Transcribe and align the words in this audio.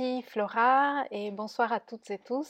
Merci 0.00 0.22
Flora 0.22 1.04
et 1.10 1.30
bonsoir 1.30 1.74
à 1.74 1.78
toutes 1.78 2.10
et 2.10 2.16
tous. 2.16 2.48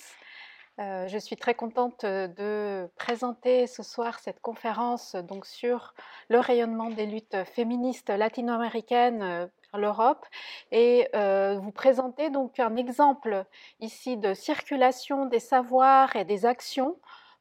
Euh, 0.78 1.08
je 1.08 1.18
suis 1.18 1.34
très 1.34 1.54
contente 1.54 2.04
de 2.04 2.88
présenter 2.94 3.66
ce 3.66 3.82
soir 3.82 4.20
cette 4.20 4.40
conférence 4.40 5.16
donc 5.16 5.46
sur 5.46 5.94
le 6.28 6.38
rayonnement 6.38 6.90
des 6.90 7.06
luttes 7.06 7.42
féministes 7.52 8.10
latino-américaines 8.10 9.22
euh, 9.22 9.46
l'Europe 9.74 10.24
et 10.70 11.08
euh, 11.16 11.58
vous 11.60 11.72
présenter 11.72 12.30
donc 12.30 12.60
un 12.60 12.76
exemple 12.76 13.44
ici 13.80 14.16
de 14.16 14.32
circulation 14.32 15.26
des 15.26 15.40
savoirs 15.40 16.14
et 16.14 16.24
des 16.24 16.46
actions 16.46 16.98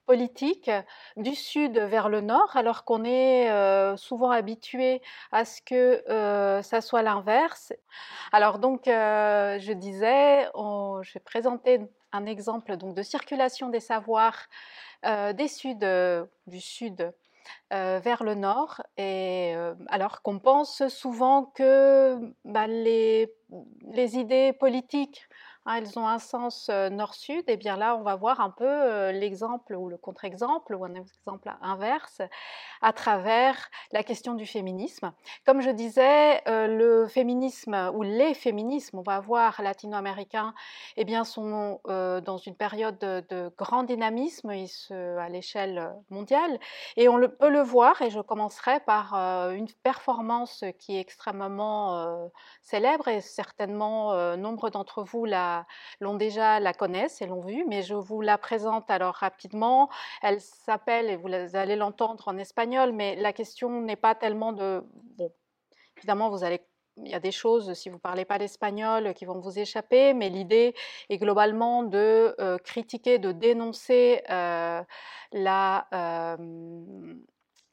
politique 0.09 0.71
du 1.17 1.35
sud 1.35 1.77
vers 1.77 2.09
le 2.09 2.21
nord, 2.21 2.57
alors 2.57 2.83
qu'on 2.83 3.03
est 3.03 3.51
euh, 3.51 3.95
souvent 3.95 4.31
habitué 4.31 5.03
à 5.31 5.45
ce 5.45 5.61
que 5.61 6.03
euh, 6.09 6.63
ça 6.63 6.81
soit 6.81 7.03
l'inverse. 7.03 7.73
Alors 8.31 8.57
donc, 8.57 8.87
euh, 8.87 9.59
je 9.59 9.71
disais, 9.71 10.45
je 10.55 11.13
vais 11.13 11.19
présenter 11.19 11.79
un 12.11 12.25
exemple 12.25 12.75
donc 12.75 12.95
de 12.95 13.03
circulation 13.03 13.69
des 13.69 13.79
savoirs 13.79 14.39
des 15.03 15.47
sud, 15.47 15.85
du 16.47 16.59
sud 16.59 17.13
vers 17.69 18.23
le 18.23 18.33
nord, 18.33 18.81
et 18.97 19.53
alors 19.87 20.23
qu'on 20.23 20.39
pense 20.39 20.87
souvent 20.87 21.43
que 21.43 22.17
bah, 22.45 22.65
les, 22.65 23.31
les 23.93 24.17
idées 24.17 24.53
politiques 24.53 25.29
Elles 25.67 25.99
ont 25.99 26.07
un 26.07 26.19
sens 26.19 26.69
nord-sud, 26.69 27.43
et 27.47 27.57
bien 27.57 27.77
là, 27.77 27.95
on 27.95 28.01
va 28.01 28.15
voir 28.15 28.39
un 28.39 28.49
peu 28.49 29.11
l'exemple 29.11 29.75
ou 29.75 29.89
le 29.89 29.97
contre-exemple 29.97 30.73
ou 30.73 30.83
un 30.83 30.95
exemple 30.95 31.51
inverse 31.61 32.21
à 32.81 32.93
travers 32.93 33.69
la 33.91 34.03
question 34.03 34.33
du 34.33 34.45
féminisme. 34.45 35.11
Comme 35.45 35.61
je 35.61 35.69
disais, 35.69 36.41
le 36.47 37.07
féminisme 37.07 37.91
ou 37.93 38.03
les 38.03 38.33
féminismes, 38.33 38.99
on 38.99 39.03
va 39.03 39.19
voir 39.19 39.61
latino-américains, 39.61 40.53
eh 40.97 41.05
bien, 41.05 41.23
sont 41.23 41.81
dans 41.85 42.37
une 42.37 42.55
période 42.55 42.97
de, 42.97 43.51
grand 43.57 43.83
dynamisme 43.83 44.49
à 44.49 45.29
l'échelle 45.29 45.93
mondiale, 46.09 46.59
et 46.95 47.09
on 47.09 47.19
peut 47.29 47.49
le 47.49 47.61
voir, 47.61 48.01
et 48.01 48.09
je 48.09 48.21
commencerai 48.21 48.79
par 48.79 49.13
une 49.51 49.67
performance 49.83 50.63
qui 50.79 50.95
est 50.95 51.01
extrêmement 51.01 52.31
célèbre, 52.61 53.07
et 53.07 53.21
certainement 53.21 54.35
nombre 54.37 54.69
d'entre 54.69 55.03
vous 55.03 55.25
la 55.25 55.48
l'ont 55.99 56.15
déjà, 56.15 56.59
la 56.59 56.73
connaissent 56.73 57.21
et 57.21 57.27
l'ont 57.27 57.41
vue, 57.41 57.65
mais 57.67 57.81
je 57.81 57.95
vous 57.95 58.21
la 58.21 58.37
présente 58.37 58.89
alors 58.89 59.15
rapidement. 59.15 59.89
Elle 60.21 60.41
s'appelle, 60.41 61.09
et 61.09 61.15
vous 61.15 61.29
allez 61.55 61.75
l'entendre 61.75 62.27
en 62.27 62.37
espagnol, 62.37 62.91
mais 62.91 63.15
la 63.15 63.33
question 63.33 63.81
n'est 63.81 63.95
pas 63.95 64.15
tellement 64.15 64.53
de... 64.53 64.83
Bon, 65.17 65.31
évidemment, 65.97 66.29
vous 66.29 66.43
allez 66.43 66.61
il 67.05 67.11
y 67.11 67.13
a 67.13 67.19
des 67.19 67.31
choses, 67.31 67.73
si 67.73 67.89
vous 67.89 67.95
ne 67.95 68.01
parlez 68.01 68.25
pas 68.25 68.37
l'espagnol, 68.37 69.13
qui 69.13 69.25
vont 69.25 69.39
vous 69.39 69.57
échapper, 69.59 70.13
mais 70.13 70.29
l'idée 70.29 70.75
est 71.09 71.17
globalement 71.17 71.83
de 71.83 72.35
euh, 72.39 72.57
critiquer, 72.57 73.19
de 73.19 73.31
dénoncer 73.31 74.21
euh, 74.29 74.81
la, 75.31 75.87
euh, 75.93 77.15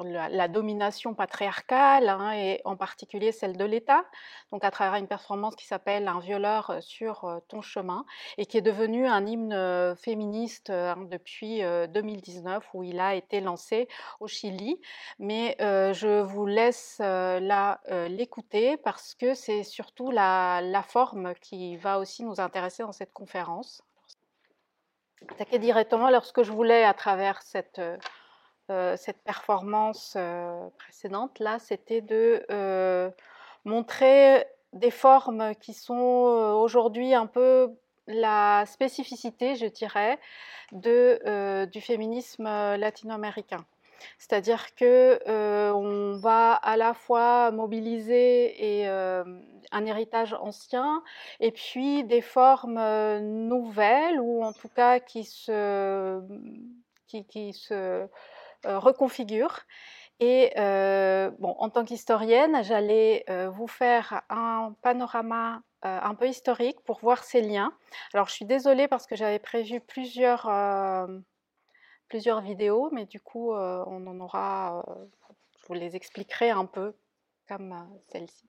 la, 0.05 0.49
domination 0.49 1.15
patriarcale 1.15 2.09
hein, 2.09 2.33
et 2.33 2.61
en 2.65 2.77
particulier 2.77 3.33
celle 3.33 3.57
de 3.57 3.65
l'État, 3.65 4.05
donc 4.53 4.65
à 4.65 4.71
travers 4.71 4.95
une 4.97 5.07
performance 5.07 5.57
qui 5.57 5.67
s'appelle 5.67 6.09
Un 6.09 6.21
violeur 6.21 6.71
euh, 6.71 6.81
sur 6.81 7.25
euh, 7.25 7.39
ton 7.49 7.63
chemin 7.63 8.05
et 8.37 8.47
qui 8.47 8.59
est 8.59 8.63
devenu 8.63 9.07
un 9.07 9.27
hymne 9.27 9.53
euh, 9.53 9.95
féministe 9.97 10.71
hein, 10.71 11.07
depuis 11.11 11.63
2019 11.63 12.69
où 12.75 12.83
il 12.83 13.01
a 13.01 13.15
été 13.15 13.41
lancé 13.41 13.89
au 14.21 14.27
Chili. 14.27 14.81
Mais 15.19 15.57
je 15.59 16.21
vous 16.21 16.47
laisse 16.47 16.99
là 16.99 17.81
l'écouter 18.09 18.77
parce 18.77 19.15
que 19.15 19.35
c'est 19.35 19.63
surtout 19.63 20.11
la, 20.11 20.63
forme 20.87 21.35
qui 21.41 21.77
va 21.77 21.99
aussi 21.99 22.25
nous 22.25 22.41
intéresser 22.41 22.83
dans 22.83 22.93
cette 22.93 23.13
conférence. 23.13 23.83
Attaquer 25.31 25.59
directement 25.59 26.11
lorsque 26.11 26.43
je 26.43 26.53
voulais 26.53 26.85
à 26.85 26.95
travers 26.95 27.43
cette 27.43 27.81
euh, 28.69 28.97
cette 28.97 29.23
performance 29.23 30.15
euh, 30.17 30.69
précédente, 30.77 31.39
là, 31.39 31.61
c'était 31.61 32.01
de 32.01 32.45
euh, 32.51 33.11
montrer 33.65 34.45
des 34.73 34.91
formes 34.91 35.55
qui 35.61 35.73
sont 35.73 35.95
aujourd'hui 35.95 37.15
un 37.15 37.27
peu 37.27 37.71
la 38.09 38.65
spécificité, 38.67 39.55
je 39.55 39.67
dirais, 39.67 40.19
de, 40.73 41.65
du 41.67 41.81
féminisme 41.81 42.45
latino-américain. 42.45 43.65
C'est-à-dire 44.19 44.75
que 44.75 45.19
on 45.73 46.17
va 46.19 46.53
à 46.53 46.77
la 46.77 46.93
fois 46.93 47.51
mobiliser 47.53 48.87
un 48.87 49.87
héritage 49.87 50.35
ancien 50.35 51.03
et 51.41 51.53
puis 51.53 52.05
des 52.05 52.21
formes 52.21 52.81
nouvelles 53.19 54.21
ou 54.21 54.43
en 54.45 54.53
tout 54.53 54.69
cas 54.69 55.01
qui 55.01 55.25
se, 55.25 56.21
reconfigure. 58.67 59.65
Et 60.19 60.53
euh, 60.57 61.31
bon, 61.39 61.55
en 61.59 61.69
tant 61.69 61.85
qu'historienne, 61.85 62.63
j'allais 62.65 63.25
euh, 63.29 63.51
vous 63.51 63.69
faire 63.69 64.23
un 64.31 64.75
panorama 64.83 65.63
un 65.83 66.17
peu 66.17 66.27
historique 66.27 66.81
pour 66.81 66.99
voir 66.99 67.23
ces 67.23 67.41
liens. 67.43 67.73
Alors, 68.13 68.27
je 68.27 68.33
suis 68.33 68.45
désolée 68.45 68.89
parce 68.89 69.07
que 69.07 69.15
j'avais 69.15 69.39
prévu 69.39 69.81
plusieurs, 69.81 70.51
plusieurs 72.09 72.41
vidéos, 72.41 72.91
mais 72.91 73.07
du 73.07 73.21
coup, 73.21 73.53
on 73.53 74.07
en 74.09 74.19
aura. 74.19 74.85
je 75.61 75.67
vous 75.69 75.75
les 75.75 75.95
expliquerai 75.95 76.51
un 76.51 76.65
peu 76.65 76.97
comme 77.47 77.89
celle-ci. 78.09 78.49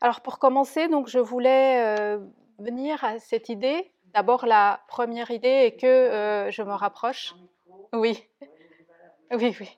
Alors, 0.00 0.20
pour 0.20 0.38
commencer, 0.38 0.86
donc, 0.86 1.08
je 1.08 1.18
voulais 1.18 2.16
venir 2.60 3.02
à 3.02 3.18
cette 3.18 3.48
idée. 3.48 3.92
D'abord, 4.14 4.46
la 4.46 4.80
première 4.86 5.32
idée 5.32 5.48
est 5.48 5.76
que 5.76 6.50
je 6.52 6.62
me 6.62 6.74
rapproche. 6.74 7.34
Oui. 7.92 8.28
Oui, 9.32 9.56
oui. 9.60 9.68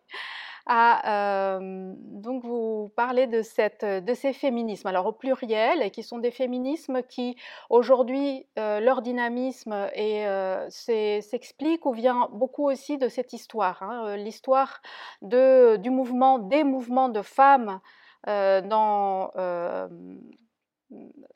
Euh, 0.70 1.92
donc 1.98 2.44
vous 2.44 2.92
parlez 2.96 3.26
de, 3.26 3.42
cette, 3.42 3.84
ces 4.14 4.32
féminismes, 4.32 4.86
alors 4.86 5.06
au 5.06 5.12
pluriel, 5.12 5.90
qui 5.90 6.02
sont 6.04 6.18
des 6.18 6.30
féminismes 6.30 7.02
qui 7.02 7.36
aujourd'hui 7.68 8.46
leur 8.56 9.02
dynamisme 9.02 9.72
euh, 9.96 10.66
s'explique 10.70 11.84
ou 11.84 11.92
vient 11.92 12.28
beaucoup 12.32 12.70
aussi 12.70 12.96
de 12.96 13.08
cette 13.08 13.32
histoire, 13.32 13.82
hein, 13.82 14.16
l'histoire 14.16 14.80
du 15.22 15.90
mouvement, 15.90 16.38
des 16.38 16.64
mouvements 16.64 17.08
de 17.08 17.22
femmes 17.22 17.80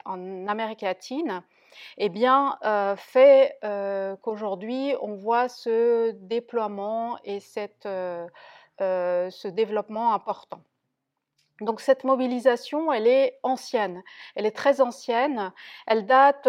en 0.04 0.46
Amérique 0.46 0.82
latine 0.82 1.42
eh 1.98 2.08
bien, 2.08 2.58
euh, 2.64 2.96
fait 2.96 3.58
euh, 3.64 4.16
qu'aujourd'hui, 4.16 4.94
on 5.00 5.14
voit 5.14 5.48
ce 5.48 6.10
déploiement 6.12 7.18
et 7.24 7.38
euh, 7.86 8.26
ce 9.30 9.48
développement 9.48 10.12
important. 10.14 10.60
Donc 11.60 11.80
cette 11.80 12.04
mobilisation, 12.04 12.92
elle 12.92 13.06
est 13.06 13.38
ancienne, 13.42 14.02
elle 14.34 14.44
est 14.44 14.56
très 14.56 14.82
ancienne, 14.82 15.52
elle 15.86 16.04
date, 16.04 16.46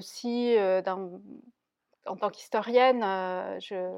si 0.00 0.56
en 2.06 2.16
tant 2.16 2.30
qu'historienne, 2.30 3.02
je 3.60 3.92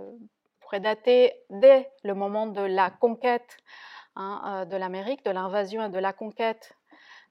pourrais 0.58 0.80
dater 0.80 1.32
dès 1.50 1.88
le 2.02 2.14
moment 2.14 2.46
de 2.48 2.62
la 2.62 2.90
conquête 2.90 3.58
hein, 4.16 4.66
de 4.68 4.76
l'Amérique, 4.76 5.24
de 5.24 5.30
l'invasion 5.30 5.84
et 5.84 5.90
de 5.90 5.98
la 6.00 6.12
conquête 6.12 6.77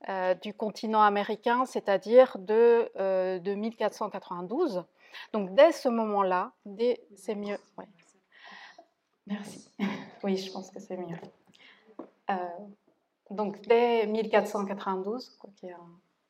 euh, 0.09 0.35
du 0.35 0.53
continent 0.53 1.01
américain, 1.01 1.65
c'est-à-dire 1.65 2.37
de, 2.39 2.91
1492. 3.53 4.77
Euh, 4.77 4.81
Donc 5.33 5.53
dès 5.55 5.71
ce 5.71 5.89
moment-là, 5.89 6.51
c'est 7.15 7.35
mieux. 7.35 7.57
Merci. 9.25 9.69
Oui, 10.23 10.35
je 10.35 10.51
pense 10.51 10.71
que 10.71 10.79
c'est 10.79 10.97
mieux. 10.97 11.17
Euh, 12.31 12.35
donc 13.29 13.61
dès 13.67 14.07
1492, 14.07 15.37
quoi 15.39 15.49
qu'il 15.55 15.69
y 15.69 15.71
a 15.71 15.77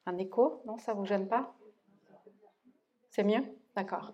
un, 0.06 0.18
écho, 0.18 0.62
non, 0.66 0.78
ça 0.78 0.94
vous 0.94 1.06
gêne 1.06 1.28
pas? 1.28 1.54
C'est 3.10 3.24
mieux? 3.24 3.44
D'accord. 3.76 4.14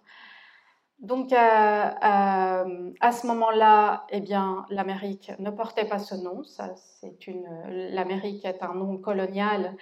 Donc, 1.00 1.34
euh, 1.34 1.36
euh, 1.36 2.92
à 3.02 3.12
ce 3.12 3.28
moment-là, 3.28 4.06
eh 4.10 4.22
bien, 4.22 4.66
l'Amérique 4.70 5.32
ne 5.40 5.50
portait 5.50 5.86
pas 5.86 6.00
ce 6.00 6.16
nom. 6.16 6.44
c'est 6.44 7.28
une, 7.28 7.46
l'Amérique 7.92 8.46
est 8.46 8.64
un 8.64 8.74
nom 8.74 8.98
colonial. 8.98 9.76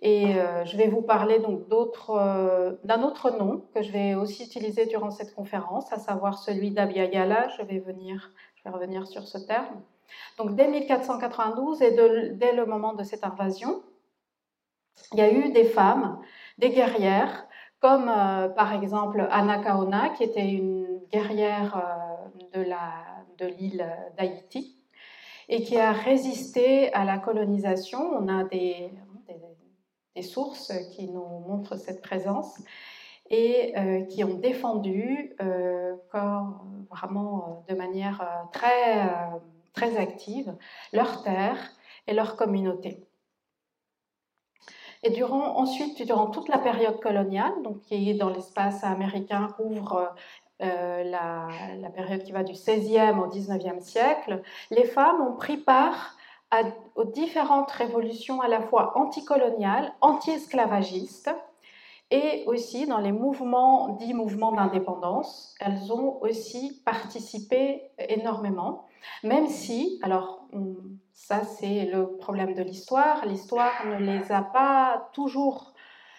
Et 0.00 0.34
euh, 0.34 0.64
je 0.64 0.76
vais 0.76 0.88
vous 0.88 1.02
parler 1.02 1.38
donc 1.40 1.68
d'un 1.68 3.02
autre 3.02 3.30
nom 3.38 3.64
que 3.74 3.82
je 3.82 3.92
vais 3.92 4.14
aussi 4.14 4.44
utiliser 4.44 4.86
durant 4.86 5.10
cette 5.10 5.34
conférence, 5.34 5.92
à 5.92 5.98
savoir 5.98 6.38
celui 6.38 6.70
d'Abiyala. 6.70 7.48
Je 7.58 7.62
vais 7.62 7.82
je 7.84 8.64
vais 8.64 8.70
revenir 8.70 9.06
sur 9.06 9.26
ce 9.28 9.38
terme. 9.38 9.82
Donc, 10.38 10.54
dès 10.56 10.68
1492 10.68 11.82
et 11.82 11.90
dès 12.34 12.52
le 12.52 12.66
moment 12.66 12.94
de 12.94 13.02
cette 13.02 13.24
invasion, 13.24 13.82
il 15.12 15.18
y 15.18 15.22
a 15.22 15.30
eu 15.30 15.52
des 15.52 15.64
femmes, 15.64 16.18
des 16.58 16.70
guerrières 16.70 17.46
comme 17.82 18.08
euh, 18.08 18.48
par 18.48 18.72
exemple 18.72 19.26
Anna 19.30 19.58
Kaona, 19.58 20.10
qui 20.10 20.22
était 20.22 20.48
une 20.48 21.00
guerrière 21.12 21.76
euh, 22.54 22.62
de 23.38 23.46
l'île 23.46 23.84
d'Haïti 24.16 24.78
et 25.48 25.64
qui 25.64 25.76
a 25.76 25.90
résisté 25.90 26.92
à 26.94 27.04
la 27.04 27.18
colonisation. 27.18 27.98
On 27.98 28.28
a 28.28 28.44
des, 28.44 28.90
sources 30.22 30.72
qui 30.94 31.08
nous 31.08 31.40
montrent 31.48 31.76
cette 31.76 32.00
présence. 32.00 32.56
et 33.28 33.74
qui 34.10 34.22
ont 34.22 34.34
défendu 34.34 35.34
vraiment 36.90 37.64
de 37.68 37.74
manière 37.74 38.48
très, 38.52 39.08
très 39.72 39.96
active 39.96 40.54
leurs 40.92 41.22
terres 41.22 41.72
et 42.06 42.12
leur 42.12 42.36
communauté. 42.36 43.04
Et 45.02 45.10
durant, 45.10 45.56
ensuite, 45.58 46.02
durant 46.02 46.28
toute 46.28 46.48
la 46.48 46.58
période 46.58 47.00
coloniale, 47.00 47.52
donc 47.62 47.80
qui 47.82 48.14
dans 48.14 48.28
l'espace 48.28 48.84
américain 48.84 49.48
couvre 49.56 50.14
euh, 50.62 51.04
la, 51.04 51.48
période 51.90 52.22
qui 52.22 52.30
va 52.32 52.44
du 52.44 52.52
16e 52.52 53.18
au 53.18 53.26
19e 53.26 53.80
siècle, 53.80 54.42
les 54.70 54.84
femmes 54.84 55.20
ont 55.20 55.34
pris 55.34 55.56
part 55.56 56.16
aux 56.94 57.04
différentes 57.04 57.70
révolutions 57.70 58.42
à 58.42 58.48
la 58.48 58.60
fois 58.60 58.96
anticoloniales, 58.96 59.92
anti-esclavagistes, 60.02 61.34
et 62.10 62.44
aussi 62.46 62.86
dans 62.86 62.98
les 62.98 63.10
mouvements, 63.10 63.96
dits 63.98 64.12
mouvements 64.12 64.52
d'indépendance, 64.52 65.54
elles 65.60 65.90
ont 65.90 66.20
aussi 66.20 66.82
participé 66.84 67.82
énormément, 67.98 68.86
même 69.24 69.48
si, 69.48 69.98
alors 70.02 70.41
ça 71.12 71.44
c'est 71.44 71.86
le 71.86 72.16
problème 72.16 72.54
de 72.54 72.62
l'histoire, 72.62 73.24
l'histoire 73.26 73.86
ne 73.86 73.98
les 73.98 74.32
a 74.32 74.42
pas 74.42 75.08
toujours 75.12 75.72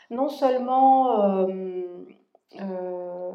non 0.10 0.30
seulement 0.30 1.22
euh, 1.22 2.06
euh, 2.60 3.32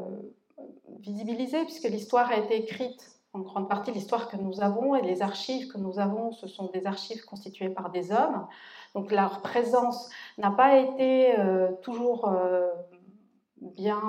visibilisées, 1.01 1.65
puisque 1.65 1.89
l'histoire 1.89 2.31
a 2.31 2.37
été 2.37 2.57
écrite 2.57 3.21
en 3.33 3.41
grande 3.41 3.69
partie 3.69 3.93
l'histoire 3.93 4.29
que 4.29 4.37
nous 4.37 4.63
avons 4.63 4.95
et 4.95 5.03
les 5.03 5.23
archives 5.23 5.69
que 5.69 5.79
nous 5.79 5.99
avons, 5.99 6.33
ce 6.33 6.47
sont 6.47 6.71
des 6.73 6.87
archives 6.87 7.25
constituées 7.25 7.69
par 7.69 7.91
des 7.91 8.11
hommes. 8.11 8.47
Donc 8.95 9.13
leur 9.13 9.43
présence 9.43 10.09
n'a 10.39 10.51
pas 10.51 10.79
été 10.79 11.39
euh, 11.39 11.73
toujours 11.83 12.31
bien 13.61 14.01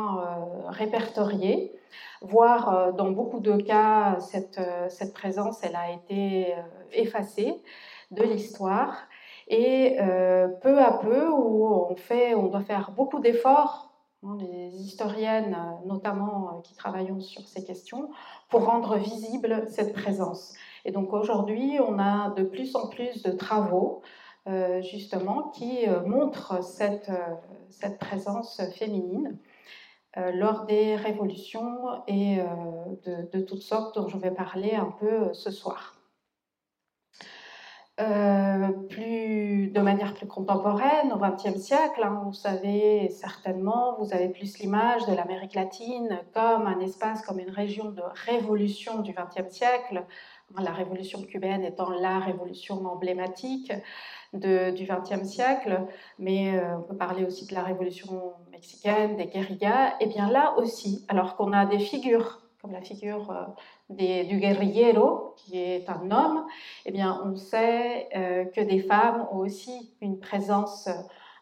répertoriée, 0.67 1.78
voire 2.21 2.93
dans 2.93 3.11
beaucoup 3.11 3.39
de 3.39 3.55
cas, 3.57 4.19
cette, 4.19 4.59
cette 4.89 5.13
présence, 5.13 5.63
elle 5.63 5.75
a 5.75 5.91
été 5.91 6.53
effacée 6.91 7.61
de 8.11 8.23
l'histoire. 8.23 9.07
Et 9.47 9.97
peu 10.61 10.79
à 10.79 10.99
peu, 11.01 11.27
où 11.29 11.65
on, 11.65 11.95
fait, 11.95 12.35
on 12.35 12.47
doit 12.47 12.61
faire 12.61 12.91
beaucoup 12.91 13.19
d'efforts 13.19 13.89
Hein, 14.21 14.37
les 14.41 14.75
historiennes 14.75 15.55
notamment 15.85 16.61
qui 16.65 16.75
travaillons 16.75 17.21
sur 17.21 17.47
ces 17.47 17.63
questions, 17.63 18.09
pour 18.49 18.65
rendre 18.65 18.97
visible 18.97 19.63
cette 19.69 19.93
présence. 19.93 20.55
Et 20.83 20.91
donc 20.91 21.13
aujourd'hui, 21.13 21.77
on 21.79 21.97
a 21.99 22.31
de 22.31 22.43
plus 22.43 22.75
en 22.75 22.87
plus 22.89 23.23
de 23.23 23.31
travaux 23.31 24.01
euh, 24.47 24.81
justement 24.81 25.43
qui 25.49 25.87
euh, 25.87 26.05
montrent 26.05 26.55
euh, 26.55 27.15
cette 27.69 27.99
présence 27.99 28.61
féminine 28.77 29.37
lors 30.15 30.65
des 30.65 30.95
révolutions 30.95 32.03
et 32.07 32.37
de, 33.05 33.29
de, 33.31 33.43
toutes 33.43 33.61
sortes 33.61 33.95
dont 33.95 34.07
je 34.07 34.17
vais 34.17 34.31
parler 34.31 34.73
un 34.73 34.91
peu 34.99 35.33
ce 35.33 35.51
soir. 35.51 35.95
plus, 38.89 39.69
de 39.69 39.81
manière 39.81 40.13
plus 40.13 40.27
contemporaine, 40.27 41.11
au 41.13 41.17
XXe 41.17 41.59
siècle, 41.59 42.01
hein, 42.03 42.21
vous 42.25 42.33
savez 42.33 43.09
certainement, 43.09 43.97
vous 43.99 44.13
avez 44.13 44.29
plus 44.29 44.57
l'image 44.59 45.05
de 45.05 45.13
l'Amérique 45.13 45.53
latine 45.53 46.19
comme 46.33 46.65
un 46.65 46.79
espace, 46.79 47.21
comme 47.21 47.39
une 47.39 47.51
région 47.51 47.91
de 47.91 48.01
révolution 48.25 48.99
du 48.99 49.13
XXe 49.13 49.53
siècle, 49.53 50.05
la 50.57 50.71
révolution 50.71 51.21
cubaine 51.21 51.63
étant 51.63 51.89
la 51.89 52.19
révolution 52.19 52.85
emblématique 52.85 53.71
du 54.33 54.85
XXe 54.85 55.27
siècle, 55.27 55.81
mais 56.19 56.55
euh, 56.55 56.77
on 56.77 56.81
peut 56.83 56.95
parler 56.95 57.25
aussi 57.25 57.47
de 57.47 57.55
la 57.55 57.63
révolution 57.63 58.33
mexicaine, 58.51 59.17
des 59.17 59.25
guérillas. 59.25 59.95
Et 59.99 60.07
bien 60.07 60.29
là 60.29 60.55
aussi, 60.57 61.05
alors 61.07 61.35
qu'on 61.35 61.51
a 61.51 61.65
des 61.65 61.79
figures 61.79 62.41
comme 62.61 62.73
la 62.73 62.81
figure 62.81 63.31
euh, 63.31 64.23
du 64.23 64.37
guerrillero, 64.37 65.33
qui 65.37 65.57
est 65.57 65.89
un 65.89 66.11
homme, 66.11 66.45
eh 66.85 66.91
bien, 66.91 67.21
on 67.23 67.37
sait 67.37 68.09
euh, 68.15 68.43
que 68.45 68.59
des 68.59 68.81
femmes 68.81 69.25
ont 69.31 69.37
aussi 69.37 69.93
une 70.01 70.19
présence 70.19 70.89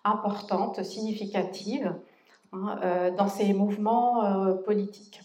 importante, 0.03 0.83
significative 0.83 1.93
hein, 2.53 3.11
dans 3.17 3.27
ces 3.27 3.51
mouvements 3.53 4.55
politiques. 4.63 5.19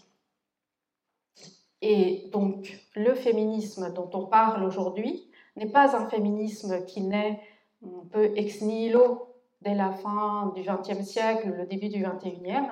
Et 1.82 2.31
donc, 2.32 2.81
le 2.94 3.15
féminisme 3.15 3.93
dont 3.93 4.08
on 4.15 4.25
parle 4.25 4.65
aujourd'hui 4.65 5.31
n'est 5.56 5.70
pas 5.70 5.97
un 5.97 6.08
féminisme 6.08 6.85
qui 6.87 7.03
naît 7.03 7.41
un 7.84 8.06
peu 8.11 8.32
ex 8.37 8.61
nihilo 8.61 9.29
dès 9.62 9.75
la 9.75 9.90
fin 9.90 10.52
du 10.55 10.62
XXe 10.62 11.06
siècle, 11.06 11.55
le 11.56 11.67
début 11.67 11.88
du 11.88 12.02
XXIe, 12.05 12.69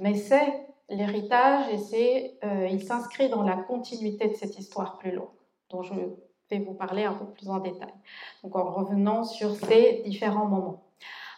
mais 0.00 0.14
c'est 0.14 0.66
l'héritage 0.88 1.68
et 1.72 1.78
c'est, 1.78 2.38
euh, 2.44 2.68
il 2.70 2.82
s'inscrit 2.82 3.28
dans 3.28 3.42
la 3.42 3.56
continuité 3.56 4.28
de 4.28 4.34
cette 4.34 4.58
histoire 4.58 4.98
plus 4.98 5.12
longue, 5.12 5.28
dont 5.70 5.82
je 5.82 5.94
vais 6.50 6.58
vous 6.58 6.74
parler 6.74 7.04
un 7.04 7.14
peu 7.14 7.24
plus 7.26 7.48
en 7.48 7.58
détail. 7.58 7.92
Donc 8.44 8.54
en 8.56 8.70
revenant 8.70 9.24
sur 9.24 9.54
ces 9.54 10.02
différents 10.04 10.46
moments. 10.46 10.84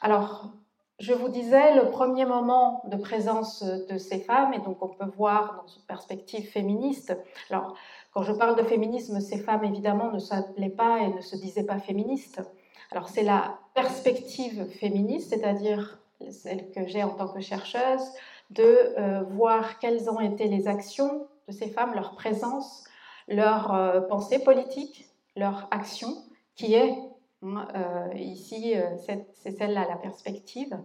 Alors, 0.02 0.50
je 0.98 1.12
vous 1.12 1.28
disais, 1.28 1.76
le 1.76 1.90
premier 1.90 2.24
moment 2.24 2.82
de 2.88 2.96
présence 2.96 3.62
de 3.62 3.98
ces 3.98 4.18
femmes, 4.18 4.52
et 4.52 4.58
donc 4.58 4.82
on 4.82 4.88
peut 4.88 5.10
voir 5.16 5.62
dans 5.62 5.72
une 5.72 5.82
perspective 5.82 6.50
féministe, 6.50 7.16
alors 7.50 7.74
quand 8.12 8.22
je 8.22 8.32
parle 8.32 8.56
de 8.56 8.64
féminisme, 8.64 9.20
ces 9.20 9.38
femmes 9.38 9.64
évidemment 9.64 10.10
ne 10.10 10.18
s'appelaient 10.18 10.68
pas 10.68 11.00
et 11.00 11.08
ne 11.08 11.20
se 11.20 11.36
disaient 11.36 11.64
pas 11.64 11.78
féministes, 11.78 12.42
alors 12.90 13.08
c'est 13.08 13.22
la 13.22 13.58
perspective 13.74 14.66
féministe, 14.80 15.30
c'est-à-dire 15.30 15.98
celle 16.30 16.70
que 16.70 16.86
j'ai 16.86 17.02
en 17.02 17.10
tant 17.10 17.28
que 17.28 17.40
chercheuse, 17.40 18.02
de 18.50 18.64
euh, 18.98 19.22
voir 19.22 19.78
quelles 19.78 20.08
ont 20.10 20.20
été 20.20 20.48
les 20.48 20.68
actions 20.68 21.26
de 21.46 21.52
ces 21.52 21.68
femmes, 21.68 21.94
leur 21.94 22.14
présence, 22.14 22.84
leur 23.28 23.74
euh, 23.74 24.00
pensée 24.00 24.38
politique, 24.38 25.06
leur 25.36 25.68
action, 25.70 26.14
qui 26.54 26.74
est 26.74 26.94
hein, 27.42 27.68
euh, 27.74 28.18
ici, 28.18 28.74
c'est 29.06 29.50
celle-là 29.50 29.86
la 29.88 29.96
perspective, 29.96 30.76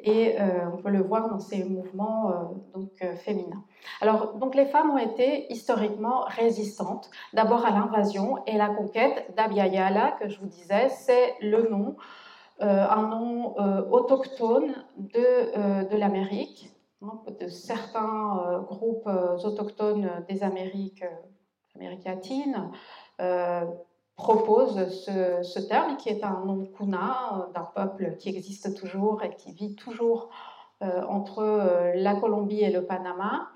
et 0.00 0.40
euh, 0.40 0.70
on 0.72 0.76
peut 0.76 0.90
le 0.90 1.02
voir 1.02 1.28
dans 1.28 1.40
ces 1.40 1.64
mouvements 1.64 2.30
euh, 2.30 2.34
donc, 2.74 2.90
euh, 3.02 3.16
féminins. 3.16 3.64
Alors, 4.00 4.34
donc 4.34 4.54
les 4.54 4.66
femmes 4.66 4.90
ont 4.90 4.98
été 4.98 5.52
historiquement 5.52 6.20
résistantes, 6.26 7.10
d'abord 7.32 7.64
à 7.64 7.70
l'invasion 7.70 8.38
et 8.46 8.56
la 8.56 8.68
conquête 8.68 9.34
d'Abya 9.36 10.12
que 10.20 10.28
je 10.28 10.38
vous 10.38 10.46
disais, 10.46 10.88
c'est 10.88 11.34
le 11.40 11.68
nom, 11.68 11.96
un 12.60 13.02
nom 13.06 13.54
autochtone 13.92 14.74
de, 14.96 15.88
de 15.88 15.96
l'Amérique, 15.96 16.70
hein, 17.02 17.20
de 17.40 17.46
certains 17.46 18.64
groupes 18.68 19.08
autochtones 19.44 20.10
des 20.28 20.42
Amériques, 20.42 21.04
Amérique 21.76 22.04
latine, 22.04 22.70
propose 24.18 24.88
ce, 24.90 25.60
terme, 25.60 25.96
qui 25.96 26.08
est 26.10 26.24
un 26.24 26.44
nom 26.44 26.66
kuna 26.76 27.16
euh, 27.32 27.52
d'un 27.54 27.68
peuple 27.74 28.16
qui 28.18 28.28
existe 28.28 28.76
toujours 28.76 29.22
et 29.22 29.30
qui 29.36 29.52
vit 29.52 29.74
toujours 29.76 30.28
euh, 30.82 31.02
entre 31.08 31.38
euh, 31.38 31.92
la 31.94 32.16
Colombie 32.16 32.60
et 32.60 32.70
le 32.70 32.84
Panama, 32.84 33.48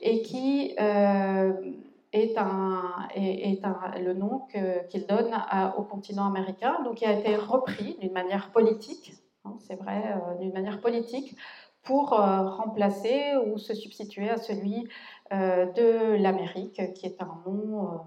et 0.00 0.22
qui 0.22 0.74
est, 0.76 2.36
un, 2.36 3.08
est, 3.14 3.64
un, 3.64 3.92
le 4.00 4.12
nom 4.12 4.42
qu'il 4.90 5.06
donne 5.06 5.30
au 5.76 5.82
continent 5.82 6.26
américain, 6.26 6.78
donc 6.84 6.96
qui 6.96 7.06
a 7.06 7.12
été 7.12 7.36
repris 7.36 7.96
d'une 8.00 8.12
manière 8.12 8.50
politique, 8.50 9.12
hein, 9.44 9.54
c'est 9.60 9.76
vrai, 9.76 10.16
d'une 10.40 10.52
manière 10.52 10.80
politique, 10.80 11.36
pour 11.82 12.10
remplacer 12.10 13.36
ou 13.46 13.56
se 13.56 13.72
substituer 13.72 14.28
à 14.28 14.36
celui 14.36 14.88
de 15.30 16.16
l'Amérique, 16.20 16.92
qui 16.94 17.06
est 17.06 17.22
un 17.22 17.40
nom 17.46 18.00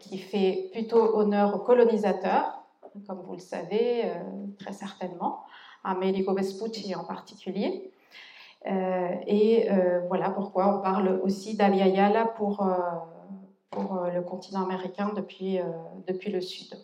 qui 0.00 0.18
fait 0.18 0.70
plutôt 0.72 1.16
honneur 1.16 1.54
aux 1.54 1.58
colonisateurs, 1.58 2.62
comme 3.06 3.20
vous 3.22 3.34
le 3.34 3.40
savez 3.40 4.04
euh, 4.04 4.14
très 4.58 4.72
certainement, 4.72 5.44
Amerigo 5.84 6.34
Vespucci 6.34 6.94
en 6.94 7.04
particulier. 7.04 7.92
Euh, 8.66 9.14
et 9.26 9.68
voilà 10.08 10.30
pourquoi 10.30 10.76
on 10.76 10.82
parle 10.82 11.20
aussi 11.22 11.56
d'Aliayala 11.56 12.26
pour, 12.26 12.66
pour 13.70 14.06
le 14.12 14.20
continent 14.22 14.64
américain 14.64 15.12
depuis, 15.14 15.60
depuis 16.06 16.32
le 16.32 16.40
Sud. 16.40 16.74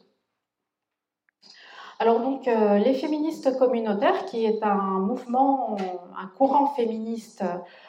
Alors 1.98 2.20
donc 2.20 2.46
les 2.46 2.94
féministes 2.94 3.58
communautaires, 3.58 4.24
qui 4.26 4.44
est 4.44 4.62
un 4.62 5.00
mouvement, 5.00 5.76
un 6.16 6.26
courant 6.28 6.66
féministe 6.68 7.42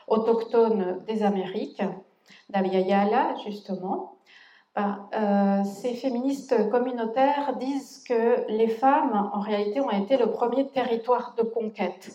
autochtone 0.07 1.03
des 1.05 1.21
Amériques, 1.21 1.83
d'Aliayala 2.49 3.35
justement, 3.45 4.14
euh, 4.77 5.63
ces 5.63 5.93
féministes 5.93 6.69
communautaires 6.69 7.55
disent 7.57 8.03
que 8.03 8.45
les 8.49 8.67
femmes, 8.67 9.29
en 9.33 9.39
réalité, 9.39 9.79
ont 9.79 9.89
été 9.89 10.17
le 10.17 10.31
premier 10.31 10.67
territoire 10.67 11.33
de 11.37 11.43
conquête, 11.43 12.11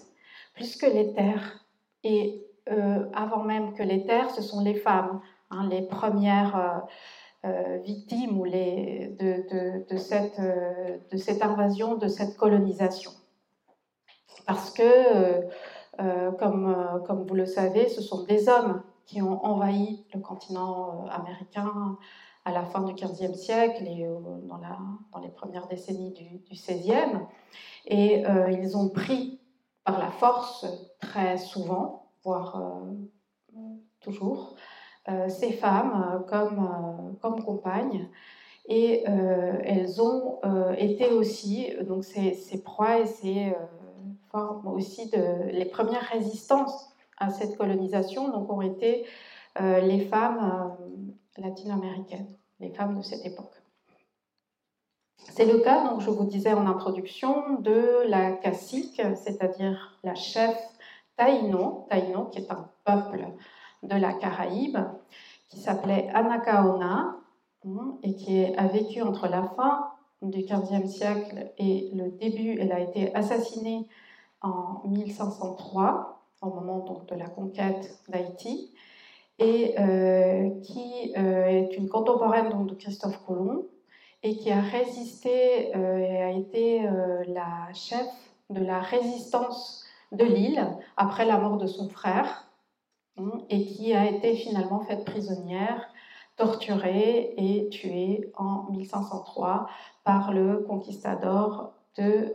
plus 0.54 0.76
que 0.76 0.86
les 0.86 1.14
terres. 1.14 1.64
Et 2.04 2.44
euh, 2.70 3.06
avant 3.14 3.42
même 3.44 3.72
que 3.72 3.82
les 3.82 4.04
terres, 4.04 4.30
ce 4.30 4.42
sont 4.42 4.62
les 4.62 4.74
femmes, 4.74 5.20
hein, 5.50 5.68
les 5.70 5.82
premières 5.82 6.84
euh, 7.46 7.78
victimes 7.82 8.38
ou 8.38 8.44
les, 8.44 9.16
de, 9.18 9.96
cette, 9.96 11.42
invasion, 11.42 11.96
de 11.96 12.08
cette 12.08 12.36
colonisation. 12.36 13.12
Parce 14.46 14.70
que 14.70 15.46
comme 16.38 17.24
vous 17.26 17.34
le 17.34 17.46
savez, 17.46 17.88
ce 17.88 18.02
sont 18.02 18.24
des 18.24 18.48
hommes 18.48 18.82
qui 19.06 19.22
ont 19.22 19.44
envahi 19.44 20.04
le 20.14 20.20
continent 20.20 21.06
américain 21.10 21.98
à 22.44 22.52
la 22.52 22.64
fin 22.64 22.82
du 22.82 22.94
XVe 22.94 23.34
siècle 23.34 23.84
et 23.86 24.06
dans, 24.44 24.58
la, 24.58 24.78
dans, 25.12 25.18
les 25.20 25.28
premières 25.28 25.66
décennies 25.68 26.12
du, 26.12 26.42
XVIe. 26.50 27.18
Et 27.86 28.24
ils 28.50 28.76
ont 28.76 28.88
pris 28.88 29.40
par 29.84 29.98
la 29.98 30.10
force 30.10 30.66
très 31.00 31.36
souvent, 31.38 32.10
voire 32.24 32.80
toujours, 34.00 34.56
ces 35.28 35.52
femmes 35.52 36.24
comme, 36.28 37.16
comme 37.20 37.44
compagnes 37.44 38.08
et 38.70 39.02
euh, 39.08 39.58
elles 39.64 40.00
ont 40.00 40.38
euh, 40.44 40.74
été 40.78 41.08
aussi, 41.08 41.72
donc 41.88 42.04
ces, 42.04 42.34
ces 42.34 42.62
proies 42.62 43.00
et 43.00 43.06
ces 43.06 43.48
euh, 43.48 43.54
formes 44.30 44.68
aussi 44.68 45.10
les 45.52 45.64
premières 45.64 46.04
résistances 46.12 46.94
à 47.18 47.30
cette 47.30 47.56
colonisation, 47.56 48.28
donc 48.30 48.50
ont 48.50 48.62
été 48.62 49.04
les 49.58 50.06
femmes 50.06 50.76
latino-américaines, 51.38 52.28
les 52.58 52.70
femmes 52.70 52.98
de 52.98 53.02
cette 53.02 53.24
époque. 53.24 53.54
C'est 55.16 55.46
le 55.46 55.60
cas, 55.60 55.88
donc 55.88 56.00
je 56.00 56.10
vous 56.10 56.24
disais 56.24 56.52
en 56.52 56.66
introduction, 56.66 57.60
de 57.60 58.08
la 58.08 58.32
cacique, 58.32 59.00
c'est-à-dire 59.16 59.98
la 60.02 60.14
chef 60.14 60.56
Taïno, 61.16 61.86
Taïno 61.90 62.26
qui 62.26 62.38
est 62.38 62.50
un 62.50 62.68
peuple 62.84 63.26
de 63.82 63.94
la 63.96 64.12
Caraïbe, 64.14 64.78
qui 65.48 65.60
s'appelait 65.60 66.08
Anacaona, 66.14 67.16
et 68.02 68.14
qui 68.14 68.44
a 68.54 68.66
vécu 68.66 69.02
entre 69.02 69.28
la 69.28 69.42
fin 69.42 69.90
du 70.22 70.42
XVe 70.42 70.86
siècle 70.86 71.52
et 71.58 71.90
le 71.94 72.10
début. 72.10 72.58
Elle 72.58 72.72
a 72.72 72.80
été 72.80 73.14
assassinée 73.14 73.86
en 74.40 74.82
1503, 74.88 76.22
au 76.42 76.48
moment 76.48 76.78
donc, 76.78 77.06
de 77.06 77.14
la 77.14 77.28
conquête 77.28 77.98
d'Haïti, 78.08 78.72
et 79.40 79.74
euh, 79.78 80.50
qui 80.62 81.14
euh, 81.16 81.44
est 81.46 81.76
une 81.76 81.88
contemporaine 81.88 82.66
de 82.66 82.74
Christophe 82.74 83.24
Colomb 83.26 83.64
et 84.22 84.36
qui 84.36 84.52
a 84.52 84.60
résisté 84.60 85.74
euh, 85.74 85.96
et 85.96 86.22
a 86.22 86.30
été 86.30 86.82
la 87.26 87.72
chef 87.72 88.06
de 88.50 88.62
la 88.62 88.80
résistance 88.80 89.84
de 90.12 90.24
l'île 90.24 90.62
après 90.96 91.24
la 91.24 91.38
mort 91.38 91.56
de 91.56 91.66
son 91.66 91.88
frère 91.88 92.50
hein, 93.16 93.40
et 93.48 93.64
qui 93.64 93.94
a 93.94 94.10
été 94.10 94.36
finalement 94.36 94.80
faite 94.80 95.06
prisonnière 95.06 95.88
torturé 96.36 97.34
et 97.36 97.68
tué 97.70 98.30
en 98.36 98.70
1503 98.70 99.68
par 100.04 100.32
le 100.32 100.58
conquistador 100.58 101.72
de, 101.96 102.34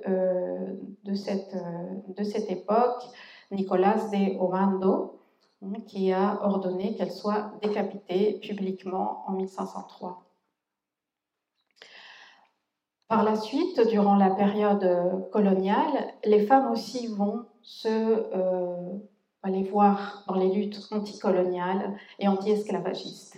de, 1.03 1.15
cette, 1.15 1.55
de 2.15 2.23
cette 2.23 2.51
époque, 2.51 3.03
Nicolas 3.51 3.95
de 4.11 4.37
Ovando, 4.39 4.93
hein, 4.93 5.24
qui 5.87 6.11
a 6.11 6.39
ordonné 6.43 6.95
qu'elle 6.95 7.11
soit 7.11 7.51
décapitée 7.61 8.39
publiquement 8.41 9.23
en 9.27 9.33
1503. 9.33 10.23
Par 13.07 13.23
la 13.23 13.35
suite, 13.35 13.87
durant 13.87 14.15
la 14.15 14.31
période 14.31 15.29
coloniale, 15.31 16.13
les 16.23 16.45
femmes 16.45 16.71
aussi 16.71 17.07
vont 17.07 17.45
se 17.61 17.87
euh, 17.87 18.97
aller 19.43 19.63
voir 19.63 20.23
dans 20.27 20.35
les 20.35 20.51
luttes 20.51 20.87
anticoloniales 20.91 21.97
et 22.19 22.27
anti-esclavagistes. 22.27 23.37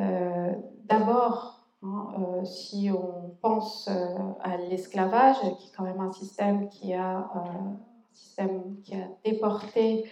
Euh, 0.00 0.52
d'abord, 0.84 1.66
hein, 1.82 2.06
euh, 2.18 2.44
si 2.44 2.90
on 2.90 3.36
pense 3.40 3.88
à 3.88 4.56
l'esclavage, 4.56 5.40
qui 5.58 5.68
est 5.68 5.72
quand 5.76 5.84
même 5.84 6.00
un 6.00 6.12
système 6.12 6.68
qui 6.68 6.94
a, 6.94 7.30
un 7.34 7.76
système 8.12 8.80
qui 8.82 8.94
a 8.94 9.08
déporté 9.24 10.04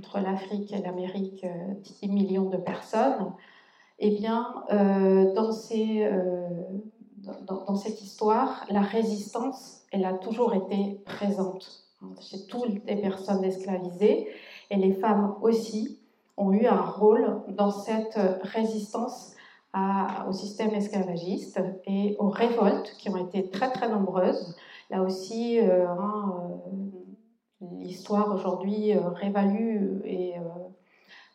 entre 0.00 0.20
l'Afrique 0.20 0.72
et 0.72 0.80
l'Amérique 0.80 1.44
10 2.00 2.08
millions 2.08 2.48
de 2.48 2.56
personnes, 2.56 3.32
eh 3.98 4.10
bien, 4.10 4.64
dans, 4.70 5.52
ces, 5.52 6.10
dans, 7.18 7.64
dans, 7.66 7.76
cette 7.76 8.00
histoire, 8.00 8.64
la 8.70 8.80
résistance, 8.80 9.82
elle 9.92 10.06
a 10.06 10.14
toujours 10.14 10.54
été 10.54 11.02
présente 11.04 11.84
chez 12.18 12.46
toutes 12.46 12.82
les 12.86 12.96
personnes 12.96 13.44
esclavisées, 13.44 14.28
et 14.70 14.76
les 14.76 14.94
femmes 14.94 15.36
aussi 15.42 16.00
ont 16.38 16.52
eu 16.52 16.66
un 16.66 16.80
rôle 16.80 17.42
dans 17.48 17.70
cette 17.70 18.18
résistance 18.42 19.34
au 20.28 20.32
système 20.32 20.70
esclavagiste 20.74 21.60
et 21.86 22.16
aux 22.18 22.28
révoltes 22.28 22.92
qui 22.98 23.08
ont 23.08 23.16
été 23.16 23.50
très 23.50 23.70
très 23.70 23.88
nombreuses. 23.88 24.56
Là 24.90 25.02
aussi, 25.02 25.60
euh, 25.60 25.86
euh, 25.86 25.94
l'histoire 27.60 28.34
aujourd'hui 28.34 28.94
euh, 28.94 29.08
révalue 29.08 30.00
et 30.04 30.34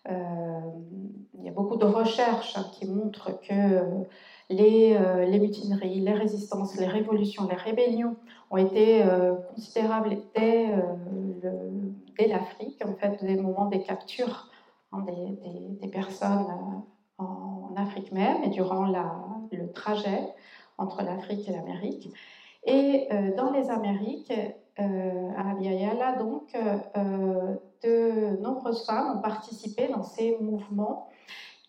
il 0.07 1.43
y 1.43 1.49
a 1.49 1.51
beaucoup 1.51 1.77
de 1.77 1.85
recherches 1.85 2.55
hein, 2.57 2.65
qui 2.73 2.85
montrent 2.85 3.39
que 3.41 3.83
les, 4.51 4.95
les, 5.25 5.39
mutineries, 5.39 5.99
les 5.99 6.13
résistances, 6.13 6.77
les 6.77 6.85
révolutions, 6.85 7.47
les 7.47 7.55
rébellions 7.55 8.15
ont 8.51 8.57
été 8.57 9.03
considérables 9.55 10.17
dès, 10.35 10.67
l'Afrique, 12.27 12.85
en 12.85 12.93
fait, 12.93 13.23
des 13.25 13.37
moments 13.37 13.65
des 13.65 13.81
captures 13.81 14.51
Hein, 14.95 15.05
des, 15.81 15.87
personnes 15.87 16.47
euh, 17.19 17.23
en 17.23 17.73
Afrique 17.77 18.11
même 18.11 18.43
et 18.43 18.49
durant 18.49 18.85
le 18.85 19.71
trajet 19.71 20.27
entre 20.77 21.03
l'Afrique 21.03 21.47
et 21.47 21.51
l'Amérique. 21.51 22.09
Et 22.65 23.07
euh, 23.11 23.35
dans 23.35 23.51
les 23.51 23.69
Amériques, 23.69 24.33
euh, 24.79 25.29
donc, 26.19 26.55
de 27.83 28.41
nombreuses 28.41 28.85
femmes 28.85 29.17
ont 29.17 29.21
participé 29.21 29.87
dans 29.87 30.03
ces 30.03 30.37
mouvements 30.39 31.09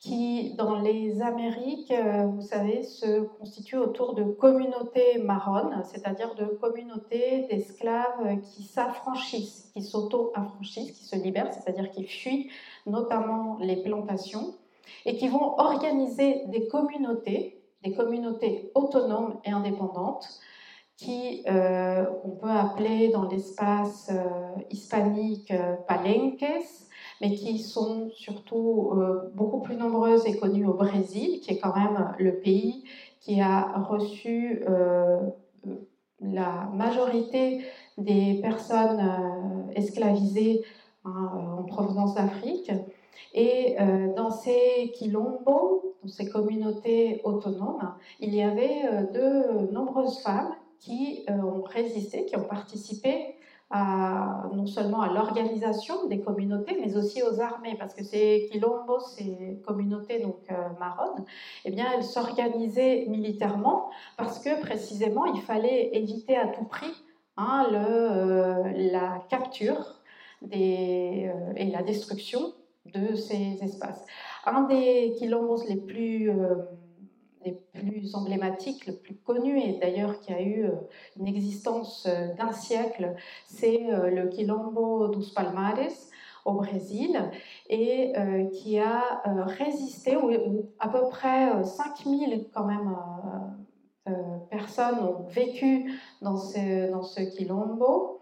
qui, 0.00 0.55
dans 0.55 0.79
les 0.79 1.21
Amériques, 1.21 1.93
vous 2.35 2.43
savez, 2.43 2.85
se 2.85 3.23
constituent 3.38 3.79
autour 3.79 4.15
de 4.15 4.23
communautés 4.23 5.19
marronnes, 5.19 5.83
c'est-à-dire 5.85 6.35
de 6.37 6.45
communautés 6.45 7.47
d'esclaves 7.50 8.41
qui 8.43 8.62
s'affranchissent, 8.62 9.71
qui 9.73 9.83
s'auto-affranchissent, 9.83 10.93
qui 10.93 11.05
se 11.05 11.17
libèrent, 11.17 11.53
c'est-à-dire 11.53 11.91
qui 11.91 12.05
fuient 12.05 12.50
notamment 12.87 13.57
les 13.61 13.83
plantations, 13.83 14.55
et 15.05 15.17
qui 15.17 15.29
vont 15.29 15.59
organiser 15.59 16.45
des 16.47 16.69
communautés, 16.69 17.61
des 17.83 17.93
communautés 17.93 18.71
autonomes 18.75 19.41
et 19.45 19.50
indépendantes, 19.50 20.41
qui 20.97 21.43
euh, 21.47 22.07
on 22.25 22.31
peut 22.31 22.50
appeler 22.50 23.11
dans 23.11 23.29
l'espace 23.29 24.11
euh, 24.11 24.62
hispanique 24.71 25.50
euh, 25.50 25.75
palenques, 25.87 26.45
mais 27.21 27.35
qui 27.35 27.59
sont 27.59 28.11
surtout 28.11 28.93
beaucoup 29.35 29.61
plus 29.61 29.76
nombreuses 29.76 30.26
et 30.26 30.37
connues 30.37 30.67
au 30.67 30.75
Brésil, 30.75 31.41
qui 31.41 31.55
est 31.55 31.59
quand 31.59 31.75
même 31.75 32.15
le 32.19 32.41
pays 32.41 32.85
qui 33.21 33.41
a 33.41 33.73
reçu 33.88 34.62
la 36.21 36.69
majorité 36.75 37.65
des 37.97 38.38
personnes 38.43 39.71
esclavisées 39.75 40.62
Hein, 41.07 41.31
en 41.59 41.62
provenance 41.62 42.15
d'Afrique. 42.15 42.73
Et 43.33 43.76
dans 44.17 44.31
ces 44.31 44.93
quilombos, 44.95 45.95
dans 46.03 46.09
ces 46.09 46.29
communautés 46.29 47.21
autonomes, 47.25 47.95
il 48.19 48.35
y 48.35 48.43
avait 48.43 49.07
de 49.15 49.73
nombreuses 49.73 50.19
femmes 50.19 50.53
qui 50.80 51.25
euh, 51.28 51.35
ont 51.35 51.62
résisté, 51.62 52.25
qui 52.26 52.37
ont 52.37 52.45
participé 52.45 53.35
à, 53.71 54.45
non 54.52 54.66
seulement 54.66 55.00
à 55.00 55.12
l'organisation 55.12 56.06
des 56.06 56.21
communautés, 56.21 56.76
mais 56.80 56.97
aussi 56.97 57.23
aux 57.23 57.40
armées, 57.40 57.75
parce 57.76 57.95
que 57.95 58.04
ces 58.04 58.49
quilombos, 58.50 59.00
ces 59.00 59.61
communautés 59.66 60.21
donc 60.21 60.38
marronnes, 60.78 61.25
eh 61.64 61.73
bien, 61.73 61.87
elles 61.92 62.04
s'organisaient 62.04 63.06
militairement 63.09 63.90
parce 64.16 64.38
que 64.38 64.61
précisément 64.61 65.25
il 65.26 65.40
fallait 65.40 65.97
éviter 65.97 66.37
à 66.37 66.47
tout 66.47 66.64
prix 66.64 66.95
hein, 67.37 67.66
le, 67.73 68.92
la 68.92 69.18
capture 69.28 69.97
euh, 70.42 71.52
et 71.56 71.71
la 71.71 71.83
destruction 71.83 72.52
de 72.85 73.14
ces 73.14 73.59
espaces. 73.62 74.04
Un 74.45 74.62
des 74.62 75.14
quilombos 75.18 75.64
les 75.68 75.76
plus, 75.76 76.30
euh, 77.47 77.53
les 77.75 77.81
plus 77.81 78.15
emblématiques, 78.15 78.87
le 78.87 78.95
plus 78.95 79.15
connu, 79.15 79.61
et 79.61 79.79
d'ailleurs 79.79 80.21
qui 80.21 80.33
a 80.33 80.41
eu 80.41 80.65
euh, 80.65 80.73
une 81.19 81.26
existence 81.26 82.07
d'un 82.37 82.53
siècle, 82.53 83.15
c'est 83.47 83.81
le 83.88 84.29
quilombo 84.29 85.09
dos 85.09 85.25
Palmares 85.35 85.91
au 86.45 86.53
Brésil 86.53 87.19
et 87.69 88.12
qui 88.53 88.79
a 88.79 89.23
résisté, 89.25 90.17
où, 90.17 90.31
à 90.79 90.88
peu 90.88 91.09
près 91.09 91.65
5000 91.65 92.47
quand 92.55 92.67
même 92.67 92.97
personnes 94.50 95.00
ont 95.00 95.25
vécu 95.29 95.93
dans 96.23 96.37
ce, 96.37 96.91
dans 96.91 97.03
ce 97.03 97.21
quilombo 97.21 98.21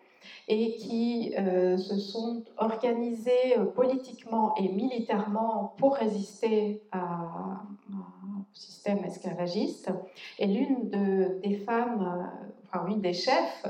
et 0.48 0.76
qui 0.76 1.34
euh, 1.38 1.76
se 1.76 1.98
sont 1.98 2.42
organisés 2.56 3.58
euh, 3.58 3.64
politiquement 3.64 4.54
et 4.56 4.68
militairement 4.68 5.74
pour 5.78 5.94
résister 5.96 6.82
au 6.92 8.23
système 8.54 9.04
esclavagiste. 9.04 9.90
Et 10.38 10.46
l'une 10.46 10.88
de, 10.88 11.40
des 11.42 11.56
femmes, 11.58 12.30
parmi 12.72 12.96
des 12.96 13.12
chefs 13.12 13.66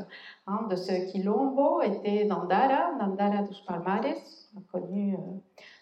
hein, 0.46 0.66
de 0.70 0.76
ce 0.76 1.10
quilombo 1.10 1.82
était 1.82 2.24
Nandara, 2.24 2.94
Nandara 2.98 3.42
dos 3.42 3.56
Palmares, 3.66 4.22
connu 4.70 5.16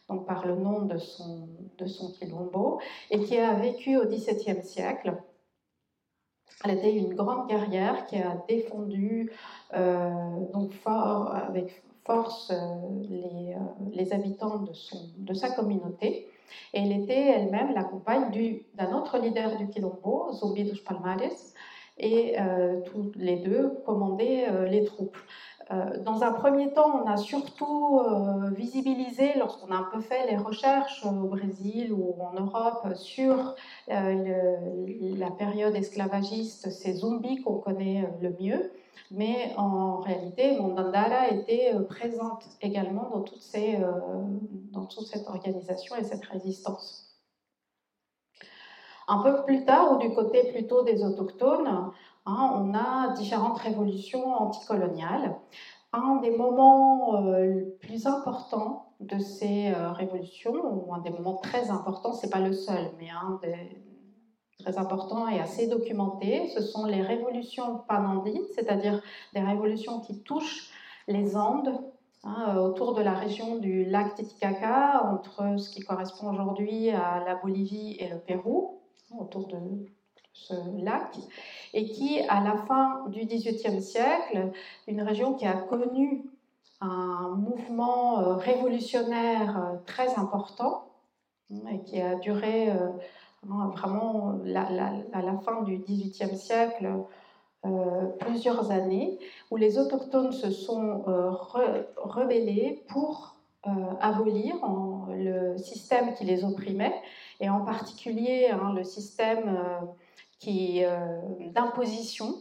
donc 0.09 0.27
par 0.27 0.47
le 0.47 0.57
nom 0.57 0.83
de 0.83 0.99
son, 0.99 2.13
quilombo, 2.19 2.81
et 3.11 3.21
qui 3.21 3.39
a 3.39 3.55
vécu 3.55 3.97
au 3.97 4.07
XVIIe 4.07 4.63
siècle. 4.63 5.17
Elle 6.65 6.79
était 6.79 6.95
une 6.95 7.15
grande 7.15 7.49
guerrière 7.49 8.07
qui 8.07 8.17
a 8.17 8.37
défendu 8.49 9.31
donc 9.73 10.73
fort, 10.83 11.35
avec 11.35 11.83
force 12.05 12.53
les, 13.09 14.13
habitants 14.13 14.65
de 15.17 15.35
sa 15.35 15.51
communauté. 15.51 16.32
Elle 16.73 16.93
était 16.93 17.29
elle-même 17.29 17.73
la 17.75 17.85
compagne 17.85 18.31
d'un 18.75 18.93
autre 18.93 19.19
leader 19.19 19.57
du 19.57 19.69
Quilombo, 19.69 20.33
Zumbi 20.33 20.81
Palmares, 20.85 21.55
et 21.99 22.41
euh, 22.41 22.81
tous 22.81 23.13
les 23.17 23.37
deux 23.37 23.71
commandaient 23.85 24.49
euh, 24.51 24.67
les 24.67 24.85
troupes. 24.85 25.19
Euh, 25.73 26.03
dans 26.03 26.23
un 26.23 26.33
premier 26.33 26.73
temps, 26.73 27.03
on 27.03 27.09
a 27.09 27.17
surtout 27.17 28.01
visibilisé, 28.51 29.33
lorsqu'on 29.39 29.73
a 29.73 29.77
un 29.77 29.89
peu 29.93 30.01
fait 30.01 30.31
les 30.31 30.37
recherches 30.37 31.05
au 31.07 31.29
Brésil 31.29 31.93
ou 31.93 32.15
en 32.21 32.33
Europe 32.39 32.95
sur 32.95 33.55
la 33.89 35.31
période 35.31 35.75
esclavagiste, 35.75 36.71
ces 36.71 36.93
zombies 36.95 37.43
qu'on 37.43 37.59
connaît 37.59 38.09
le 38.21 38.37
mieux 38.41 38.71
mais 39.13 39.53
en 39.57 40.01
réalité, 40.01 40.59
Mondandara 40.59 41.29
était 41.29 41.75
euh, 41.75 41.83
présente 41.83 42.45
également 42.63 43.11
euh, 43.13 43.81
dans 44.73 44.87
toute 44.87 45.07
cette 45.07 45.29
organisation 45.29 45.97
et 45.97 46.05
cette 46.05 46.25
résistance. 46.25 47.19
Un 49.09 49.23
peu 49.23 49.45
plus 49.45 49.65
tard, 49.65 49.93
ou 49.93 49.99
du 49.99 50.15
côté 50.15 50.51
plutôt 50.53 50.83
des 50.83 51.05
autochtones, 51.05 51.91
hein, 52.27 52.53
on 52.55 52.75
a 52.75 53.15
différentes 53.15 53.59
révolutions 53.59 54.35
anticoloniales. 54.35 55.37
Un 55.93 56.17
des 56.23 56.31
moments 56.37 57.27
euh, 57.27 57.77
plus 57.81 58.07
importants 58.07 58.95
de 59.01 59.19
ces 59.19 59.73
révolutions, 59.73 60.55
ou 60.55 60.95
un 60.95 61.01
des 61.01 61.11
moments 61.11 61.37
très 61.37 61.71
importants, 61.71 62.13
c'est 62.13 62.31
pas 62.31 62.41
le 62.41 62.53
seul, 62.53 62.93
mais 62.99 63.11
un 63.11 63.41
des, 63.43 63.83
très 64.63 64.79
important 64.79 65.29
et 65.29 65.41
assez 65.41 65.67
documenté, 65.67 66.49
ce 66.49 66.63
sont 66.63 66.87
les 66.87 67.03
révolutions 67.03 67.81
panandi, 67.89 68.41
c'est-à-dire 68.55 69.03
des 69.35 69.41
révolutions 69.41 70.01
qui 70.01 70.23
touchent 70.23 70.71
les 71.09 71.37
Andes 71.37 71.75
hein, 72.25 72.57
autour 72.59 72.95
de 72.95 73.03
la 73.03 73.15
région 73.15 73.57
du 73.57 73.85
lac 73.85 74.15
Titicaca, 74.15 75.03
entre 75.13 75.59
ce 75.59 75.71
qui 75.71 75.81
correspond 75.81 76.33
aujourd'hui 76.33 76.91
à 76.91 77.23
la 77.27 77.35
Bolivie 77.35 77.97
et 77.99 78.09
le 78.09 78.19
Pérou, 78.19 78.81
autour 79.19 79.49
de 79.49 79.59
ce 80.33 80.55
lac, 80.83 81.17
et 81.75 81.91
qui, 81.91 82.21
à 82.29 82.43
la 82.43 82.57
fin 82.57 83.05
du 83.09 83.25
XVIIIe 83.25 83.83
siècle, 83.83 84.51
une 84.87 85.03
région 85.03 85.35
qui 85.35 85.47
a 85.47 85.55
connu 85.55 86.25
un 86.83 87.37
mouvement 87.37 88.21
euh, 88.21 88.35
révolutionnaire 88.35 89.57
euh, 89.57 89.77
très 89.87 90.19
important 90.19 90.89
et 91.71 91.81
qui 91.83 92.01
a 92.01 92.17
duré 92.17 92.71
euh, 92.71 92.89
vraiment 93.45 94.41
à 94.55 95.23
la 95.23 95.39
fin 95.45 95.63
du 95.63 95.79
XVIIIe 95.79 96.37
siècle, 96.37 96.89
plusieurs 98.21 98.71
années, 98.71 99.19
où 99.51 99.57
les 99.57 99.79
autochtones 99.79 100.33
se 100.33 100.51
sont 100.51 101.03
rebellés 101.97 102.85
pour 102.89 103.37
abolir 104.01 104.55
le 105.11 105.59
système 105.59 106.15
qui 106.15 106.25
les 106.25 106.45
opprimait, 106.45 106.95
et 107.41 107.51
en 107.51 107.65
particulier 107.65 108.49
hein, 108.49 108.73
le 108.75 108.85
système 108.85 109.59
qui 110.43 110.83
d'imposition, 111.55 112.35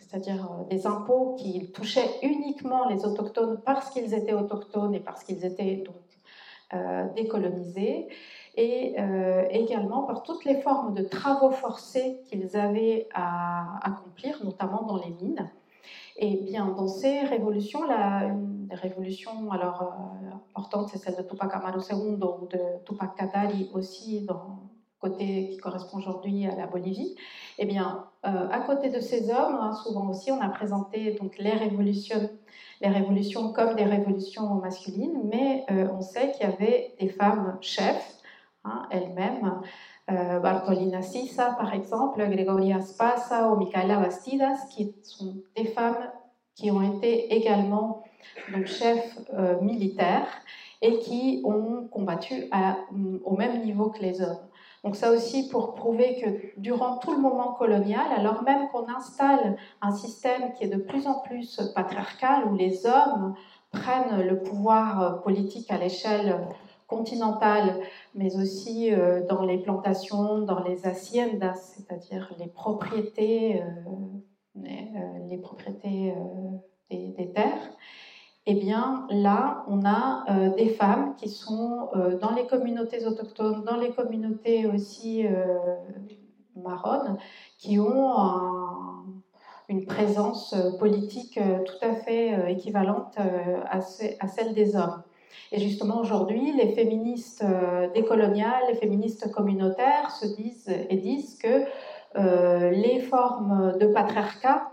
c'est-à-dire 0.00 0.48
des 0.68 0.86
impôts 0.86 1.36
qui 1.38 1.70
touchaient 1.70 2.10
uniquement 2.22 2.88
les 2.88 3.04
autochtones 3.04 3.60
parce 3.64 3.90
qu'ils 3.90 4.14
étaient 4.14 4.32
autochtones 4.32 4.94
et 4.94 5.00
parce 5.00 5.22
qu'ils 5.22 5.44
étaient 5.44 5.84
donc 5.86 7.14
décolonisés 7.14 8.08
et 8.56 8.94
euh, 8.98 9.44
également 9.50 10.02
par 10.02 10.22
toutes 10.22 10.44
les 10.44 10.60
formes 10.62 10.94
de 10.94 11.02
travaux 11.02 11.50
forcés 11.50 12.20
qu'ils 12.26 12.56
avaient 12.56 13.08
à 13.12 13.78
accomplir, 13.82 14.42
notamment 14.44 14.82
dans 14.82 14.96
les 14.96 15.10
mines. 15.10 15.50
Et 16.16 16.36
bien, 16.36 16.66
dans 16.68 16.88
ces 16.88 17.20
révolutions, 17.20 17.86
la, 17.86 18.24
une 18.24 18.68
révolution 18.72 19.50
alors 19.52 19.82
euh, 19.82 20.36
importante, 20.54 20.88
c'est 20.88 20.98
celle 20.98 21.16
de 21.16 21.22
Tupac 21.22 21.54
Amaru 21.54 21.80
II 21.90 22.14
ou 22.14 22.46
de 22.46 22.58
Tupac 22.86 23.14
Katari 23.14 23.70
aussi, 23.74 24.22
dans 24.22 24.65
côté 25.00 25.48
qui 25.50 25.58
correspond 25.58 25.98
aujourd'hui 25.98 26.46
à 26.46 26.54
la 26.56 26.66
Bolivie. 26.66 27.16
Et 27.58 27.66
bien, 27.66 28.06
euh, 28.26 28.48
à 28.50 28.60
côté 28.60 28.90
de 28.90 29.00
ces 29.00 29.30
hommes, 29.30 29.58
hein, 29.60 29.72
souvent 29.72 30.08
aussi, 30.08 30.30
on 30.32 30.40
a 30.40 30.48
présenté 30.48 31.12
donc 31.12 31.38
les 31.38 31.52
révolutions, 31.52 32.28
comme 33.52 33.74
des 33.74 33.84
révolutions 33.84 34.54
masculines, 34.56 35.20
mais 35.24 35.64
on 35.70 36.02
sait 36.02 36.32
qu'il 36.32 36.48
y 36.48 36.52
avait 36.52 36.94
des 37.00 37.08
femmes 37.08 37.56
chefs 37.60 38.16
Hein, 38.66 38.86
elle-même. 38.90 39.60
Euh, 40.10 40.38
Bartolina 40.40 41.02
Sissa, 41.02 41.56
par 41.58 41.74
exemple, 41.74 42.24
Gregoria 42.28 42.80
Spasa 42.80 43.48
ou 43.50 43.56
Micaela 43.56 43.98
Bastidas, 43.98 44.66
qui 44.70 44.94
sont 45.02 45.36
des 45.56 45.66
femmes 45.66 46.10
qui 46.54 46.70
ont 46.70 46.82
été 46.96 47.34
également 47.34 48.04
donc, 48.52 48.66
chefs 48.66 49.18
euh, 49.34 49.60
militaires 49.60 50.28
et 50.80 50.98
qui 51.00 51.42
ont 51.44 51.88
combattu 51.88 52.50
au 53.24 53.36
même 53.36 53.64
niveau 53.64 53.90
que 53.90 54.00
les 54.00 54.20
hommes. 54.20 54.45
Donc 54.86 54.94
ça 54.94 55.10
aussi 55.10 55.48
pour 55.48 55.74
prouver 55.74 56.20
que 56.22 56.60
durant 56.60 56.98
tout 56.98 57.10
le 57.10 57.18
moment 57.18 57.54
colonial, 57.54 58.06
alors 58.16 58.44
même 58.44 58.68
qu'on 58.68 58.88
installe 58.88 59.56
un 59.82 59.90
système 59.90 60.52
qui 60.52 60.62
est 60.62 60.68
de 60.68 60.80
plus 60.80 61.08
en 61.08 61.18
plus 61.22 61.60
patriarcal, 61.74 62.44
où 62.52 62.54
les 62.54 62.86
hommes 62.86 63.34
prennent 63.72 64.22
le 64.22 64.40
pouvoir 64.44 65.22
politique 65.22 65.72
à 65.72 65.78
l'échelle 65.78 66.38
continentale, 66.86 67.80
mais 68.14 68.36
aussi 68.36 68.92
euh, 68.92 69.26
dans 69.26 69.42
les 69.42 69.58
plantations, 69.58 70.42
dans 70.42 70.62
les 70.62 70.86
haciendas, 70.86 71.74
c'est-à-dire 71.74 72.32
les 72.38 72.46
propriétés, 72.46 73.60
euh, 73.60 73.66
euh, 74.56 75.26
les, 75.28 75.38
propriétés 75.38 76.14
des, 76.90 77.32
terres. 77.34 77.76
Eh 78.46 78.54
bien, 78.54 79.06
là, 79.10 79.64
on 79.66 79.84
a 79.84 80.24
des 80.56 80.68
femmes 80.68 81.14
qui 81.16 81.28
sont 81.28 81.90
dans 82.20 82.32
les 82.32 82.46
communautés 82.46 83.04
autochtones, 83.04 83.64
dans 83.64 83.76
les 83.76 83.90
communautés 83.90 84.66
aussi 84.66 85.24
marronnes, 86.54 87.18
qui 87.58 87.80
ont 87.80 88.14
une 89.68 89.84
présence 89.84 90.54
politique 90.78 91.40
tout 91.66 91.84
à 91.84 91.94
fait 91.94 92.52
équivalente 92.52 93.18
à 93.68 93.80
celle 93.80 94.54
des 94.54 94.76
hommes. 94.76 95.02
Et 95.52 95.60
justement, 95.60 96.00
aujourd'hui, 96.00 96.52
les 96.52 96.74
féministes 96.74 97.44
euh, 97.44 97.88
décoloniales, 97.92 98.64
les 98.68 98.74
féministes 98.74 99.30
communautaires 99.30 100.10
se 100.10 100.26
disent 100.26 100.68
et 100.68 100.96
disent 100.96 101.38
que 101.38 101.64
euh, 102.16 102.70
les 102.70 103.00
formes 103.00 103.76
de 103.78 103.86
patriarcat, 103.86 104.72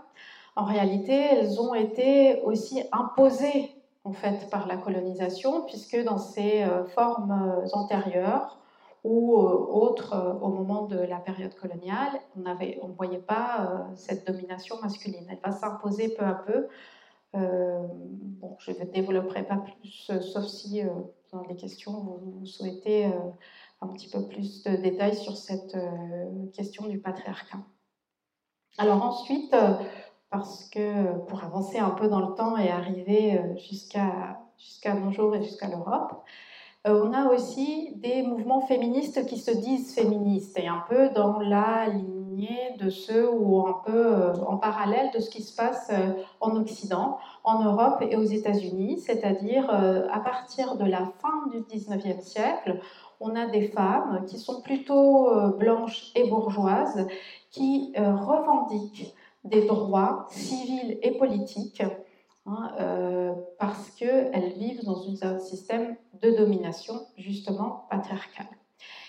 en 0.56 0.64
réalité, 0.64 1.12
elles 1.12 1.60
ont 1.60 1.74
été 1.74 2.40
aussi 2.42 2.82
imposées 2.92 3.70
en 4.04 4.12
fait 4.12 4.48
par 4.50 4.66
la 4.66 4.76
colonisation, 4.76 5.62
puisque 5.62 6.02
dans 6.04 6.18
ces 6.18 6.62
euh, 6.62 6.84
formes 6.84 7.64
antérieures 7.72 8.58
ou 9.02 9.36
autres 9.36 10.38
au 10.40 10.48
moment 10.48 10.86
de 10.86 10.96
la 10.96 11.18
période 11.18 11.54
coloniale, 11.54 12.20
on 12.36 12.40
ne 12.40 12.94
voyait 12.94 13.18
pas 13.18 13.86
cette 13.96 14.26
domination 14.26 14.76
masculine. 14.80 15.26
Elle 15.28 15.40
va 15.44 15.52
s'imposer 15.52 16.14
peu 16.14 16.24
à 16.24 16.32
peu 16.32 16.68
euh, 17.34 17.86
bon, 17.90 18.56
je 18.60 18.70
ne 18.70 18.84
développerai 18.84 19.44
pas 19.44 19.56
plus, 19.56 20.08
euh, 20.10 20.20
sauf 20.20 20.46
si 20.46 20.82
euh, 20.82 20.90
dans 21.32 21.42
les 21.42 21.56
questions 21.56 21.92
vous, 21.92 22.46
souhaitez 22.46 23.10
un 23.80 23.88
petit 23.88 24.08
peu 24.08 24.24
plus 24.28 24.62
de 24.62 24.76
détails 24.76 25.16
sur 25.16 25.36
cette 25.36 25.76
question 26.52 26.86
du 26.86 27.00
patriarcat. 27.00 27.58
Alors 28.78 29.02
ensuite, 29.02 29.54
parce 30.34 30.68
que 30.68 31.18
pour 31.26 31.42
avancer 31.44 31.78
un 31.78 31.90
peu 31.90 32.08
dans 32.08 32.20
le 32.20 32.34
temps 32.34 32.56
et 32.56 32.70
arriver 32.70 33.40
jusqu'à 33.56 34.40
jusqu'à 34.58 34.94
nos 34.94 35.10
jours 35.10 35.34
et 35.34 35.42
jusqu'à 35.42 35.68
l'Europe, 35.68 36.24
on 36.84 37.12
a 37.12 37.32
aussi 37.32 37.92
des 37.96 38.22
mouvements 38.22 38.60
féministes 38.60 39.24
qui 39.26 39.38
se 39.38 39.50
disent 39.50 39.94
féministes 39.94 40.58
et 40.58 40.68
un 40.68 40.82
peu 40.88 41.08
dans 41.10 41.38
la 41.40 41.86
ligne 41.86 42.14
de 42.78 42.90
ceux 42.90 43.30
ou 43.30 43.66
un 43.66 43.80
peu 43.84 44.06
euh, 44.06 44.34
en 44.46 44.56
parallèle 44.56 45.10
de 45.14 45.20
ce 45.20 45.30
qui 45.30 45.42
se 45.42 45.54
passe 45.54 45.90
euh, 45.92 46.12
en 46.40 46.56
Occident, 46.56 47.18
en 47.44 47.62
Europe 47.62 48.02
et 48.02 48.16
aux 48.16 48.24
États-Unis, 48.24 48.98
c'est-à-dire 48.98 49.70
euh, 49.70 50.06
à 50.10 50.20
partir 50.20 50.76
de 50.76 50.84
la 50.84 51.10
fin 51.20 51.46
du 51.52 51.60
19e 51.60 52.20
siècle, 52.20 52.80
on 53.20 53.34
a 53.36 53.46
des 53.46 53.68
femmes 53.68 54.24
qui 54.26 54.38
sont 54.38 54.60
plutôt 54.60 55.30
blanches 55.52 56.10
et 56.14 56.28
bourgeoises 56.28 57.06
qui 57.50 57.94
revendiquent 57.96 59.14
des 59.44 59.66
droits 59.66 60.26
civils 60.30 60.98
et 61.02 61.12
politiques 61.12 61.82
hein, 62.46 63.34
parce 63.58 63.90
qu'elles 63.90 64.52
vivent 64.56 64.84
dans 64.84 65.02
un 65.22 65.38
système 65.38 65.96
de 66.22 66.30
domination 66.30 66.94
justement 67.16 67.86
patriarcal. 67.90 68.46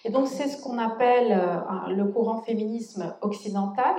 Et 0.03 0.09
donc 0.09 0.27
c'est 0.27 0.47
ce 0.47 0.61
qu'on 0.61 0.77
appelle 0.77 1.31
euh, 1.31 1.93
le 1.93 2.05
courant 2.05 2.41
féminisme 2.41 3.15
occidental, 3.21 3.95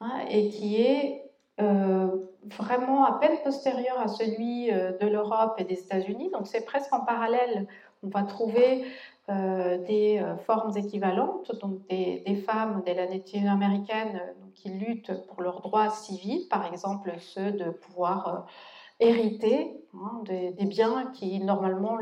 hein, 0.00 0.20
et 0.30 0.48
qui 0.48 0.80
est 0.80 1.20
vraiment 1.56 3.04
à 3.04 3.12
peine 3.20 3.38
postérieur 3.44 3.98
à 4.00 4.08
celui 4.08 4.66
de 4.66 5.06
l'Europe 5.06 5.54
et 5.58 5.64
des 5.64 5.78
États-Unis. 5.78 6.30
Donc 6.32 6.48
c'est 6.48 6.64
presque 6.64 6.92
en 6.92 7.00
parallèle. 7.00 7.68
On 8.02 8.08
va 8.08 8.24
trouver 8.24 8.84
des 9.28 10.20
formes 10.46 10.76
équivalentes, 10.76 11.52
donc 11.60 11.86
des, 11.88 12.42
femmes 12.44 12.82
des 12.84 12.94
latino-américaines 12.94 14.20
qui 14.54 14.70
luttent 14.70 15.26
pour 15.26 15.42
leurs 15.42 15.60
droits 15.60 15.90
civils, 15.90 16.48
par 16.48 16.66
exemple 16.66 17.12
ceux 17.18 17.52
de 17.52 17.70
pouvoir 17.70 18.46
hériter 19.00 19.84
hein, 19.94 20.22
des, 20.24 20.64
biens 20.64 21.10
qui 21.14 21.40
normalement 21.40 21.96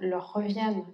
leur 0.00 0.32
reviennent 0.32 0.84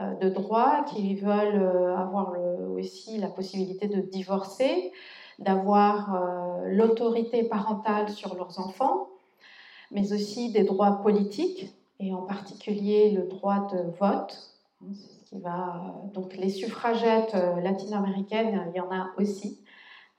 euh, 0.00 0.14
de 0.14 0.28
droit, 0.28 0.84
qui 0.84 1.16
veulent 1.16 1.60
euh, 1.60 1.96
avoir 1.96 2.34
aussi 2.70 3.18
la 3.18 3.26
possibilité 3.28 3.88
de 3.88 4.00
divorcer, 4.00 4.92
d'avoir 5.40 6.14
euh, 6.14 6.68
l'autorité 6.68 7.42
parentale 7.42 8.08
sur 8.08 8.36
leurs 8.36 8.60
enfants, 8.60 9.08
mais 9.90 10.12
aussi 10.12 10.52
des 10.52 10.62
droits 10.62 11.02
politiques, 11.02 11.74
et 11.98 12.14
en 12.14 12.22
particulier 12.22 13.10
le 13.10 13.26
droit 13.26 13.66
de 13.72 13.90
vote. 13.98 14.54
Donc 16.14 16.36
les 16.36 16.48
suffragettes 16.48 17.34
latino-américaines, 17.60 18.70
il 18.72 18.76
y 18.76 18.80
en 18.80 18.90
a 18.92 19.10
aussi. 19.18 19.60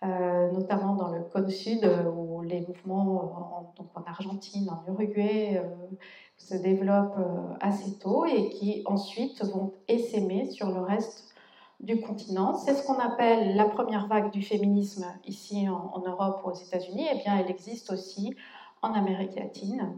Euh, 0.01 0.49
notamment 0.51 0.95
dans 0.95 1.09
le 1.09 1.23
Cône 1.23 1.49
Sud, 1.49 1.83
euh, 1.83 2.09
où 2.09 2.41
les 2.41 2.61
mouvements 2.61 3.21
en, 3.57 3.73
donc 3.75 3.89
en 3.95 4.03
Argentine, 4.03 4.69
en 4.69 4.89
Uruguay, 4.89 5.57
euh, 5.61 5.97
se 6.37 6.55
développent 6.55 7.19
assez 7.59 7.99
tôt 7.99 8.23
et 8.23 8.47
qui 8.49 8.81
ensuite 8.85 9.43
vont 9.43 9.73
essaimer 9.89 10.45
sur 10.45 10.69
le 10.69 10.79
reste 10.79 11.35
du 11.81 11.99
continent. 11.99 12.53
C'est 12.55 12.75
ce 12.75 12.87
qu'on 12.87 12.97
appelle 12.97 13.57
la 13.57 13.65
première 13.65 14.07
vague 14.07 14.31
du 14.31 14.41
féminisme 14.41 15.05
ici 15.25 15.67
en, 15.67 15.99
Europe 15.99 16.43
ou 16.45 16.51
aux 16.51 16.53
États-Unis. 16.53 17.05
Eh 17.11 17.17
bien, 17.17 17.37
elle 17.37 17.51
existe 17.51 17.91
aussi 17.91 18.33
en 18.81 18.93
Amérique 18.93 19.35
latine, 19.35 19.97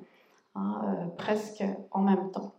hein, 0.56 1.12
presque 1.18 1.64
en 1.92 2.02
même 2.02 2.32
temps. 2.32 2.54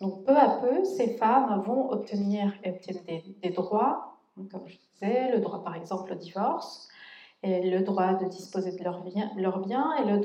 Donc, 0.00 0.24
peu 0.24 0.34
à 0.34 0.48
peu, 0.48 0.82
ces 0.84 1.18
femmes 1.18 1.62
vont 1.66 1.90
obtenir, 1.90 2.54
obtiennent 2.64 3.04
des 3.42 3.50
droits 3.50 4.07
comme 4.50 4.66
je 4.66 4.76
disais, 4.94 5.32
le 5.32 5.40
droit 5.40 5.62
par 5.62 5.74
exemple 5.74 6.12
au 6.12 6.16
divorce, 6.16 6.88
le 7.42 7.80
droit 7.82 8.14
de 8.14 8.26
disposer 8.26 8.72
de 8.72 8.82
leurs 8.82 9.02
biens, 9.02 9.94
et, 9.98 10.04
le 10.04 10.20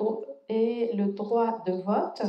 et 0.49 0.95
le 0.95 1.05
droit 1.13 1.63
de 1.65 1.73
vote. 1.73 2.21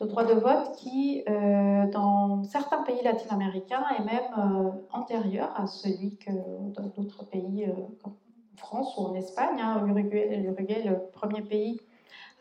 Le 0.00 0.06
droit 0.06 0.24
de 0.24 0.34
vote 0.34 0.72
qui, 0.76 1.22
euh, 1.28 1.86
dans 1.90 2.42
certains 2.44 2.82
pays 2.82 3.02
latino-américains, 3.02 3.84
est 3.98 4.04
même 4.04 4.30
euh, 4.38 4.70
antérieur 4.92 5.52
à 5.56 5.66
celui 5.66 6.16
que 6.16 6.30
dans 6.30 6.86
d'autres 6.96 7.24
pays 7.24 7.66
euh, 7.66 7.72
comme 8.02 8.14
France 8.56 8.96
ou 8.96 9.02
en 9.02 9.14
Espagne. 9.14 9.60
Hein, 9.60 9.84
L'Uruguay 9.86 10.28
est 10.30 10.88
le 10.88 10.98
premier 11.12 11.42
pays 11.42 11.80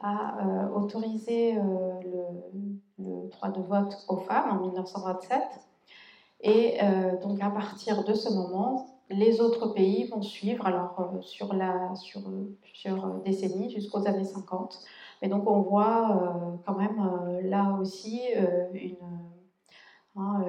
à 0.02 0.38
autoriser 0.73 1.56
le, 1.56 1.60
le, 2.99 3.30
droit 3.30 3.49
de 3.49 3.62
vote 3.62 4.06
aux 4.08 4.15
femmes 4.15 4.49
en 4.52 4.62
1927. 4.62 5.41
Et 6.41 6.82
euh, 6.82 7.17
donc 7.17 7.41
à 7.41 7.49
partir 7.49 8.04
de 8.04 8.13
ce 8.13 8.30
moment, 8.30 8.88
les 9.10 9.41
autres 9.41 9.67
pays 9.73 10.06
vont 10.06 10.21
suivre 10.21 10.65
alors 10.65 10.99
euh, 10.99 11.21
sur, 11.21 11.54
la, 11.54 11.95
sur 11.95 12.21
plusieurs 12.62 13.15
décennies 13.21 13.69
jusqu'aux 13.69 14.08
années 14.08 14.23
50. 14.23 14.80
Mais 15.21 15.28
donc 15.28 15.49
on 15.49 15.62
voit 15.62 16.12
euh, 16.12 16.58
quand 16.65 16.78
même 16.78 17.39
là 17.43 17.78
aussi 17.82 18.21
une, 18.73 18.95
hein, 20.15 20.45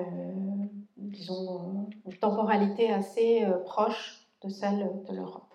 disons, 0.96 1.88
temporalité 2.20 2.92
assez 2.92 3.44
proche 3.64 4.28
de 4.42 4.48
celle 4.48 5.02
de 5.08 5.14
l'Europe. 5.14 5.54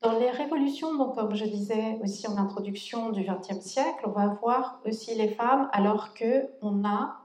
Dans 0.00 0.18
les 0.18 0.30
révolutions, 0.30 0.96
donc, 0.96 1.14
comme 1.14 1.34
je 1.36 1.44
disais 1.44 1.96
aussi 2.02 2.26
en 2.26 2.36
introduction 2.36 3.10
du 3.10 3.22
XXe 3.22 3.60
siècle, 3.60 4.04
on 4.04 4.10
va 4.10 4.36
voir 4.42 4.80
aussi 4.84 5.14
les 5.14 5.28
femmes 5.28 5.68
alors 5.72 6.12
qu'on 6.14 6.84
a 6.84 7.21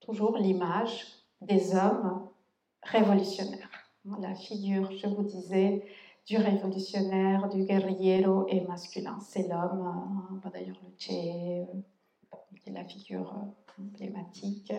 toujours 0.00 0.38
l'image 0.38 1.06
des 1.40 1.74
hommes 1.74 2.28
révolutionnaires. 2.82 3.70
La 4.20 4.34
figure, 4.34 4.90
je 4.92 5.06
vous 5.08 5.24
disais, 5.24 5.84
du 6.26 6.36
révolutionnaire, 6.38 7.48
du 7.48 7.64
guerriero 7.64 8.46
est 8.48 8.66
masculin. 8.66 9.18
C'est 9.20 9.48
l'homme, 9.48 9.86
hein, 9.86 10.50
d'ailleurs 10.52 10.76
le 10.82 10.90
Che, 10.98 11.10
euh, 11.10 11.64
qui 12.62 12.70
est 12.70 12.72
la 12.72 12.84
figure 12.84 13.32
euh, 13.32 13.82
emblématique. 13.82 14.72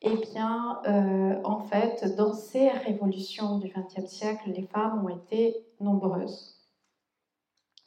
Eh 0.00 0.16
bien, 0.16 0.80
euh, 0.86 1.40
en 1.44 1.60
fait, 1.60 2.14
dans 2.16 2.32
ces 2.32 2.68
révolutions 2.70 3.58
du 3.58 3.68
XXe 3.68 4.06
siècle, 4.06 4.50
les 4.50 4.66
femmes 4.66 5.04
ont 5.04 5.08
été 5.08 5.66
nombreuses. 5.80 6.60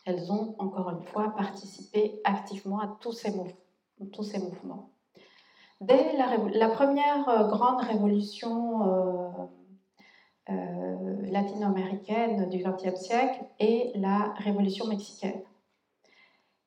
Elles 0.06 0.32
ont, 0.32 0.56
encore 0.58 0.90
une 0.92 1.04
fois, 1.04 1.36
participé 1.36 2.22
activement 2.24 2.80
à 2.80 2.98
tous 3.02 3.12
ces 3.12 3.32
mouvements. 4.40 4.92
Dès 5.80 6.18
la, 6.18 6.70
première 6.70 7.30
euh, 7.30 7.48
grande 7.48 7.82
révolution 7.82 8.82
euh, 8.82 9.30
euh, 10.50 11.32
latino-américaine 11.32 12.50
du 12.50 12.64
XXe 12.64 13.00
siècle 13.00 13.46
est 13.60 13.92
la 13.96 14.34
révolution 14.38 14.88
mexicaine. 14.88 15.40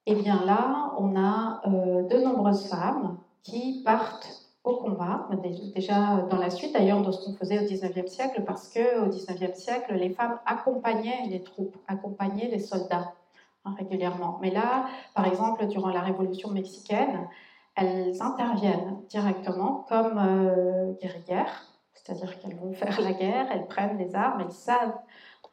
Et 0.07 0.13
eh 0.13 0.15
bien 0.15 0.45
là, 0.45 0.93
on 0.99 1.15
a 1.15 1.61
de 1.67 2.25
nombreuses 2.25 2.69
femmes 2.69 3.19
qui 3.43 3.83
partent 3.85 4.49
au 4.65 4.77
combat, 4.77 5.29
déjà 5.75 6.27
dans 6.31 6.39
la 6.39 6.51
suite 6.51 6.73
d'ailleurs 6.73 7.03
de 7.03 7.13
ce 7.13 7.25
qu'on 7.25 7.35
faisait 7.35 7.59
au 7.61 7.65
XIXe 7.65 8.11
siècle, 8.11 8.43
parce 8.45 8.73
qu'au 8.73 9.07
XIXe 9.09 9.55
siècle, 9.55 9.95
les 9.95 10.11
femmes 10.11 10.39
accompagnaient 10.47 11.27
les 11.29 11.43
troupes, 11.43 11.77
accompagnaient 11.87 12.49
les 12.49 12.59
soldats 12.59 13.13
hein, 13.65 13.75
régulièrement. 13.77 14.39
Mais 14.41 14.51
là, 14.51 14.87
par 15.15 15.27
exemple, 15.27 15.67
durant 15.67 15.91
la 15.91 16.01
Révolution 16.01 16.51
mexicaine, 16.51 17.29
elles 17.81 18.21
interviennent 18.23 19.03
directement 19.09 19.87
comme 19.89 20.19
euh, 20.19 20.93
guerrières, 21.01 21.67
c'est-à-dire 21.95 22.39
qu'elles 22.39 22.57
vont 22.57 22.73
faire 22.73 23.01
la 23.01 23.13
guerre, 23.13 23.49
elles 23.51 23.67
prennent 23.67 23.99
les 23.99 24.15
armes, 24.15 24.43
elles 24.43 24.53
savent 24.53 24.99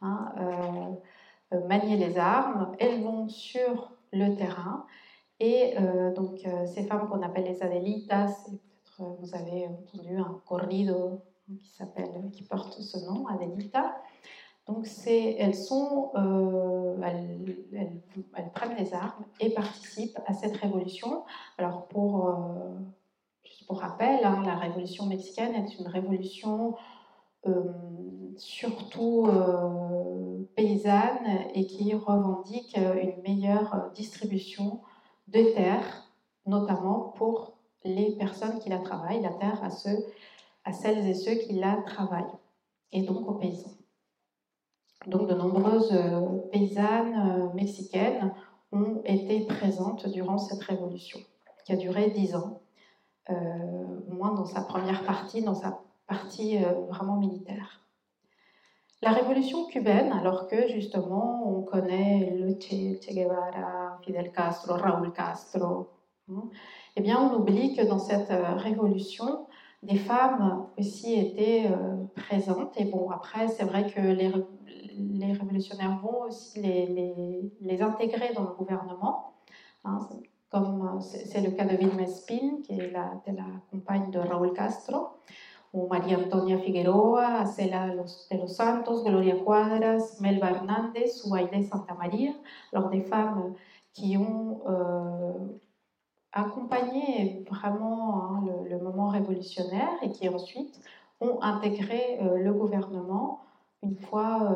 hein, 0.02 0.34
euh, 0.40 1.56
euh, 1.56 1.68
manier 1.68 1.96
les 1.98 2.18
armes, 2.18 2.76
elles 2.80 3.02
vont 3.02 3.30
sur 3.30 3.92
le 4.12 4.36
terrain. 4.36 4.86
Et 5.40 5.76
donc 6.16 6.40
ces 6.66 6.84
femmes 6.86 7.08
qu'on 7.10 7.22
appelle 7.22 7.44
les 7.44 7.62
Adelitas, 7.62 8.44
peut-être 8.48 9.18
vous 9.20 9.36
avez 9.36 9.68
entendu 9.68 10.18
un 10.18 10.42
corrido 10.48 11.22
qui 11.62 11.84
qui 12.32 12.44
porte 12.44 12.82
ce 12.82 12.98
nom, 13.06 13.28
Adelita. 13.28 14.02
Donc, 14.68 14.86
elles, 15.06 15.56
sont, 15.56 16.12
euh, 16.16 16.98
elles, 17.02 18.52
prennent 18.54 18.76
les 18.78 18.94
armes 18.94 19.24
et 19.40 19.52
participent 19.52 20.20
à 20.26 20.34
cette 20.34 20.58
révolution. 20.58 21.24
Alors, 21.58 21.88
pour, 21.88 22.28
euh, 22.28 22.34
rappel, 23.70 24.20
hein, 24.26 24.44
la 24.46 24.56
révolution 24.56 25.06
mexicaine 25.06 25.56
est 25.56 25.80
une 25.80 25.88
révolution 25.88 26.76
euh, 27.46 27.64
surtout 28.38 29.28
paysanne 30.56 31.28
et 31.54 31.66
qui 31.66 31.94
revendique 31.94 32.78
une 32.78 33.22
meilleure 33.24 33.92
distribution 33.96 34.82
de 35.28 35.42
terres, 35.54 36.10
notamment 36.46 37.14
pour 37.18 37.58
les 37.84 38.12
personnes 38.18 38.60
qui 38.60 38.70
la 38.70 38.80
travaillent, 38.80 39.22
la 39.22 39.34
terre 39.34 39.64
à, 39.64 39.70
ceux, 39.70 40.06
à 40.66 40.74
celles 40.74 41.08
et 41.08 41.14
ceux 41.14 41.36
qui 41.36 41.54
la 41.54 41.78
travaillent, 41.86 42.26
et 42.92 43.02
donc 43.04 43.28
aux 43.28 43.36
paysans. 43.36 43.77
Donc 45.06 45.30
de 45.30 45.36
nombreuses 45.36 45.92
euh, 45.94 46.20
paysannes 46.52 47.16
euh, 47.16 47.54
mexicaines 47.54 48.34
ont 48.72 49.02
été 49.06 49.46
présentes 49.46 50.08
durant 50.10 50.38
cette 50.38 50.62
révolution, 50.64 51.20
qui 51.66 51.72
a 51.72 51.76
duré 51.76 52.10
dix 52.10 52.36
ans, 52.36 52.62
euh, 53.30 53.34
au 54.10 54.14
moins 54.14 54.34
dans 54.34 54.46
sa 54.46 54.62
première 54.62 55.04
partie, 55.04 55.44
dans 55.44 55.54
sa 55.54 55.80
partie 56.08 56.58
vraiment 56.90 57.18
militaire. 57.18 57.82
La 59.02 59.12
révolution 59.12 59.66
cubaine, 59.68 60.12
alors 60.12 60.48
que 60.48 60.68
justement 60.70 61.48
on 61.48 61.62
connaît 61.62 62.34
le 62.36 62.60
Che, 62.60 63.14
Guevara, 63.14 64.00
Fidel 64.04 64.32
Castro, 64.32 64.74
Raúl 64.76 65.14
Castro, 65.14 65.88
hein, 66.30 66.50
eh 66.96 67.02
bien 67.02 67.20
on 67.22 67.38
oublie 67.38 67.76
que 67.76 67.84
dans 67.84 68.00
cette 68.00 68.32
révolution, 68.32 69.48
des 69.88 69.98
femmes 69.98 70.68
aussi 70.78 71.14
étaient 71.16 71.70
présentes. 72.16 72.80
Et 72.80 72.86
bon, 72.86 73.10
après, 73.10 73.48
c'est 73.48 73.64
vrai 73.64 73.90
que 73.90 74.02
les, 74.02 74.32
les 74.98 75.32
révolutionnaires 75.32 76.00
vont 76.02 76.24
aussi 76.24 76.62
les, 76.62 77.52
les, 77.62 77.82
intégrer 77.82 78.34
dans 78.34 78.44
le 78.44 78.56
gouvernement. 78.56 79.34
Hein, 79.84 80.00
comme 80.50 81.00
c'est 81.02 81.42
le 81.42 81.52
cas 81.52 81.66
de 81.66 81.76
Vilma 81.76 82.04
Espín, 82.04 82.62
qui 82.64 82.74
est 82.74 82.92
la, 82.92 83.22
la 83.28 83.46
compagne 83.70 84.12
de 84.12 84.20
Raúl 84.20 84.54
Castro, 84.54 85.10
ou 85.74 85.88
María 85.88 86.18
Antonia 86.18 86.58
Figueroa, 86.58 87.42
Acela 87.42 87.90
de 87.90 88.38
los 88.38 88.48
Santos, 88.48 89.04
Gloria 89.04 89.36
Cuadras, 89.36 90.20
Melba 90.22 90.52
Hernández 90.52 91.22
ou 91.26 91.36
Aide 91.36 91.64
Santa 91.64 91.94
María, 91.94 92.32
alors 92.74 92.90
des 92.90 93.02
femmes 93.02 93.54
qui 93.94 94.18
ont 94.18 94.62
euh, 94.68 95.60
accompagné 96.34 97.44
vraiment 97.50 98.24
hein, 98.24 98.46
le, 98.70 98.78
moment 98.80 99.10
révolutionnaire 99.10 99.90
et 100.02 100.12
qui 100.12 100.30
ensuite 100.30 100.80
ont 101.20 101.42
intégré 101.42 102.20
euh, 102.22 102.38
le 102.38 102.54
gouvernement 102.54 103.42
une 103.84 103.96
fois 103.96 104.56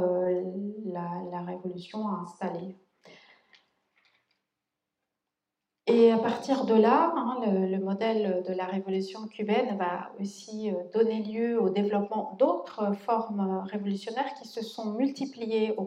la, 0.85 1.41
révolution 1.43 2.07
installée. 2.09 2.75
Et 5.93 6.09
à 6.09 6.17
partir 6.17 6.63
de 6.63 6.73
là, 6.73 7.11
hein, 7.17 7.41
le, 7.45 7.77
modèle 7.77 8.43
de 8.47 8.53
la 8.53 8.63
révolution 8.63 9.27
cubaine 9.27 9.75
va 9.77 10.09
aussi 10.21 10.71
euh, 10.71 10.75
donner 10.93 11.21
lieu 11.21 11.61
au 11.61 11.69
développement 11.69 12.37
d'autres 12.39 12.93
formes 12.93 13.61
révolutionnaires 13.69 14.33
qui 14.35 14.47
se 14.47 14.63
sont 14.63 14.93
multipliées 14.93 15.75
au, 15.75 15.83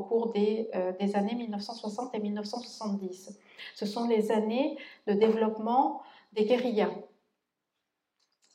cours 0.00 0.32
des, 0.32 0.68
euh, 0.74 0.92
années 1.14 1.36
1960 1.36 2.12
et 2.16 2.18
1970. 2.18 3.38
Ce 3.76 3.86
sont 3.86 4.08
les 4.08 4.32
années 4.32 4.76
de 5.06 5.12
développement 5.12 6.02
des 6.32 6.46
guérillas. 6.46 6.90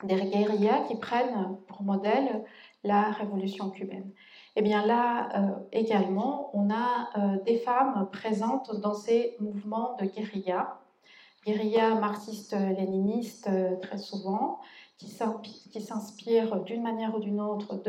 Des 0.04 0.16
guérillas 0.16 0.84
qui 0.90 0.98
prennent 0.98 1.56
pour 1.68 1.82
modèle 1.82 2.44
la 2.84 3.04
révolution 3.12 3.70
cubaine. 3.70 4.12
Et 4.56 4.62
eh 4.62 4.62
bien 4.62 4.86
là 4.86 5.30
euh, 5.36 5.56
également, 5.72 6.50
on 6.54 6.70
a 6.70 7.10
euh, 7.18 7.38
des 7.46 7.58
femmes 7.58 8.10
présentes 8.12 8.76
dans 8.82 8.94
ces 8.94 9.38
mouvements 9.40 9.96
de 10.02 10.06
guérilla, 10.06 10.79
guérilla 11.50 11.96
marxiste-léniniste 11.96 13.48
euh, 13.48 13.76
très 13.78 13.98
souvent, 13.98 14.60
qui 14.98 15.08
s'inspirent 15.82 16.62
d'une 16.64 16.84
manière 16.84 17.16
ou 17.16 17.20
d'une 17.20 17.40
autre 17.42 17.82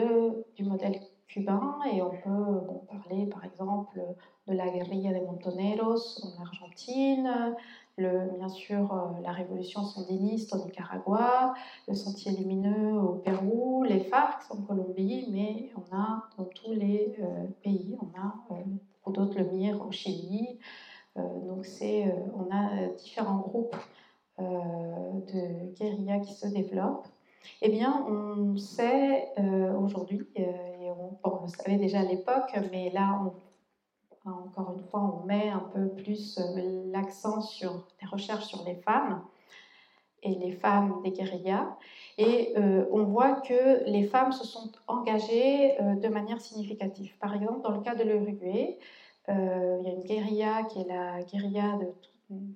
du 0.57 0.65
modèle 0.65 1.01
cubain. 1.27 1.79
Et 1.93 2.01
on 2.01 2.11
peut 2.11 2.61
parler 2.89 3.27
par 3.27 3.45
exemple 3.45 4.01
de 4.47 4.55
la 4.55 4.69
guérilla 4.69 5.13
des 5.13 5.21
Montoneros 5.21 6.25
en 6.25 6.43
Argentine, 6.43 7.55
bien 7.99 8.49
sûr 8.49 8.93
euh, 8.93 9.21
la 9.23 9.33
révolution 9.33 9.85
sandiniste 9.85 10.55
au 10.55 10.65
Nicaragua, 10.65 11.55
le 11.87 11.95
Sentier 11.95 12.33
lumineux 12.33 12.99
au 12.99 13.17
Pérou, 13.17 13.85
les 13.85 14.01
FARC 14.01 14.43
en 14.51 14.63
Colombie, 14.63 15.27
mais 15.31 15.71
on 15.77 15.95
a 15.95 16.29
dans 16.39 16.45
tous 16.45 16.73
les 16.73 17.15
euh, 17.21 17.47
pays, 17.63 17.99
on 18.01 18.19
a 18.19 18.35
pour 19.03 19.13
d'autres 19.13 19.39
le 19.39 19.45
MIR 19.45 19.87
au 19.87 19.91
Chili. 19.91 20.59
Donc 21.17 21.67
c'est, 21.67 22.15
on 22.35 22.51
a 22.55 22.89
différents 22.97 23.39
groupes 23.39 23.77
de 24.39 25.75
guérillas 25.75 26.21
qui 26.21 26.33
se 26.33 26.47
développent. 26.47 27.07
Eh 27.63 27.71
bien, 27.71 28.07
on 28.09 28.57
sait 28.57 29.29
aujourd'hui, 29.77 30.27
on, 31.25 31.43
le 31.43 31.49
savait 31.49 31.77
déjà 31.77 32.01
à 32.01 32.05
l'époque, 32.05 32.57
mais 32.71 32.91
là 32.91 33.21
encore 34.25 34.73
une 34.73 34.83
fois, 34.83 35.01
on 35.23 35.27
met 35.27 35.49
un 35.49 35.71
peu 35.73 35.89
plus 35.89 36.39
euh, 36.39 36.91
l'accent 36.93 37.41
sur 37.41 37.87
les 38.01 38.09
recherches 38.09 38.47
sur 38.47 38.65
les 38.65 38.75
femmes 38.75 39.23
et 40.23 40.35
les 40.35 40.53
femmes 40.53 41.01
des 41.03 41.13
guérillas. 41.13 41.77
Et 42.19 42.53
euh, 42.59 42.85
on 42.93 43.05
voit 43.05 43.41
que 43.41 43.89
les 43.89 44.05
femmes 44.05 44.33
se 44.33 44.47
sont 44.47 44.71
engagées 44.87 45.81
euh, 45.81 45.95
de 45.95 46.09
manière 46.09 46.41
significative. 46.41 47.17
Par 47.19 47.35
exemple, 47.35 47.63
dans 47.63 47.71
le 47.71 47.81
cas 47.81 47.95
de 47.95 48.03
l'Uruguay, 48.03 48.79
il 49.29 49.83
y 49.85 49.89
a 49.89 49.93
une 49.93 50.03
guérilla 50.03 50.65
qui 50.65 50.81
est 50.81 50.89
la 50.89 51.23
guérilla 51.23 51.79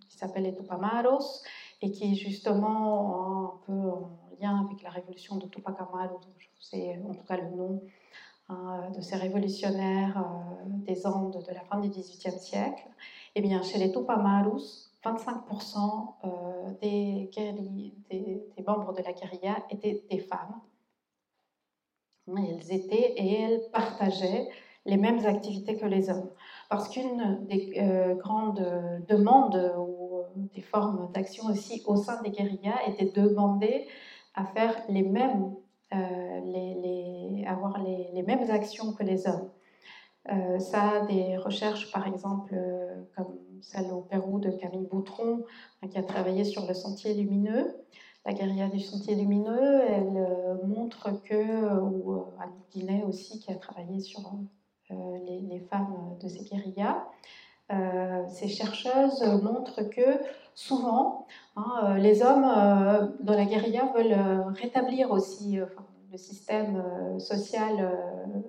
qui 0.09 0.16
s'appelle 0.16 0.44
les 0.44 0.55
Tupamaros 0.55 1.42
et 1.83 1.90
qui 1.90 2.12
est 2.12 2.14
justement 2.14 3.44
un 3.44 3.61
peu 3.66 3.72
en 3.72 4.11
lien 4.40 4.64
avec 4.64 4.83
la 4.83 4.90
révolution 4.90 5.37
de 5.37 5.46
Tupac 5.46 5.77
Amaru, 5.81 6.16
c'est 6.61 7.00
en 7.09 7.14
tout 7.14 7.24
cas 7.24 7.37
le 7.37 7.50
nom 7.57 7.83
Hein, 8.50 8.90
de 8.94 9.00
ces 9.00 9.16
révolutionnaires 9.16 10.18
euh, 10.18 10.64
des 10.66 11.07
Andes 11.07 11.42
de 11.48 11.55
la 11.55 11.62
fin 11.62 11.81
du 11.81 11.88
XVIIIe 11.88 12.38
siècle, 12.38 12.85
et 13.35 13.38
eh 13.38 13.40
bien, 13.40 13.62
chez 13.62 13.79
les 13.79 13.90
Tupamarus, 13.90 14.92
25% 15.03 16.14
euh, 16.24 16.70
des, 16.83 17.31
des, 18.11 18.62
membres 18.66 18.92
de 18.92 19.03
la 19.03 19.14
guérilla 19.14 19.64
étaient 19.70 20.05
des 20.11 20.18
femmes. 20.18 20.61
Elles 22.29 22.70
étaient 22.70 23.14
et 23.16 23.40
elles 23.40 23.62
partageaient 23.72 24.48
les 24.85 24.98
mêmes 24.98 25.24
activités 25.24 25.79
que 25.79 25.87
les 25.87 26.11
hommes. 26.11 26.31
Parce 26.75 26.89
qu'une 26.89 27.47
des 27.47 27.75
euh, 27.79 28.17
grandes 28.17 28.61
demandes 29.09 29.77
ou 29.79 30.25
des 30.57 30.61
formes 30.61 31.09
d'action 31.13 31.47
aussi 31.47 31.85
au 31.87 31.95
sein 31.95 32.21
des 32.23 32.31
guérillas 32.31 32.75
était 32.89 33.05
de 33.05 33.29
demander 33.29 33.87
à 34.35 34.45
faire 34.45 34.75
les 34.89 35.05
mêmes 35.05 35.55
euh, 35.93 37.45
avoir 37.47 37.81
les, 37.81 38.25
mêmes 38.25 38.51
actions 38.51 38.93
que 38.93 39.05
les 39.05 39.29
hommes. 39.29 39.51
Euh, 40.33 40.59
ça 40.59 41.07
des 41.07 41.37
recherches, 41.37 41.93
par 41.93 42.09
exemple, 42.09 42.55
euh, 42.57 43.05
comme 43.17 43.39
celle 43.61 43.93
au 43.93 44.01
Pérou 44.01 44.41
de 44.41 44.51
Camille 44.51 44.89
Boutron, 44.91 45.45
hein, 45.81 45.87
qui 45.87 45.99
a 45.99 46.03
travaillé 46.03 46.43
sur 46.43 46.67
le 46.67 46.75
sentier 46.75 47.15
lumineux. 47.15 47.73
La 48.27 48.33
guérilla 48.33 48.69
du 48.69 48.81
sentier 48.81 49.15
lumineux, 49.15 49.83
elle 49.87 50.59
montre 50.67 51.23
que, 51.23 51.81
ou 51.83 52.25
Anne 52.41 52.51
Guinet 52.73 53.05
aussi, 53.05 53.39
qui 53.39 53.53
a 53.53 53.55
travaillé 53.55 54.01
sur 54.01 54.23
les, 54.90 55.61
femmes 55.70 56.16
de 56.23 56.29
ces 56.29 56.44
guérillas, 56.44 57.05
ces 58.29 58.49
chercheuses 58.49 59.23
montrent 59.42 59.83
que 59.90 60.20
souvent, 60.55 61.27
hein, 61.57 61.97
les 61.99 62.23
hommes 62.23 63.16
dans 63.20 63.35
la 63.35 63.44
guérilla 63.44 63.92
veulent 63.94 64.53
rétablir 64.55 65.11
aussi, 65.11 65.59
le 66.14 66.18
système 66.18 66.77
euh, 66.77 67.18
social 67.18 67.75
euh, 67.81 68.40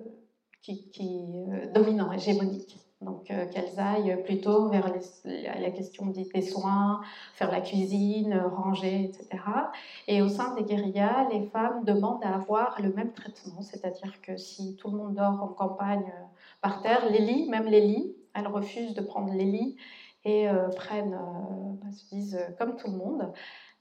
qui, 0.62 0.88
euh, 1.50 1.72
dominant, 1.72 2.12
hégémonique. 2.12 2.78
Donc 3.02 3.24
qu'elles 3.24 3.78
aillent 3.78 4.22
plutôt 4.24 4.68
vers 4.68 4.88
la 4.88 5.70
question 5.70 6.06
des 6.06 6.42
soins, 6.42 7.02
faire 7.34 7.50
la 7.50 7.60
cuisine, 7.60 8.34
ranger, 8.34 9.04
etc. 9.04 9.42
Et 10.08 10.22
au 10.22 10.28
sein 10.28 10.54
des 10.54 10.64
guérillas, 10.64 11.28
les 11.30 11.46
femmes 11.48 11.84
demandent 11.84 12.24
à 12.24 12.34
avoir 12.34 12.80
le 12.80 12.92
même 12.92 13.12
traitement, 13.12 13.60
c'est-à-dire 13.60 14.20
que 14.22 14.38
si 14.38 14.76
tout 14.76 14.90
le 14.90 14.96
monde 14.96 15.14
dort 15.14 15.42
en 15.42 15.48
campagne 15.48 16.10
par 16.62 16.80
terre, 16.80 17.10
les 17.10 17.18
lits, 17.18 17.50
même 17.50 17.66
les 17.66 17.82
lits, 17.82 18.16
elles 18.34 18.48
refusent 18.48 18.94
de 18.94 19.02
prendre 19.02 19.32
les 19.32 19.44
lits 19.44 19.76
et 20.24 20.48
prennent, 20.74 21.18
bah, 21.82 21.92
se 21.92 22.08
disent 22.08 22.40
comme 22.58 22.76
tout 22.76 22.90
le 22.90 22.96
monde. 22.96 23.30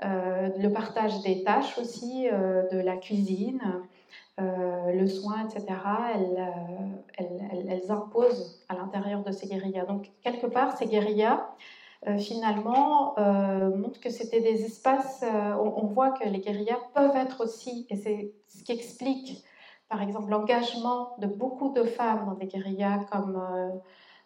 Euh, 0.04 0.50
le 0.58 0.70
partage 0.70 1.22
des 1.22 1.44
tâches 1.44 1.78
aussi, 1.78 2.28
euh, 2.30 2.68
de 2.70 2.80
la 2.80 2.98
cuisine, 2.98 3.62
euh, 4.40 4.92
le 4.92 5.08
soin, 5.08 5.48
etc., 5.48 5.66
elles, 7.18 7.92
imposent 7.92 8.64
à 8.70 8.76
l'intérieur 8.76 9.24
de 9.24 9.32
ces 9.32 9.48
guérillas. 9.48 9.86
Donc, 9.86 10.12
quelque 10.22 10.48
part, 10.48 10.78
ces 10.78 10.86
guérillas, 10.86 11.48
finalement, 12.20 13.16
montrent 13.76 14.00
que 14.00 14.10
c'était 14.10 14.42
des 14.42 14.64
espaces, 14.64 15.24
on, 15.24 15.86
voit 15.88 16.12
que 16.12 16.28
les 16.28 16.40
guérillas 16.40 16.80
peuvent 16.94 17.16
être 17.16 17.44
aussi, 17.44 17.88
et 17.90 17.96
c'est 17.96 18.34
ce 18.48 18.64
qui 18.64 18.72
explique, 18.72 19.44
par 19.90 20.02
exemple, 20.02 20.30
l'engagement 20.30 21.16
de 21.20 21.28
beaucoup 21.28 21.74
de 21.74 21.84
femmes 21.84 22.26
dans 22.26 22.34
des 22.36 22.48
guérillas 22.48 23.06
comme 23.12 23.42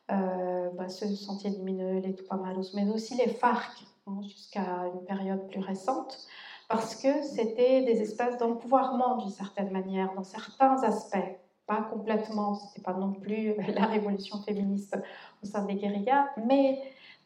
bah, 0.09 0.89
ce 0.89 1.07
Sentier 1.15 1.51
lumineux, 1.51 1.99
les 1.99 2.15
Tupamaros, 2.15 2.73
mais 2.73 2.89
aussi 2.89 3.15
les 3.15 3.29
FARC, 3.29 3.85
jusqu'à 4.23 4.85
une 4.93 5.03
période 5.05 5.47
plus 5.47 5.59
récente, 5.59 6.27
parce 6.69 6.95
que 6.95 7.23
c'était 7.23 7.81
des 7.81 8.01
espaces 8.01 8.37
d'empouvoirment 8.37 9.17
d'une 9.17 9.31
certaine 9.31 9.71
manière, 9.71 10.13
dans 10.13 10.23
certains 10.23 10.81
aspects, 10.83 11.17
pas 11.65 11.81
complètement, 11.81 12.55
ce 12.55 12.67
n'était 12.67 12.81
pas 12.81 12.93
non 12.93 13.11
plus 13.11 13.55
la 13.75 13.85
révolution 13.87 14.41
féministe 14.43 14.97
au 15.43 15.47
sein 15.47 15.65
des 15.65 15.75
guérillas, 15.75 16.27
mais 16.45 16.79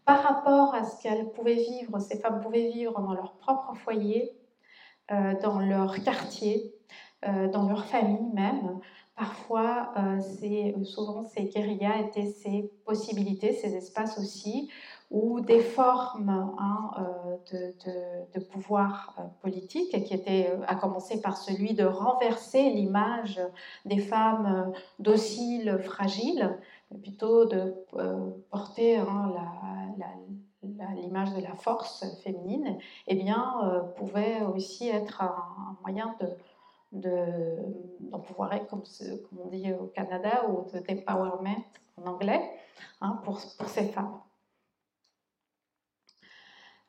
par 0.06 0.24
rapport 0.24 0.74
à 0.74 0.86
ce 0.86 1.02
qu'elles 1.02 1.30
pouvaient 1.32 1.56
vivre, 1.56 2.00
ces 2.00 2.20
femmes 2.20 2.40
pouvaient 2.42 2.72
vivre 2.72 3.00
dans 3.00 3.14
leur 3.14 3.34
propre 3.38 3.74
foyer, 3.76 4.32
euh, 5.12 5.34
dans 5.42 5.60
leur 5.60 6.02
quartier, 6.04 6.74
euh, 7.26 7.50
dans 7.50 7.68
leur 7.68 7.86
famille 7.86 8.32
même, 8.34 8.80
Parfois, 9.16 9.94
euh, 9.98 10.84
souvent 10.84 11.24
ces 11.24 11.46
guérillas 11.46 12.00
étaient 12.00 12.32
ces 12.32 12.72
possibilités, 12.84 13.54
ces 13.54 13.76
espaces 13.76 14.18
aussi 14.18 14.72
ou 15.14 15.42
des 15.42 15.60
formes 15.60 16.56
hein, 16.58 16.92
euh, 17.54 17.72
de, 18.34 18.40
pouvoir 18.40 19.16
euh, 19.20 19.22
politique, 19.42 20.04
qui 20.06 20.14
étaient 20.14 20.50
euh, 20.52 20.66
à 20.68 20.76
commencer 20.76 21.22
par 21.22 21.38
celui 21.38 21.76
de 21.76 21.86
renverser 21.86 22.72
l'image 22.72 23.40
des 23.86 24.00
femmes 24.00 24.74
dociles, 24.98 25.80
fragiles, 25.84 26.58
plutôt 27.04 27.46
de 27.46 27.76
porter 28.50 28.98
hein, 28.98 29.34
l'image 30.96 31.34
de 31.34 31.42
la 31.42 31.54
force 31.56 32.06
féminine, 32.24 32.78
eh 33.08 33.16
bien, 33.16 33.84
pouvait 33.96 34.42
aussi 34.42 34.90
être 34.90 35.22
un, 35.22 35.78
moyen 35.82 36.16
de, 36.92 37.56
d'empouvoirer, 38.00 38.64
comme, 38.70 38.84
on 39.44 39.48
dit 39.50 39.72
au 39.74 39.88
Canada, 39.88 40.46
ou 40.50 40.66
d'empowerment 40.88 41.64
en 41.98 42.12
anglais, 42.12 42.52
hein, 43.02 43.20
pour 43.24 43.40
ces 43.40 43.86
femmes. 43.86 44.20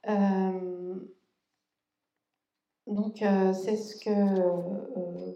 Euh, 0.08 0.94
donc, 2.86 3.22
euh, 3.22 3.52
c'est 3.52 3.76
ce 3.76 3.96
que 3.96 4.10
euh, 4.10 5.32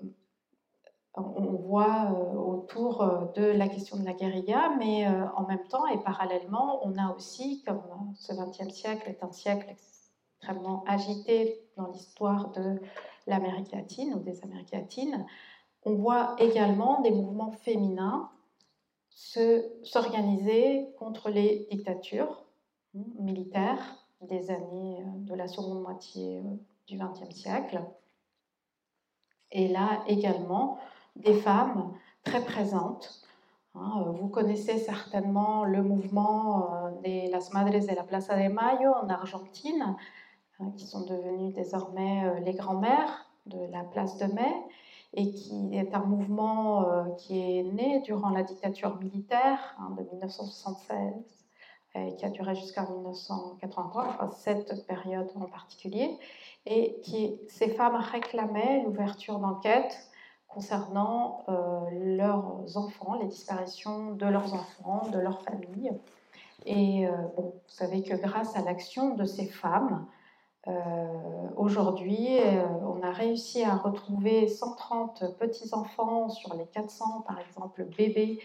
on 1.14 1.56
voit 1.56 2.12
autour 2.12 3.32
de 3.34 3.42
la 3.42 3.68
question 3.68 3.96
de 3.96 4.04
la 4.04 4.12
guérilla, 4.12 4.74
mais 4.78 5.08
en 5.08 5.46
même 5.48 5.66
temps 5.68 5.86
et 5.86 5.98
parallèlement, 5.98 6.86
on 6.86 6.96
a 6.96 7.12
aussi, 7.12 7.64
comme 7.64 7.82
ce 8.14 8.32
XXe 8.32 8.72
siècle 8.72 9.08
est 9.08 9.24
un 9.24 9.32
siècle 9.32 9.66
extrêmement 9.68 10.84
agité 10.86 11.68
dans 11.76 11.88
l'histoire 11.88 12.50
de 12.52 12.80
l'Amérique 13.26 13.72
latine 13.72 14.14
ou 14.14 14.20
des 14.20 14.44
Amériques 14.44 14.70
latines, 14.70 15.26
on 15.82 15.94
voit 15.94 16.36
également 16.38 17.00
des 17.00 17.10
mouvements 17.10 17.50
féminins 17.50 18.30
s'organiser 19.82 20.88
contre 20.98 21.30
les 21.30 21.66
dictatures 21.70 22.44
hein, 22.96 23.02
militaires 23.18 24.07
des 24.22 24.50
années 24.50 25.04
de 25.18 25.34
la 25.34 25.48
seconde 25.48 25.82
moitié 25.82 26.42
du 26.86 26.98
XXe 26.98 27.34
siècle. 27.34 27.82
Et 29.50 29.68
là 29.68 30.02
également, 30.06 30.78
des 31.16 31.34
femmes 31.34 31.92
très 32.24 32.44
présentes. 32.44 33.22
Hein, 33.74 34.12
vous 34.18 34.28
connaissez 34.28 34.78
certainement 34.78 35.64
le 35.64 35.82
mouvement 35.82 36.74
euh, 36.74 36.90
des 37.02 37.28
Las 37.28 37.52
Madres 37.52 37.86
de 37.86 37.94
la 37.94 38.02
Plaza 38.02 38.34
de 38.36 38.52
Mayo 38.52 38.92
en 38.92 39.08
Argentine, 39.08 39.96
hein, 40.58 40.72
qui 40.76 40.86
sont 40.86 41.04
devenues 41.04 41.52
désormais 41.52 42.24
euh, 42.24 42.40
les 42.40 42.54
grands-mères 42.54 43.26
de 43.46 43.58
la 43.70 43.84
place 43.84 44.18
de 44.18 44.26
Mai, 44.26 44.52
et 45.14 45.30
qui 45.30 45.74
est 45.74 45.94
un 45.94 46.04
mouvement 46.04 46.90
euh, 46.90 47.04
qui 47.16 47.38
est 47.38 47.62
né 47.62 48.00
durant 48.00 48.30
la 48.30 48.42
dictature 48.42 48.98
militaire 48.98 49.76
hein, 49.78 49.94
de 49.96 50.02
1976 50.02 51.37
et 52.06 52.16
qui 52.16 52.24
a 52.24 52.30
duré 52.30 52.54
jusqu'à 52.54 52.82
1983, 52.82 54.06
enfin 54.08 54.30
cette 54.30 54.86
période 54.86 55.30
en 55.36 55.46
particulier, 55.46 56.18
et 56.66 57.00
qui 57.02 57.38
ces 57.48 57.68
femmes 57.70 57.96
réclamaient 57.96 58.82
l'ouverture 58.84 59.38
d'enquêtes 59.38 60.08
concernant 60.48 61.44
euh, 61.48 61.80
leurs 62.16 62.76
enfants, 62.76 63.14
les 63.20 63.28
disparitions 63.28 64.12
de 64.12 64.26
leurs 64.26 64.54
enfants, 64.54 65.08
de 65.12 65.18
leurs 65.18 65.42
familles. 65.42 65.92
Et 66.66 67.06
euh, 67.06 67.12
bon, 67.36 67.52
vous 67.54 67.60
savez 67.68 68.02
que 68.02 68.14
grâce 68.14 68.56
à 68.56 68.62
l'action 68.62 69.14
de 69.14 69.24
ces 69.24 69.46
femmes, 69.46 70.06
euh, 70.66 70.72
aujourd'hui, 71.56 72.28
on 72.82 73.02
a 73.02 73.12
réussi 73.12 73.62
à 73.62 73.76
retrouver 73.76 74.48
130 74.48 75.38
petits-enfants 75.38 76.28
sur 76.28 76.54
les 76.54 76.66
400, 76.66 77.22
par 77.26 77.38
exemple, 77.40 77.84
bébés 77.96 78.40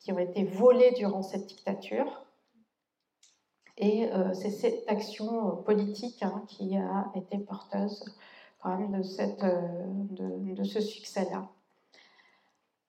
qui 0.00 0.12
ont 0.12 0.18
été 0.18 0.44
volés 0.44 0.92
durant 0.92 1.22
cette 1.22 1.46
dictature. 1.46 2.24
Et 3.78 4.10
c'est 4.34 4.50
cette 4.50 4.84
action 4.88 5.56
politique 5.64 6.22
hein, 6.22 6.42
qui 6.48 6.76
a 6.76 7.10
été 7.14 7.38
porteuse 7.38 8.04
quand 8.60 8.76
même 8.76 9.00
de, 9.00 10.54
de 10.54 10.64
ce 10.64 10.80
succès-là. 10.80 11.48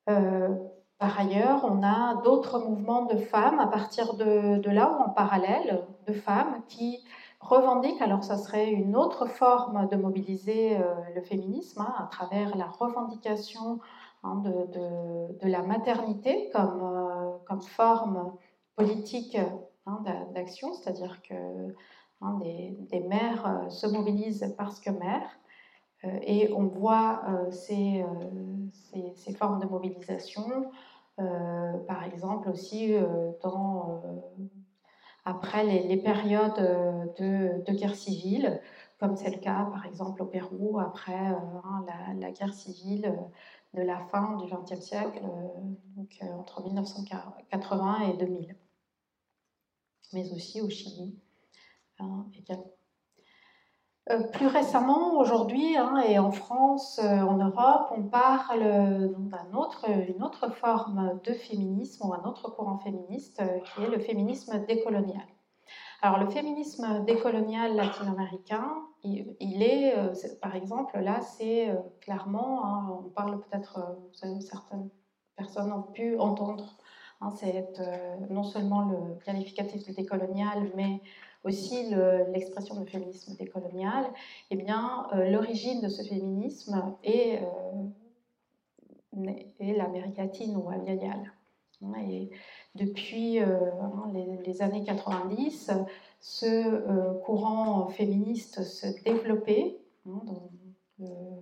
Euh, 0.09 0.49
par 0.97 1.17
ailleurs, 1.19 1.63
on 1.63 1.81
a 1.83 2.21
d'autres 2.23 2.59
mouvements 2.59 3.05
de 3.05 3.17
femmes 3.17 3.59
à 3.59 3.67
partir 3.67 4.15
de, 4.15 4.69
là 4.69 4.91
ou 4.91 5.03
en 5.03 5.09
parallèle, 5.09 5.81
de 6.07 6.13
femmes 6.13 6.61
qui 6.67 6.99
revendiquent, 7.39 8.01
alors 8.01 8.23
ça 8.23 8.37
serait 8.37 8.69
une 8.69 8.97
autre 8.97 9.27
forme 9.27 9.87
de 9.87 9.95
mobiliser 9.95 10.75
euh, 10.75 10.83
le 11.15 11.21
féminisme 11.21 11.81
hein, 11.81 11.93
à 11.97 12.07
travers 12.07 12.57
la 12.57 12.65
revendication 12.65 13.79
hein, 14.23 14.43
de, 14.43 15.47
la 15.47 15.61
maternité 15.61 16.49
comme, 16.53 16.81
euh, 16.83 17.31
comme 17.47 17.61
forme 17.61 18.33
politique 18.75 19.37
hein, 19.89 20.27
d'action, 20.33 20.73
c'est-à-dire 20.73 21.21
que 21.21 21.73
des, 22.41 22.77
des, 22.91 22.99
mères 22.99 23.65
se 23.69 23.87
mobilisent 23.87 24.53
parce 24.57 24.79
que 24.79 24.89
mères. 24.89 25.39
et 26.03 26.51
on 26.53 26.67
voit 26.67 27.23
ces, 27.51 28.05
ces, 29.15 29.33
formes 29.33 29.59
de 29.59 29.65
mobilisation, 29.65 30.69
euh, 31.19 31.77
par 31.79 32.05
exemple 32.05 32.49
aussi 32.49 32.93
euh, 32.93 33.31
dans, 33.43 34.01
euh, 34.05 34.45
après 35.25 35.65
les, 35.65 35.97
périodes 35.97 36.55
de, 37.17 37.71
guerre 37.73 37.95
civile, 37.95 38.61
comme 38.99 39.17
c'est 39.17 39.29
le 39.29 39.39
cas 39.39 39.65
par 39.65 39.85
exemple 39.85 40.21
au 40.21 40.25
Pérou 40.25 40.79
après 40.79 41.13
hein, 41.13 41.85
la, 42.17 42.31
guerre 42.31 42.53
civile 42.53 43.19
de 43.73 43.81
la 43.81 43.99
fin 44.11 44.37
du 44.37 44.49
XXe 44.49 44.79
siècle, 44.79 45.21
donc 45.97 46.19
entre 46.37 46.63
1980 46.63 47.99
et 48.13 48.17
2000, 48.17 48.55
mais 50.13 50.31
aussi 50.31 50.61
au 50.61 50.69
Chili 50.69 51.15
hein. 51.99 52.25
Euh, 54.11 54.23
plus 54.23 54.47
récemment, 54.47 55.19
aujourd'hui, 55.19 55.77
hein, 55.77 55.97
et 56.07 56.17
en 56.17 56.31
France, 56.31 56.99
euh, 57.03 57.21
en 57.21 57.37
Europe, 57.37 57.89
on 57.95 58.01
parle 58.01 58.63
euh, 58.63 59.07
d'une 59.07 60.23
autre, 60.23 60.49
forme 60.55 61.19
de 61.23 61.33
féminisme 61.33 62.07
ou 62.07 62.13
un 62.13 62.23
autre 62.23 62.49
courant 62.49 62.79
féministe 62.79 63.43
qui 63.65 63.83
est 63.83 63.89
le 63.89 63.99
féminisme 63.99 64.65
décolonial. 64.65 65.21
Alors 66.01 66.17
le 66.17 66.27
féminisme 66.29 67.05
décolonial 67.05 67.75
latino-américain, 67.75 68.67
il, 69.03 69.61
est, 69.61 69.93
par 70.41 70.55
exemple, 70.55 70.97
là, 70.99 71.21
c'est 71.21 71.69
clairement, 72.01 72.65
hein, 72.65 73.01
on 73.05 73.09
parle 73.09 73.39
peut-être, 73.41 73.97
certaines 74.41 74.89
personnes 75.35 75.71
ont 75.71 75.83
pu 75.83 76.17
entendre, 76.17 76.77
hein, 77.21 77.31
c'est 77.37 77.67
non 78.29 78.43
seulement 78.43 78.81
le 78.81 79.15
qualificatif 79.25 79.87
de 79.87 79.93
décolonial, 79.93 80.71
mais 80.75 81.01
aussi 81.43 81.85
l'expression 82.33 82.79
de 82.79 82.85
féminisme 82.85 83.35
décolonial, 83.35 84.05
eh 84.51 84.55
bien, 84.55 85.07
euh, 85.13 85.29
l'origine 85.29 85.81
de 85.81 85.87
ce 85.87 86.03
féminisme 86.03 86.95
est, 87.03 87.41
euh, 87.41 87.83
l'Amérique 89.59 90.17
latine 90.17 90.55
ou 90.57 90.69
aviale. 90.69 91.33
Et 92.09 92.29
depuis 92.75 93.39
euh, 93.39 93.71
hein, 93.81 94.11
les, 94.45 94.61
années 94.61 94.83
90, 94.83 95.71
ce 96.19 97.15
courant 97.21 97.87
féministe 97.87 98.63
se 98.63 98.87
développait 99.03 99.79
hein, 100.05 100.21
dans 100.25 100.49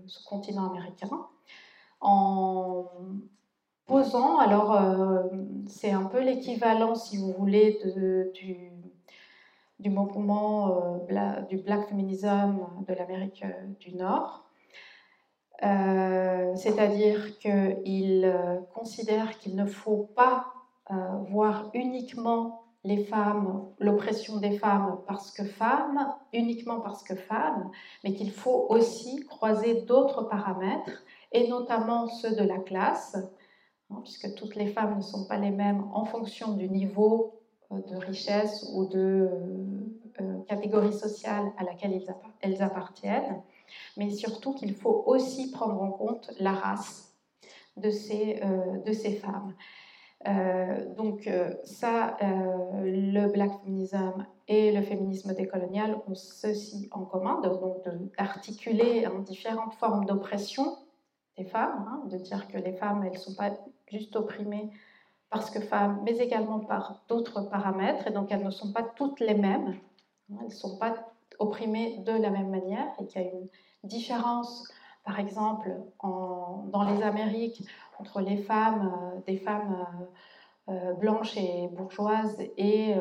ce 0.06 0.24
continent 0.26 0.70
américain 0.70 1.10
posant, 3.88 4.38
alors 4.38 4.80
c'est 5.68 5.92
un 5.92 6.04
peu 6.04 6.22
l'équivalent, 6.22 6.94
si 6.94 7.18
vous 7.18 7.32
voulez, 7.32 7.80
du 8.34 8.72
du 9.80 9.90
mouvement 9.90 10.98
euh, 11.10 11.42
du 11.50 11.58
Black 11.58 11.88
Feminism 11.90 12.60
de 12.88 12.94
l'Amérique 12.94 13.44
euh, 13.46 13.52
du 13.80 13.96
Nord. 13.96 14.46
Euh, 15.64 16.56
c'est-à-dire 16.56 17.38
qu'il 17.40 18.32
considère 18.74 19.38
qu'il 19.40 19.56
ne 19.56 19.66
faut 19.66 20.10
pas 20.16 20.54
voir 21.30 21.70
uniquement 21.74 22.64
les 22.86 23.04
femmes, 23.04 23.66
l'oppression 23.80 24.38
des 24.38 24.58
femmes 24.58 25.00
parce 25.06 25.32
que 25.32 25.44
femmes, 25.44 26.14
uniquement 26.32 26.80
parce 26.80 27.04
que 27.04 27.16
femmes, 27.16 27.70
mais 28.04 28.14
qu'il 28.14 28.32
faut 28.32 28.68
aussi 28.70 29.26
croiser 29.26 29.82
d'autres 29.82 30.24
paramètres, 30.30 31.04
et 31.34 31.50
notamment 31.50 32.08
ceux 32.08 32.36
de 32.36 32.44
la 32.44 32.60
classe, 32.60 33.18
hein, 33.90 34.00
puisque 34.04 34.34
toutes 34.36 34.56
les 34.56 34.68
femmes 34.68 34.98
ne 34.98 35.02
sont 35.02 35.26
pas 35.26 35.38
les 35.38 35.52
mêmes 35.52 35.84
en 35.94 36.06
fonction 36.06 36.54
du 36.54 36.70
niveau 36.70 37.38
de 37.72 37.96
richesse 37.98 38.70
ou 38.74 38.86
de 38.86 39.00
euh, 39.00 40.22
euh, 40.22 40.44
catégorie 40.48 40.94
sociale 40.94 41.52
à 41.58 41.64
laquelle 41.64 42.00
elles 42.42 42.62
appartiennent, 42.62 43.42
mais 43.98 44.10
surtout 44.10 44.54
qu'il 44.54 44.74
faut 44.74 45.04
aussi 45.06 45.52
prendre 45.52 45.82
en 45.82 45.92
compte 45.92 46.32
la 46.40 46.54
race 46.54 47.14
de 47.76 47.90
ces, 47.90 48.40
euh, 48.44 48.80
de 48.86 48.92
ces 48.94 49.16
femmes. 49.16 49.54
donc 50.98 51.30
ça, 51.64 52.18
le 52.22 53.28
black 53.32 53.52
feminism 53.62 54.26
et 54.48 54.72
le 54.72 54.82
féminisme 54.82 55.34
décolonial 55.34 56.02
ont 56.08 56.16
ceci 56.16 56.90
en 56.92 57.06
commun, 57.06 57.40
d'articuler 58.18 59.06
hein, 59.06 59.20
différentes 59.20 59.76
formes 59.76 60.06
d'oppression 60.06 60.76
des 61.38 61.46
femmes, 61.46 61.86
hein, 61.88 62.02
de 62.08 62.18
dire 62.18 62.48
que 62.48 62.58
les 62.58 62.74
femmes, 62.74 63.04
elles 63.04 63.14
ne 63.14 63.18
sont 63.18 63.36
pas 63.36 63.52
juste 63.92 64.16
opprimées 64.16 64.72
parce 65.30 65.50
que 65.50 65.60
femmes, 65.60 66.02
mais 66.04 66.18
également 66.18 66.60
par 66.60 67.02
d'autres 67.08 67.42
paramètres, 67.42 68.08
et 68.08 68.12
donc 68.12 68.32
elles 68.32 68.44
ne 68.44 68.50
sont 68.50 68.72
pas 68.72 68.84
toutes 68.84 69.20
les 69.20 69.34
mêmes, 69.34 69.76
elles 70.30 70.46
ne 70.46 70.52
sont 70.52 70.78
pas 70.78 70.96
opprimées 71.40 72.00
de 72.00 72.14
la 72.14 72.30
même 72.30 72.50
manière, 72.50 72.88
et 73.00 73.08
qu'il 73.08 73.22
y 73.22 73.26
a 73.26 73.28
une 73.28 73.48
différence, 73.84 74.72
par 75.04 75.20
exemple, 75.20 75.76
dans 76.02 76.86
les 76.90 77.04
Amériques, 77.04 77.64
entre 78.00 78.22
les 78.22 78.38
femmes, 78.38 78.94
euh, 78.94 79.20
des 79.26 79.38
femmes 79.38 79.86
euh, 80.70 80.74
euh, 80.74 80.94
blanches 80.94 81.36
et 81.38 81.68
bourgeoises, 81.72 82.42
et 82.58 82.96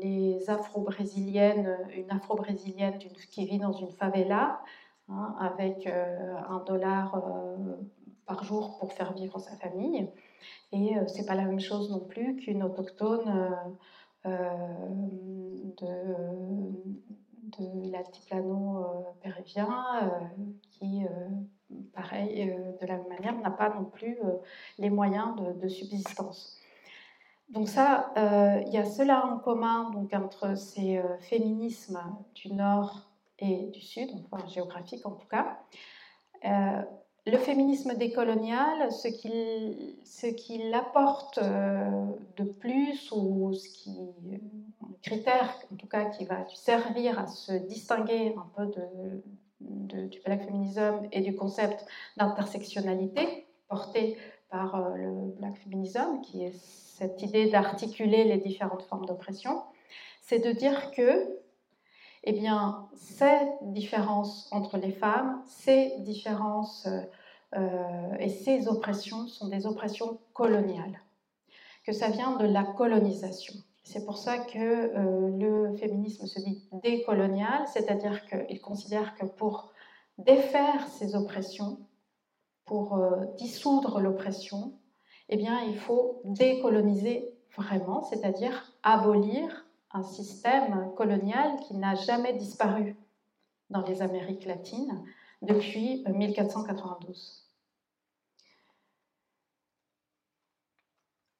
les 0.00 0.48
afro-brésiliennes, 0.48 1.76
une 1.94 2.10
afro-brésilienne 2.10 2.98
qui 3.30 3.46
vit 3.46 3.58
dans 3.58 3.72
une 3.72 3.92
favela, 3.92 4.60
hein, 5.08 5.36
avec 5.38 5.86
un 5.86 6.62
dollar 6.66 7.22
par 8.26 8.42
jour 8.44 8.76
pour 8.78 8.92
faire 8.92 9.12
vivre 9.14 9.38
sa 9.38 9.56
famille. 9.56 10.08
Et 10.72 10.96
euh, 10.96 11.06
c'est 11.06 11.24
pas 11.24 11.34
la 11.34 11.44
même 11.44 11.60
chose 11.60 11.90
non 11.90 12.00
plus 12.00 12.36
qu'une 12.36 12.62
autochtone 12.62 13.28
euh, 13.28 14.26
euh, 14.26 14.56
de, 15.78 15.94
de 17.58 17.92
l'altiplano 17.92 18.84
péruvien 19.22 19.86
qui, 20.72 21.04
pareil, 21.94 22.52
de 22.80 22.86
la 22.86 22.96
même 22.96 23.08
manière, 23.08 23.38
n'a 23.38 23.52
pas 23.52 23.68
non 23.68 23.84
plus 23.84 24.18
les 24.78 24.90
moyens 24.90 25.36
de, 25.60 25.68
subsistance. 25.68 26.58
Donc 27.50 27.68
ça, 27.68 28.12
il 28.66 28.72
y 28.72 28.78
a 28.78 28.84
cela 28.84 29.24
en 29.26 29.38
commun 29.38 29.90
donc, 29.90 30.12
entre 30.12 30.56
ces 30.56 31.00
féminismes 31.20 32.00
du 32.34 32.52
Nord 32.52 33.08
et 33.38 33.66
du 33.66 33.80
Sud, 33.80 34.08
enfin 34.30 34.46
géographique 34.46 35.04
en 35.06 35.12
tout 35.12 35.28
cas. 35.28 35.58
le 37.26 37.38
féminisme 37.38 37.94
décolonial, 37.94 38.92
ce 38.92 40.26
qu'il 40.28 40.74
apporte 40.74 41.38
euh, 41.38 42.06
de 42.36 42.44
plus, 42.44 43.10
ou 43.10 43.52
ce 43.52 43.68
qui, 43.68 43.98
un 44.82 44.92
critère 45.02 45.58
en 45.72 45.76
tout 45.76 45.88
cas 45.88 46.04
qui 46.04 46.24
va 46.24 46.46
servir 46.54 47.18
à 47.18 47.26
se 47.26 47.52
distinguer 47.52 48.34
un 48.36 48.46
peu 48.56 48.66
de, 48.66 50.06
du 50.06 50.20
black 50.20 50.44
feminism 50.44 51.08
et 51.10 51.20
du 51.20 51.34
concept 51.34 51.84
d'intersectionnalité 52.16 53.46
porté 53.68 54.16
par 54.48 54.76
euh, 54.76 54.94
le 54.94 55.32
black 55.32 55.56
feminism, 55.56 56.20
qui 56.22 56.44
est 56.44 56.54
cette 56.54 57.20
idée 57.22 57.50
d'articuler 57.50 58.24
les 58.24 58.38
différentes 58.38 58.82
formes 58.82 59.04
d'oppression, 59.04 59.62
c'est 60.22 60.38
de 60.38 60.52
dire 60.52 60.92
que 60.92 61.35
eh 62.26 62.32
bien, 62.32 62.88
ces 62.94 63.38
différences 63.62 64.48
entre 64.52 64.78
les 64.78 64.90
femmes, 64.90 65.42
ces 65.46 65.94
différences 66.00 66.88
euh, 67.54 68.14
et 68.18 68.28
ces 68.28 68.66
oppressions 68.66 69.28
sont 69.28 69.48
des 69.48 69.64
oppressions 69.64 70.18
coloniales, 70.32 71.00
que 71.84 71.92
ça 71.92 72.08
vient 72.08 72.36
de 72.36 72.46
la 72.46 72.64
colonisation. 72.64 73.54
C'est 73.84 74.04
pour 74.04 74.18
ça 74.18 74.38
que 74.38 74.58
euh, 74.58 75.30
le 75.38 75.76
féminisme 75.76 76.26
se 76.26 76.40
dit 76.40 76.68
décolonial, 76.72 77.64
c'est-à-dire 77.68 78.26
qu'il 78.26 78.60
considère 78.60 79.14
que 79.14 79.24
pour 79.24 79.72
défaire 80.18 80.88
ces 80.88 81.14
oppressions, 81.14 81.78
pour 82.64 82.96
euh, 82.96 83.24
dissoudre 83.36 84.00
l'oppression, 84.00 84.72
eh 85.28 85.36
bien, 85.36 85.60
il 85.60 85.76
faut 85.76 86.20
décoloniser 86.24 87.32
vraiment, 87.56 88.02
c'est-à-dire 88.02 88.76
abolir 88.82 89.65
un 89.96 90.02
système 90.02 90.92
colonial 90.94 91.56
qui 91.60 91.74
n'a 91.74 91.94
jamais 91.94 92.34
disparu 92.34 92.96
dans 93.70 93.82
les 93.82 94.02
Amériques 94.02 94.44
latines 94.44 95.02
depuis 95.42 96.04
1492. 96.06 97.42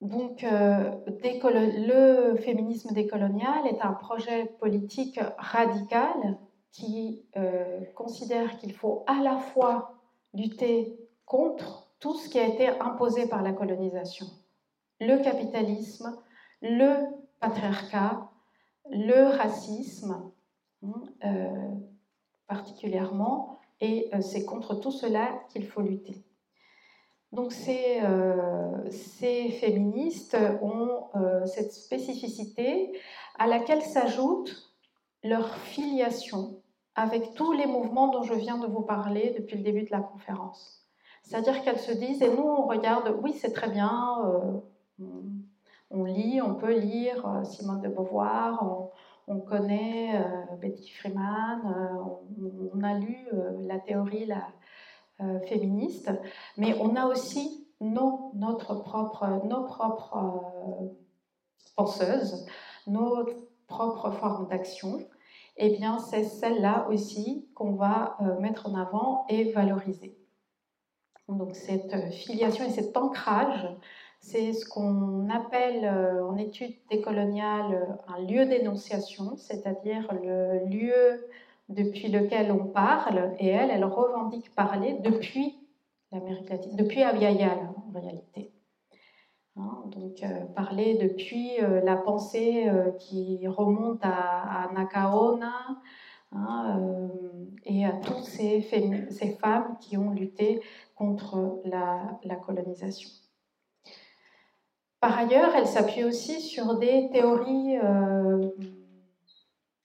Donc, 0.00 0.44
euh, 0.44 0.90
le 1.06 2.36
féminisme 2.36 2.94
décolonial 2.94 3.66
est 3.66 3.82
un 3.82 3.92
projet 3.92 4.46
politique 4.60 5.18
radical 5.38 6.38
qui 6.70 7.22
euh, 7.36 7.80
considère 7.94 8.58
qu'il 8.58 8.72
faut 8.72 9.04
à 9.06 9.22
la 9.22 9.38
fois 9.38 9.94
lutter 10.34 10.98
contre 11.24 11.88
tout 11.98 12.14
ce 12.14 12.28
qui 12.28 12.38
a 12.38 12.46
été 12.46 12.68
imposé 12.68 13.26
par 13.26 13.42
la 13.42 13.52
colonisation, 13.52 14.26
le 15.00 15.22
capitalisme, 15.22 16.14
le 16.60 17.06
patriarcat, 17.40 18.30
le 18.90 19.36
racisme 19.36 20.32
euh, 21.24 21.74
particulièrement, 22.46 23.58
et 23.80 24.08
euh, 24.14 24.20
c'est 24.20 24.44
contre 24.44 24.74
tout 24.76 24.92
cela 24.92 25.40
qu'il 25.48 25.66
faut 25.66 25.80
lutter. 25.80 26.24
Donc 27.32 27.52
ces, 27.52 28.00
euh, 28.02 28.88
ces 28.90 29.50
féministes 29.50 30.36
ont 30.62 31.02
cette 31.46 31.72
spécificité 31.72 32.92
à 33.38 33.46
laquelle 33.46 33.82
s'ajoute 33.82 34.72
leur 35.24 35.56
filiation 35.56 36.62
avec 36.94 37.34
tous 37.34 37.52
les 37.52 37.66
mouvements 37.66 38.08
dont 38.08 38.22
je 38.22 38.34
viens 38.34 38.58
de 38.58 38.66
vous 38.66 38.82
parler 38.82 39.34
depuis 39.36 39.56
le 39.56 39.64
début 39.64 39.82
de 39.82 39.90
la 39.90 40.00
conférence. 40.00 40.86
C'est-à-dire 41.22 41.62
qu'elles 41.62 41.80
se 41.80 41.92
disent, 41.92 42.22
et 42.22 42.30
nous 42.30 42.44
on 42.44 42.66
regarde, 42.66 43.18
oui 43.22 43.32
c'est 43.32 43.52
très 43.52 43.70
bien, 43.70 44.22
on 45.90 46.04
lit, 46.04 46.40
on 46.40 46.54
peut 46.54 46.78
lire 46.78 47.26
euh, 47.26 47.44
Simone 47.44 47.80
de 47.80 47.88
Beauvoir, 47.88 48.90
on, 49.28 49.40
connaît 49.40 50.20
euh, 50.20 50.56
Betty 50.56 50.90
Freeman, 50.90 51.60
euh, 51.64 52.68
on, 52.74 52.82
a 52.82 52.94
lu 52.94 53.28
la 53.60 53.78
théorie 53.78 54.26
la, 54.26 54.48
féministe, 55.48 56.10
mais 56.58 56.76
on 56.78 56.94
a 56.94 57.06
aussi 57.06 57.66
nos, 57.80 58.32
notre 58.34 58.74
propre, 58.74 59.26
nos 59.46 59.64
propres 59.64 60.92
penseuses, 61.74 62.46
nos 62.86 63.24
propres 63.66 64.10
formes 64.10 64.46
d'action. 64.48 64.98
Eh 65.56 65.70
bien, 65.78 65.98
c'est 65.98 66.24
celle-là 66.24 66.86
aussi 66.90 67.48
qu'on 67.54 67.76
va 67.76 68.18
mettre 68.40 68.68
en 68.68 68.74
avant 68.74 69.24
et 69.30 69.52
valoriser. 69.52 70.18
Donc, 71.28 71.54
cette 71.54 72.12
filiation 72.12 72.66
et 72.66 72.70
cet 72.70 72.94
ancrage 72.98 73.66
c'est 74.26 74.52
ce 74.52 74.68
qu'on 74.68 75.30
appelle 75.30 75.84
euh, 75.84 76.26
en 76.26 76.36
études 76.36 76.74
décoloniales 76.90 77.74
euh, 77.74 78.12
un 78.12 78.20
lieu 78.22 78.44
d'énonciation, 78.46 79.36
c'est-à-dire 79.36 80.12
le 80.20 80.66
lieu 80.68 81.28
depuis 81.68 82.08
lequel 82.08 82.50
on 82.50 82.66
parle, 82.66 83.34
et 83.38 83.46
elle, 83.46 83.70
elle 83.70 83.84
revendique 83.84 84.52
parler 84.54 84.98
depuis 85.04 85.56
l'Amérique 86.10 86.50
latine, 86.50 86.74
depuis 86.74 87.02
Aviala 87.02 87.72
en 87.86 87.92
réalité. 87.92 88.52
Hein, 89.56 89.84
donc 89.86 90.20
euh, 90.22 90.44
parler 90.56 90.98
depuis 91.00 91.52
la 91.84 91.96
pensée 91.96 92.68
qui 92.98 93.46
remonte 93.46 94.00
à, 94.02 94.68
Nakaona 94.74 95.52
hein, 96.32 96.80
et 97.64 97.84
à 97.84 97.92
toutes 97.92 98.24
ces, 98.24 98.60
femmes 99.40 99.76
qui 99.80 99.96
ont 99.96 100.10
lutté 100.10 100.60
contre 100.94 101.60
la 101.64 102.36
colonisation. 102.36 103.08
Par 105.00 105.18
ailleurs, 105.18 105.54
elle 105.54 105.66
s'appuie 105.66 106.04
aussi 106.04 106.40
sur 106.40 106.78
des 106.78 107.10
théories 107.12 107.78
euh, 107.78 108.48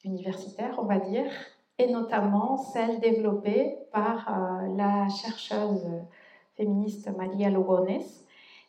universitaires, 0.06 0.80
on 0.80 0.86
va 0.86 1.00
dire, 1.00 1.30
et 1.78 1.92
notamment 1.92 2.58
celles 2.58 3.00
développées 3.02 3.78
par 3.92 4.30
euh, 4.30 4.76
la 4.78 5.10
chercheuse 5.10 5.86
féministe 6.56 7.10
Maria 7.18 7.50
Lugones 7.50 7.90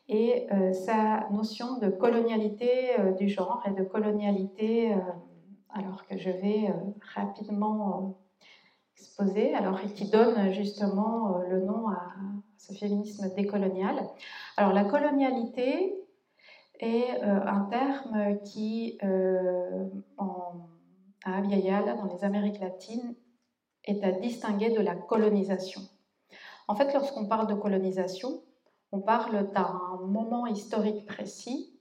et 0.08 0.48
euh, 0.52 0.72
sa 0.72 1.28
notion 1.30 1.78
de 1.78 1.88
colonialité 1.88 2.96
du 3.16 3.28
genre 3.28 3.62
et 3.66 3.70
de 3.70 3.84
colonialité, 3.84 4.92
alors 5.72 6.04
que 6.06 6.18
je 6.18 6.30
vais 6.30 6.74
rapidement 7.14 8.16
exposer, 8.98 9.54
alors 9.54 9.78
et 9.78 9.92
qui 9.92 10.10
donne 10.10 10.52
justement 10.52 11.38
le 11.48 11.60
nom 11.60 11.88
à 11.88 12.02
ce 12.58 12.72
féminisme 12.72 13.32
décolonial. 13.34 14.08
Alors 14.56 14.72
la 14.72 14.84
colonialité, 14.84 16.01
est 16.82 17.22
euh, 17.22 17.40
un 17.46 17.64
terme 17.70 18.42
qui, 18.42 18.98
euh, 19.04 19.86
à 21.24 21.38
Abiyala, 21.38 21.94
dans 21.94 22.12
les 22.12 22.24
Amériques 22.24 22.60
latines, 22.60 23.14
est 23.84 24.02
à 24.04 24.10
distinguer 24.10 24.70
de 24.70 24.80
la 24.80 24.96
colonisation. 24.96 25.80
En 26.68 26.74
fait, 26.74 26.92
lorsqu'on 26.92 27.26
parle 27.26 27.46
de 27.46 27.54
colonisation, 27.54 28.42
on 28.90 29.00
parle 29.00 29.50
d'un 29.52 30.00
moment 30.06 30.46
historique 30.46 31.06
précis 31.06 31.80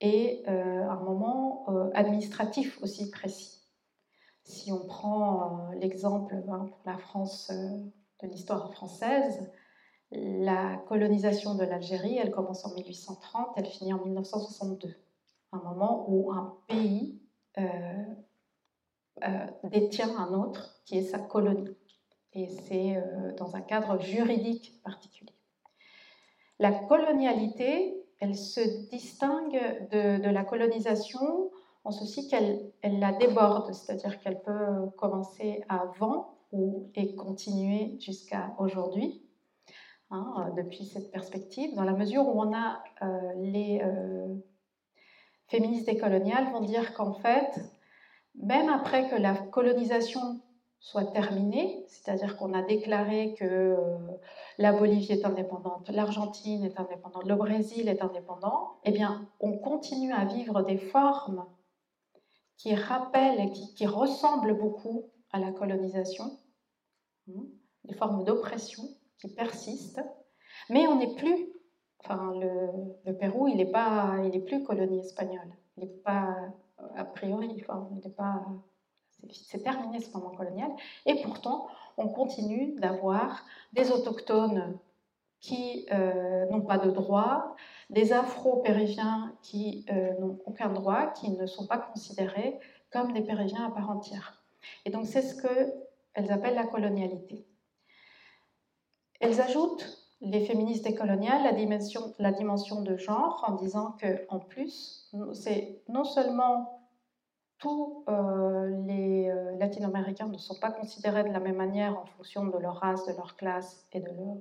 et 0.00 0.44
euh, 0.48 0.88
un 0.88 1.00
moment 1.00 1.66
administratif 1.94 2.80
aussi 2.82 3.10
précis. 3.10 3.62
Si 4.44 4.70
on 4.70 4.86
prend 4.86 5.70
l'exemple 5.80 6.34
hein, 6.48 6.66
pour 6.68 6.80
la 6.84 6.98
France 6.98 7.50
de 7.50 8.28
l'histoire 8.28 8.72
française, 8.72 9.50
la 10.12 10.76
colonisation 10.88 11.54
de 11.54 11.64
l'Algérie, 11.64 12.16
elle 12.16 12.30
commence 12.30 12.64
en 12.64 12.74
1830, 12.74 13.48
elle 13.56 13.66
finit 13.66 13.92
en 13.92 14.04
1962, 14.04 14.94
un 15.52 15.58
moment 15.58 16.06
où 16.08 16.32
un 16.32 16.56
pays 16.68 17.20
euh, 17.58 18.04
euh, 19.24 19.46
détient 19.64 20.16
un 20.18 20.32
autre 20.34 20.80
qui 20.84 20.98
est 20.98 21.02
sa 21.02 21.18
colonie. 21.18 21.74
Et 22.34 22.48
c'est 22.48 22.96
euh, 22.96 23.32
dans 23.36 23.56
un 23.56 23.62
cadre 23.62 23.98
juridique 23.98 24.80
particulier. 24.84 25.32
La 26.58 26.70
colonialité, 26.72 28.04
elle 28.20 28.36
se 28.36 28.88
distingue 28.90 29.88
de, 29.90 30.30
la 30.30 30.44
colonisation 30.44 31.50
en 31.84 31.90
ceci 31.90 32.28
qu'elle 32.28 32.72
elle 32.82 32.98
la 32.98 33.12
déborde, 33.12 33.72
c'est-à-dire 33.72 34.20
qu'elle 34.20 34.40
peut 34.42 34.90
commencer 34.96 35.64
avant 35.68 36.34
ou, 36.52 36.90
et 36.94 37.14
continuer 37.14 37.96
jusqu'à 38.00 38.54
aujourd'hui. 38.58 39.25
Hein, 40.10 40.34
euh, 40.38 40.62
depuis 40.62 40.84
cette 40.84 41.10
perspective, 41.10 41.74
dans 41.74 41.82
la 41.82 41.92
mesure 41.92 42.28
où 42.28 42.40
on 42.40 42.54
a 42.54 42.82
euh, 43.02 43.32
les 43.38 43.80
euh, 43.82 44.36
féministes 45.48 45.86
décoloniales 45.86 46.52
vont 46.52 46.60
dire 46.60 46.94
qu'en 46.94 47.12
fait, 47.12 47.60
même 48.36 48.68
après 48.68 49.10
que 49.10 49.16
la 49.16 49.34
colonisation 49.34 50.40
soit 50.78 51.06
terminée, 51.06 51.84
c'est-à-dire 51.88 52.36
qu'on 52.36 52.54
a 52.54 52.62
déclaré 52.62 53.34
que 53.34 53.76
la 54.58 54.72
Bolivie 54.72 55.10
est 55.10 55.24
indépendante, 55.24 55.88
l'Argentine 55.88 56.64
est 56.64 56.78
indépendante, 56.78 57.24
le 57.24 57.34
Brésil 57.34 57.88
est 57.88 58.02
indépendant, 58.02 58.76
eh 58.84 58.92
bien, 58.92 59.28
on 59.40 59.58
continue 59.58 60.12
à 60.12 60.24
vivre 60.24 60.62
des 60.62 60.78
formes 60.78 61.44
qui 62.56 62.74
rappellent 62.76 63.50
qui 63.50 63.86
ressemblent 63.86 64.56
beaucoup 64.56 65.10
à 65.32 65.40
la 65.40 65.50
colonisation, 65.50 66.38
hein, 67.28 67.42
des 67.84 67.94
formes 67.94 68.22
d'oppression 68.24 68.84
qui 69.18 69.28
persiste, 69.28 70.00
mais 70.70 70.86
on 70.86 70.96
n'est 70.96 71.14
plus, 71.14 71.48
enfin 72.04 72.32
le, 72.34 73.12
Pérou, 73.12 73.48
il 73.48 73.56
n'est 73.56 73.70
pas, 73.70 74.16
il 74.24 74.34
est 74.34 74.44
plus 74.44 74.62
colonie 74.62 75.00
espagnole, 75.00 75.50
il 75.76 75.84
n'est 75.84 75.90
pas 76.04 76.36
a 76.96 77.04
priori, 77.04 77.62
enfin, 77.62 77.88
il 77.92 78.00
n'est 78.04 78.14
pas, 78.14 78.42
c'est 79.30 79.62
terminé 79.62 80.00
ce 80.00 80.12
moment 80.12 80.30
colonial, 80.30 80.70
et 81.06 81.22
pourtant 81.22 81.68
on 81.96 82.08
continue 82.08 82.74
d'avoir 82.78 83.44
des 83.72 83.90
autochtones 83.90 84.78
qui 85.40 85.86
euh, 85.92 86.46
n'ont 86.50 86.62
pas 86.62 86.78
de 86.78 86.90
droit, 86.90 87.56
des 87.90 88.12
afro-péruviens 88.12 89.34
qui 89.42 89.86
euh, 89.90 90.18
n'ont 90.18 90.38
aucun 90.46 90.70
droit, 90.70 91.08
qui 91.12 91.30
ne 91.30 91.46
sont 91.46 91.66
pas 91.66 91.78
considérés 91.78 92.58
comme 92.90 93.12
des 93.12 93.22
péruviens 93.22 93.66
à 93.66 93.70
part 93.70 93.90
entière. 93.90 94.42
Et 94.84 94.90
donc 94.90 95.06
c'est 95.06 95.22
ce 95.22 95.40
qu'elles 95.40 96.32
appellent 96.32 96.54
la 96.54 96.66
colonialité. 96.66 97.46
Elles 99.20 99.40
ajoutent, 99.40 100.02
les 100.20 100.44
féministes 100.44 100.84
décoloniales, 100.84 101.42
la 101.42 101.52
la 102.18 102.32
dimension 102.32 102.82
de 102.82 102.96
genre 102.96 103.44
en 103.46 103.52
disant 103.54 103.96
qu'en 104.00 104.38
plus, 104.38 105.14
c'est 105.34 105.82
non 105.88 106.04
seulement 106.04 106.80
tous 107.58 108.04
euh, 108.08 108.68
les 108.86 109.32
latino-américains 109.58 110.28
ne 110.28 110.38
sont 110.38 110.58
pas 110.60 110.70
considérés 110.70 111.24
de 111.24 111.32
la 111.32 111.40
même 111.40 111.56
manière 111.56 111.98
en 111.98 112.04
fonction 112.04 112.46
de 112.46 112.58
leur 112.58 112.76
race, 112.76 113.06
de 113.06 113.12
leur 113.12 113.36
classe 113.36 113.86
et 113.92 114.00
de 114.00 114.06
leur, 114.06 114.36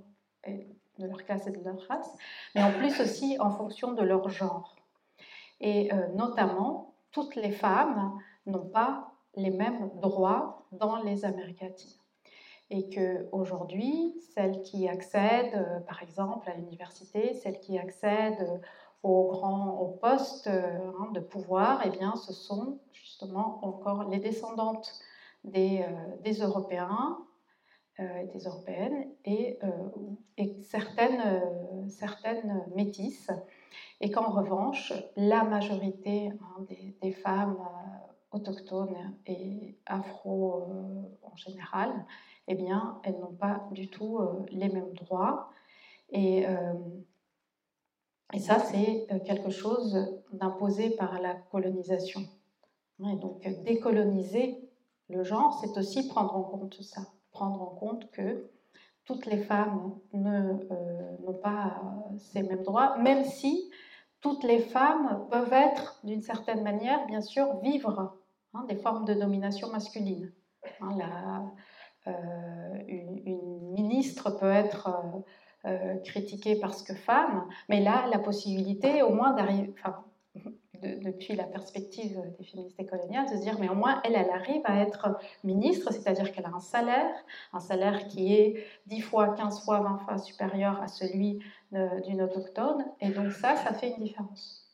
de 0.99 1.07
leur 1.07 1.23
classe 1.23 1.47
et 1.47 1.51
de 1.51 1.63
leur 1.63 1.79
race, 1.87 2.11
mais 2.53 2.63
en 2.63 2.71
plus 2.71 2.99
aussi 2.99 3.37
en 3.39 3.51
fonction 3.51 3.93
de 3.93 4.01
leur 4.01 4.29
genre. 4.29 4.75
Et 5.59 5.93
euh, 5.93 6.07
notamment, 6.15 6.95
toutes 7.11 7.35
les 7.35 7.51
femmes 7.51 8.19
n'ont 8.45 8.67
pas 8.67 9.11
les 9.35 9.51
mêmes 9.51 9.89
droits 10.01 10.65
dans 10.71 10.97
les 10.97 11.25
Amériques 11.25 11.61
latines. 11.61 11.97
Et 12.69 12.89
qu'aujourd'hui, 12.89 14.15
celles 14.33 14.61
qui 14.63 14.87
accèdent, 14.87 15.55
euh, 15.55 15.79
par 15.81 16.01
exemple, 16.01 16.49
à 16.49 16.55
l'université, 16.55 17.33
celles 17.33 17.59
qui 17.59 17.77
accèdent 17.77 18.61
aux 19.03 19.27
grands 19.27 19.77
aux 19.79 19.89
postes 19.89 20.47
euh, 20.47 20.91
hein, 20.99 21.11
de 21.13 21.19
pouvoir, 21.19 21.81
eh 21.85 21.89
bien, 21.91 22.15
ce 22.15 22.33
sont 22.33 22.79
justement 22.91 23.59
encore 23.63 24.09
les 24.09 24.19
descendantes 24.19 24.91
des, 25.43 25.85
des 26.23 26.39
Européens 26.41 27.19
euh, 28.01 28.25
des 28.33 28.39
européennes 28.39 29.07
et, 29.23 29.57
euh, 29.63 30.49
certaines, 30.63 31.21
euh, 31.25 31.87
certaines 31.87 32.65
métisses. 32.75 33.31
Et 34.01 34.11
qu'en 34.11 34.31
revanche, 34.31 34.91
la 35.15 35.45
majorité 35.45 36.27
hein, 36.27 36.65
des, 37.01 37.13
femmes 37.13 37.57
autochtones 38.31 39.15
et 39.25 39.77
afro 39.85 40.65
en 41.23 41.35
général, 41.37 42.05
eh 42.47 42.55
bien, 42.55 42.99
elles 43.03 43.17
n'ont 43.19 43.33
pas 43.33 43.67
du 43.71 43.89
tout 43.89 44.19
les 44.49 44.69
mêmes 44.69 44.93
droits. 44.93 45.49
Et, 46.09 46.45
et 48.33 48.39
ça, 48.39 48.59
c'est 48.59 49.07
quelque 49.25 49.49
chose 49.49 50.21
d'imposé 50.31 50.91
par 50.91 51.19
la 51.19 51.33
colonisation. 51.33 52.21
Et 52.99 53.15
donc, 53.15 53.41
décoloniser 53.63 54.69
le 55.09 55.23
genre, 55.23 55.59
c'est 55.59 55.77
aussi 55.79 56.07
prendre 56.07 56.35
en 56.35 56.43
compte 56.43 56.81
ça 56.81 57.01
prendre 57.35 57.61
en 57.61 57.75
compte 57.75 58.09
que 58.11 58.49
toutes 59.03 59.25
les 59.27 59.37
femmes 59.37 59.99
euh, 60.15 61.17
n'ont 61.19 61.39
pas 61.43 61.81
ces 62.17 62.41
mêmes 62.41 62.63
droits, 62.63 62.97
même 62.97 63.23
si 63.25 63.69
toutes 64.21 64.43
les 64.43 64.59
femmes 64.59 65.27
peuvent 65.29 65.53
être, 65.53 65.99
d'une 66.03 66.21
certaine 66.21 66.63
manière, 66.63 67.05
bien 67.05 67.21
sûr, 67.21 67.59
vivre 67.59 68.17
hein, 68.53 68.65
des 68.67 68.77
formes 68.77 69.05
de 69.05 69.13
domination 69.13 69.69
masculine. 69.69 70.31
Hein, 70.81 70.97
euh, 70.99 71.39
une, 72.07 73.25
ministre 73.75 74.31
peut 74.31 74.51
être 74.51 74.89
euh, 75.65 75.97
critiquée 75.97 76.57
parce 76.59 76.81
que 76.81 76.93
femme, 76.93 77.45
mais 77.67 77.81
là, 77.81 78.07
la 78.09 78.19
possibilité 78.19 79.01
au 79.01 79.13
moins 79.13 79.33
d'arriver, 79.33 79.73
depuis 80.81 81.35
la 81.35 81.43
perspective 81.43 82.21
des 82.37 82.45
féministes 82.45 82.89
coloniales, 82.89 83.25
de 83.25 83.35
se 83.35 83.41
dire, 83.41 83.57
mais 83.59 83.67
au 83.67 83.75
moins, 83.75 84.01
elle, 84.05 84.15
elle 84.15 84.29
arrive 84.29 84.61
à 84.63 84.81
être 84.81 85.17
ministre, 85.43 85.91
c'est-à-dire 85.91 86.31
qu'elle 86.31 86.45
a 86.45 86.53
un 86.55 86.59
salaire, 86.59 87.13
un 87.51 87.59
salaire 87.59 88.07
qui 88.07 88.33
est 88.33 88.65
10 88.87 89.01
fois, 89.01 89.35
15 89.35 89.65
fois, 89.65 89.81
20 89.81 89.97
fois 89.99 90.17
supérieur 90.17 90.81
à 90.81 90.87
celui 90.87 91.39
d'une 91.71 92.21
autochtone, 92.21 92.85
et 93.01 93.09
donc 93.09 93.31
ça, 93.31 93.55
ça 93.55 93.73
fait 93.73 93.89
une 93.89 94.03
différence. 94.03 94.64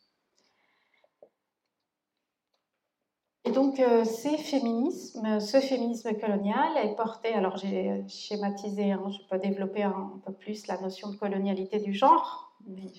Et 3.44 3.50
donc, 3.50 3.80
euh, 3.80 4.04
ces 4.04 4.36
ce 4.36 5.60
féminisme 5.60 6.14
colonial 6.14 6.76
est 6.76 6.94
porté, 6.94 7.34
alors 7.34 7.56
j'ai 7.56 8.04
schématisé, 8.06 8.92
hein, 8.92 9.10
je 9.10 9.18
peux 9.28 9.38
développer 9.38 9.82
un, 9.82 10.20
peu 10.24 10.32
plus 10.32 10.66
la 10.68 10.80
notion 10.80 11.10
de 11.10 11.16
colonialité 11.16 11.80
du 11.80 11.92
genre, 11.92 12.56
mais 12.66 12.92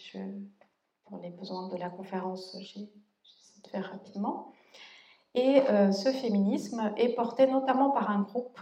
pour 1.06 1.18
les 1.20 1.30
besoins 1.30 1.70
de 1.70 1.78
la 1.78 1.90
conférence, 1.90 2.58
j'ai 2.62 2.82
de 2.82 3.70
faire 3.70 3.90
rapidement. 3.90 4.52
Et 5.36 5.62
euh, 5.62 5.92
ce 5.92 6.10
féminisme 6.10 6.94
est 6.98 7.16
porté 7.16 7.48
notamment 7.48 7.92
par 7.92 8.12
un 8.12 8.22
groupe 8.22 8.60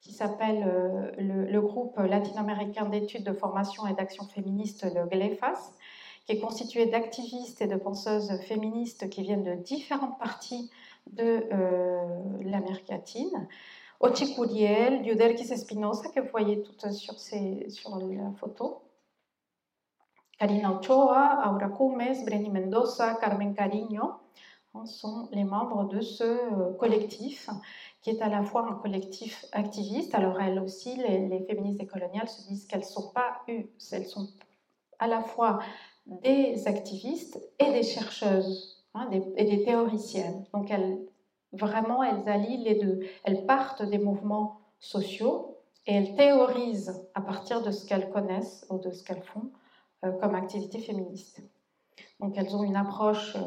qui 0.00 0.12
s'appelle 0.12 0.64
euh, 0.68 1.10
le, 1.18 1.60
groupe 1.60 1.98
latino-américain 1.98 2.84
d'études 2.84 3.24
de 3.24 3.32
formation 3.32 3.86
et 3.86 3.94
d'action 3.94 4.24
féministe, 4.26 4.84
le 4.94 5.06
GLEFAS, 5.06 5.72
qui 6.26 6.32
est 6.32 6.40
constitué 6.40 6.86
d'activistes 6.86 7.62
et 7.62 7.66
de 7.66 7.76
penseuses 7.76 8.38
féministes 8.42 9.08
qui 9.08 9.22
viennent 9.22 9.44
de 9.44 9.54
différentes 9.54 10.18
parties 10.18 10.70
de 11.12 11.44
euh, 11.52 11.98
l'Amérique 12.42 12.88
latine. 12.88 13.48
Ochi 14.00 14.34
Curiel, 14.34 15.04
Espinosa, 15.06 16.08
que 16.10 16.20
vous 16.20 16.28
voyez 16.28 16.62
toutes 16.62 16.90
sur, 16.92 17.18
ces, 17.18 17.68
sur 17.68 17.96
la 17.96 18.30
photo, 18.38 18.82
Karina 20.38 20.72
Ochoa, 20.72 21.50
Aura 21.50 21.68
Cumes, 21.68 22.24
Breni 22.24 22.48
Mendoza, 22.48 23.14
Carmen 23.16 23.54
Cariño 23.54 24.20
hein, 24.74 24.86
sont 24.86 25.28
les 25.32 25.42
membres 25.42 25.88
de 25.88 26.00
ce 26.00 26.22
euh, 26.22 26.72
collectif 26.78 27.50
qui 28.02 28.10
est 28.10 28.22
à 28.22 28.28
la 28.28 28.44
fois 28.44 28.68
un 28.70 28.74
collectif 28.74 29.44
activiste. 29.50 30.14
Alors 30.14 30.40
elles 30.40 30.60
aussi, 30.60 30.94
les, 30.96 31.44
féministes 31.48 31.80
décoloniales 31.80 32.28
se 32.28 32.46
disent 32.46 32.66
qu'elles 32.66 32.84
sont 32.84 33.10
pas 33.10 33.42
elles 33.48 34.06
sont 34.06 34.28
à 35.00 35.08
la 35.08 35.22
fois 35.22 35.58
des 36.06 36.68
activistes 36.68 37.40
et 37.58 37.72
des 37.72 37.82
chercheuses 37.82 38.77
hein, 38.98 39.08
et 39.36 39.44
des 39.44 39.62
théoriciennes. 39.62 40.44
Donc 40.52 40.70
elles, 40.70 40.98
vraiment, 41.52 42.02
elles 42.02 42.28
allient 42.28 42.64
les 42.64 42.74
deux. 42.74 43.00
Elles 43.24 43.46
partent 43.46 43.82
des 43.82 43.98
mouvements 43.98 44.60
sociaux 44.80 45.56
et 45.86 45.94
elles 45.94 46.14
théorisent 46.14 47.06
à 47.14 47.20
partir 47.20 47.62
de 47.62 47.70
ce 47.70 47.86
qu'elles 47.86 48.10
connaissent 48.10 48.66
ou 48.70 48.78
de 48.78 48.90
ce 48.90 49.02
qu'elles 49.02 49.22
font 49.22 49.50
euh, 50.04 50.12
comme 50.12 50.34
activité 50.34 50.78
féministe. 50.78 51.42
Donc 52.20 52.36
elles 52.36 52.54
ont 52.54 52.62
une 52.62 52.76
approche 52.76 53.36
euh, 53.36 53.40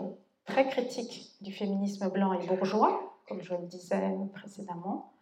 très 0.46 0.68
critique 0.68 1.32
du 1.42 1.54
féminisme 1.54 2.10
blanc 2.10 2.34
et 2.34 2.46
bourgeois, 2.46 3.00
comme 3.28 3.42
je 3.42 3.54
le 3.54 3.68
disais 3.68 4.16
précédemment, 4.34 5.14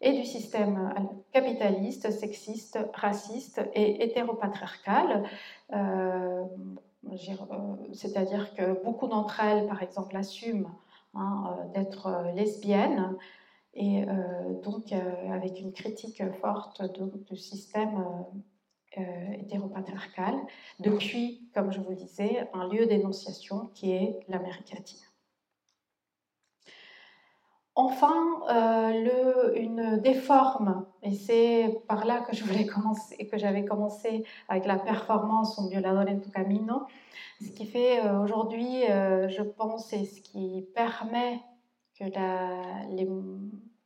et 0.00 0.12
du 0.12 0.24
système 0.24 0.92
euh, 0.96 1.00
capitaliste, 1.32 2.10
sexiste, 2.10 2.78
raciste 2.94 3.60
et 3.74 4.04
hétéropatriarcal. 4.04 5.24
C'est-à-dire 7.92 8.54
que 8.54 8.82
beaucoup 8.84 9.08
d'entre 9.08 9.40
elles, 9.40 9.66
par 9.66 9.82
exemple, 9.82 10.16
assument 10.16 10.70
hein, 11.14 11.56
d'être 11.74 12.32
lesbiennes 12.34 13.16
et 13.74 14.04
donc 14.62 14.92
avec 14.92 15.60
une 15.60 15.72
critique 15.72 16.22
forte 16.40 16.82
du 17.28 17.36
système 17.36 18.24
euh, 18.98 19.32
hétéropatriarcale, 19.34 20.34
depuis, 20.80 21.48
comme 21.54 21.70
je 21.70 21.78
vous 21.78 21.90
le 21.90 21.96
disais, 21.96 22.48
un 22.52 22.66
lieu 22.66 22.86
d'énonciation 22.86 23.70
qui 23.72 23.92
est 23.92 24.18
l'Amérique 24.26 24.72
latine. 24.72 24.98
Enfin, 27.82 28.42
euh, 28.50 28.92
le, 28.92 29.58
une 29.58 29.96
des 30.02 30.12
formes, 30.12 30.84
et 31.02 31.14
c'est 31.14 31.80
par 31.88 32.04
là 32.04 32.20
que 32.20 32.36
je 32.36 32.44
voulais 32.44 32.66
commencer, 32.66 33.16
que 33.26 33.38
j'avais 33.38 33.64
commencé 33.64 34.24
avec 34.48 34.66
la 34.66 34.78
performance 34.78 35.58
en 35.58 35.66
violador 35.66 36.04
en 36.06 36.20
tu 36.20 36.30
camino, 36.30 36.82
ce 37.40 37.50
qui 37.52 37.64
fait 37.64 38.04
euh, 38.04 38.20
aujourd'hui, 38.22 38.82
je 38.82 39.42
pense, 39.42 39.94
et 39.94 40.04
ce 40.04 40.20
qui 40.20 40.66
permet 40.74 41.40
que 41.98 42.04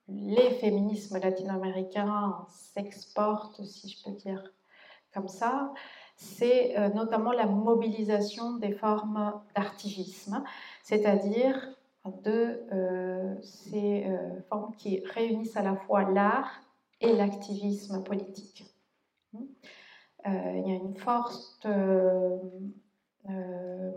les 0.08 0.50
féminismes 0.50 1.20
latino-américains 1.20 2.46
s'exportent, 2.48 3.62
si 3.64 3.88
je 3.88 4.02
peux 4.02 4.16
dire 4.16 4.42
comme 5.12 5.28
ça, 5.28 5.72
c'est 6.16 6.76
euh, 6.78 6.88
notamment 6.90 7.32
la 7.32 7.46
mobilisation 7.46 8.56
des 8.56 8.72
formes 8.72 9.40
d'artivisme, 9.54 10.42
c'est-à-dire 10.82 11.68
de 12.22 12.66
euh, 12.72 13.34
ces 13.42 14.06
euh, 14.06 14.40
formes 14.48 14.74
qui 14.76 15.00
réunissent 15.06 15.56
à 15.56 15.62
la 15.62 15.76
fois 15.76 16.10
l'art 16.10 16.62
et 17.00 17.12
l'activisme 17.12 18.02
politique. 18.02 18.64
il 19.34 20.66
y 20.66 20.72
a 20.72 20.76
une 20.76 20.96
forte 20.96 21.66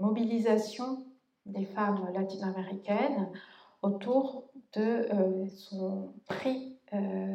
mobilisation 0.01 1.05
des 1.45 1.65
femmes 1.65 2.09
latino-américaines 2.13 3.29
autour 3.81 4.49
de 4.73 5.07
son 5.47 6.13
prix 6.25 6.77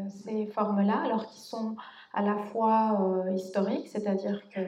ces 0.09 0.47
formes-là, 0.47 1.03
alors 1.05 1.27
qu'ils 1.27 1.43
sont 1.43 1.77
à 2.13 2.23
la 2.23 2.37
fois 2.37 3.01
euh, 3.01 3.33
historique, 3.33 3.89
c'est-à-dire 3.89 4.49
que 4.51 4.61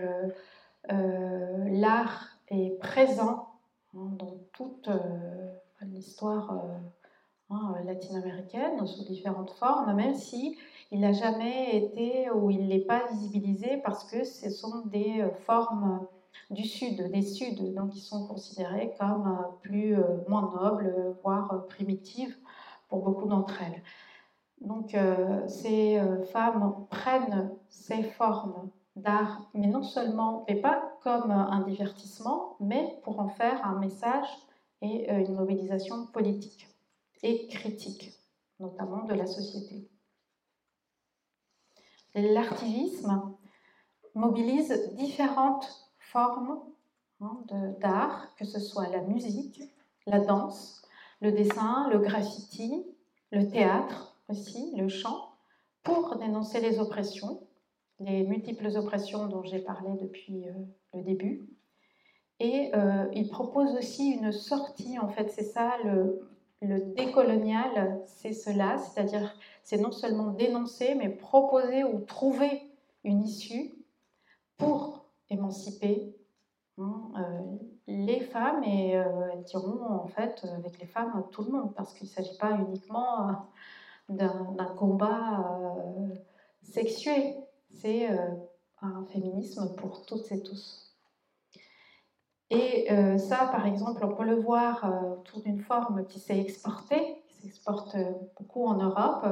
euh, 0.93 1.69
l'art 1.71 2.29
est 2.49 2.79
présent 2.79 3.49
hein, 3.95 4.11
dans 4.19 4.39
toute 4.53 4.89
euh, 4.89 5.44
l'histoire 5.93 6.53
hein, 7.51 7.75
latino-américaine 7.85 8.87
sous 8.87 9.05
différentes 9.05 9.51
formes, 9.53 9.95
même 9.95 10.15
si 10.15 10.57
il 10.91 11.01
n'a 11.01 11.13
jamais 11.13 11.77
été 11.77 12.31
ou 12.31 12.51
il 12.51 12.67
n'est 12.69 12.85
pas 12.85 13.07
visibilisé 13.11 13.79
parce 13.85 14.05
que 14.05 14.25
ce 14.25 14.51
sont 14.51 14.87
des 14.87 15.21
euh, 15.21 15.31
formes 15.47 16.07
du 16.51 16.65
sud, 16.65 17.11
des 17.13 17.23
suds, 17.23 17.73
donc 17.75 17.95
ils 17.95 18.01
sont 18.01 18.27
considérés 18.27 18.93
comme 18.99 19.27
euh, 19.27 19.47
plus 19.63 19.97
moins 20.29 20.53
nobles, 20.61 21.17
voire 21.23 21.67
primitives 21.69 22.37
pour 22.89 23.03
beaucoup 23.03 23.29
d'entre 23.29 23.63
elles. 23.63 23.83
Donc 24.61 24.97
ces 25.47 26.01
femmes 26.33 26.87
prennent 26.89 27.51
ces 27.69 28.03
formes 28.03 28.71
d'art, 28.97 29.51
mais 29.53 29.67
non 29.67 29.83
seulement, 29.83 30.45
mais 30.49 30.55
pas 30.55 30.97
comme 31.03 31.31
un 31.31 31.61
divertissement, 31.63 32.57
mais 32.61 32.99
pour 33.03 33.21
en 33.21 33.29
faire 33.29 33.67
un 33.67 33.79
message 33.79 34.29
et 34.85 35.11
une 35.11 35.35
mobilisation 35.35 36.07
politique 36.07 36.69
et 37.23 37.49
critique, 37.49 38.13
notamment 38.61 39.05
de 39.05 39.15
la 39.15 39.27
société. 39.27 39.89
L'artivisme 42.15 43.35
mobilise 44.15 44.95
différentes 44.95 45.67
formes 45.99 46.61
hein, 47.21 47.45
d'art, 47.81 48.35
que 48.37 48.45
ce 48.45 48.61
soit 48.61 48.89
la 48.89 49.01
musique, 49.01 49.63
la 50.07 50.21
danse, 50.21 50.83
le 51.21 51.33
dessin, 51.33 51.89
le 51.91 51.99
graffiti, 51.99 52.85
le 53.33 53.49
théâtre 53.49 54.17
aussi, 54.29 54.75
le 54.77 54.89
chant, 54.89 55.33
pour 55.83 56.17
dénoncer 56.17 56.61
les 56.61 56.79
oppressions, 56.79 57.47
les 58.01 58.23
multiples 58.23 58.77
oppressions 58.77 59.27
dont 59.27 59.43
j'ai 59.43 59.61
parlé 59.61 59.91
depuis 60.01 60.47
euh, 60.49 60.53
le 60.95 61.03
début. 61.03 61.49
Et 62.45 62.71
euh, 62.75 63.07
il 63.15 63.31
propose 63.31 63.75
aussi 63.75 64.11
une 64.11 64.31
sortie, 64.31 64.99
en 64.99 65.09
fait, 65.09 65.31
c'est 65.31 65.45
ça 65.45 65.79
le, 65.83 66.29
décolonial, 66.95 68.03
c'est 68.07 68.33
cela, 68.33 68.77
c'est-à-dire 68.79 69.35
c'est 69.63 69.79
non 69.79 69.93
seulement 69.93 70.29
dénoncer, 70.29 70.95
mais 70.95 71.09
proposer 71.09 71.85
ou 71.85 72.01
trouver 72.01 72.71
une 73.03 73.23
issue 73.23 73.75
pour 74.59 75.07
émanciper 75.31 76.15
hein, 76.79 77.11
euh, 77.19 77.41
les 77.87 78.21
femmes 78.21 78.63
et 78.65 78.97
euh, 78.97 79.05
elles 79.33 79.45
diront 79.45 79.85
en 79.85 80.07
fait 80.07 80.47
avec 80.57 80.79
les 80.79 80.87
femmes 80.87 81.25
tout 81.33 81.45
le 81.45 81.51
monde 81.51 81.75
parce 81.75 81.93
qu'il 81.93 82.09
ne 82.09 82.13
s'agit 82.13 82.39
pas 82.39 82.53
uniquement 82.53 83.47
d'un 84.09 84.75
combat 84.79 85.59
sexué, 86.63 87.37
c'est 87.71 88.09
un 88.81 89.05
féminisme 89.13 89.75
pour 89.77 90.07
toutes 90.07 90.33
et 90.33 90.43
tous. 90.43 90.84
Et 92.55 92.87
euh, 92.93 93.19
ça, 93.19 93.49
par 93.51 93.67
exemple, 93.67 94.05
on 94.05 94.15
peut 94.15 94.25
le 94.25 94.37
voir 94.37 94.85
euh, 94.85 95.15
autour 95.15 95.43
d'une 95.43 95.61
forme 95.61 96.07
qui 96.07 96.21
s'est 96.21 96.39
exportée, 96.39 97.23
qui 97.29 97.35
s'exporte 97.43 97.97
euh, 97.97 98.13
beaucoup 98.39 98.67
en 98.67 98.75
Europe, 98.75 99.27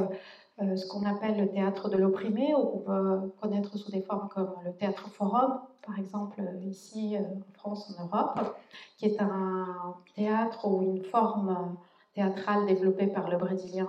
ce 0.58 0.86
qu'on 0.86 1.04
appelle 1.06 1.38
le 1.38 1.48
théâtre 1.48 1.88
de 1.88 1.96
l'opprimé, 1.96 2.54
ou 2.54 2.64
qu'on 2.64 2.78
peut 2.80 3.32
connaître 3.40 3.76
sous 3.76 3.90
des 3.90 4.02
formes 4.02 4.28
comme 4.28 4.54
le 4.64 4.72
théâtre 4.72 5.08
forum, 5.08 5.60
par 5.84 5.98
exemple 5.98 6.40
ici 6.62 7.16
en 7.18 7.52
France, 7.54 7.92
en 7.98 8.04
Europe, 8.04 8.54
qui 8.96 9.06
est 9.06 9.20
un 9.20 9.96
théâtre 10.14 10.68
ou 10.68 10.82
une 10.82 11.02
forme 11.02 11.76
théâtrale 12.14 12.66
développée 12.66 13.08
par 13.08 13.28
le 13.28 13.38
Brésilien 13.38 13.88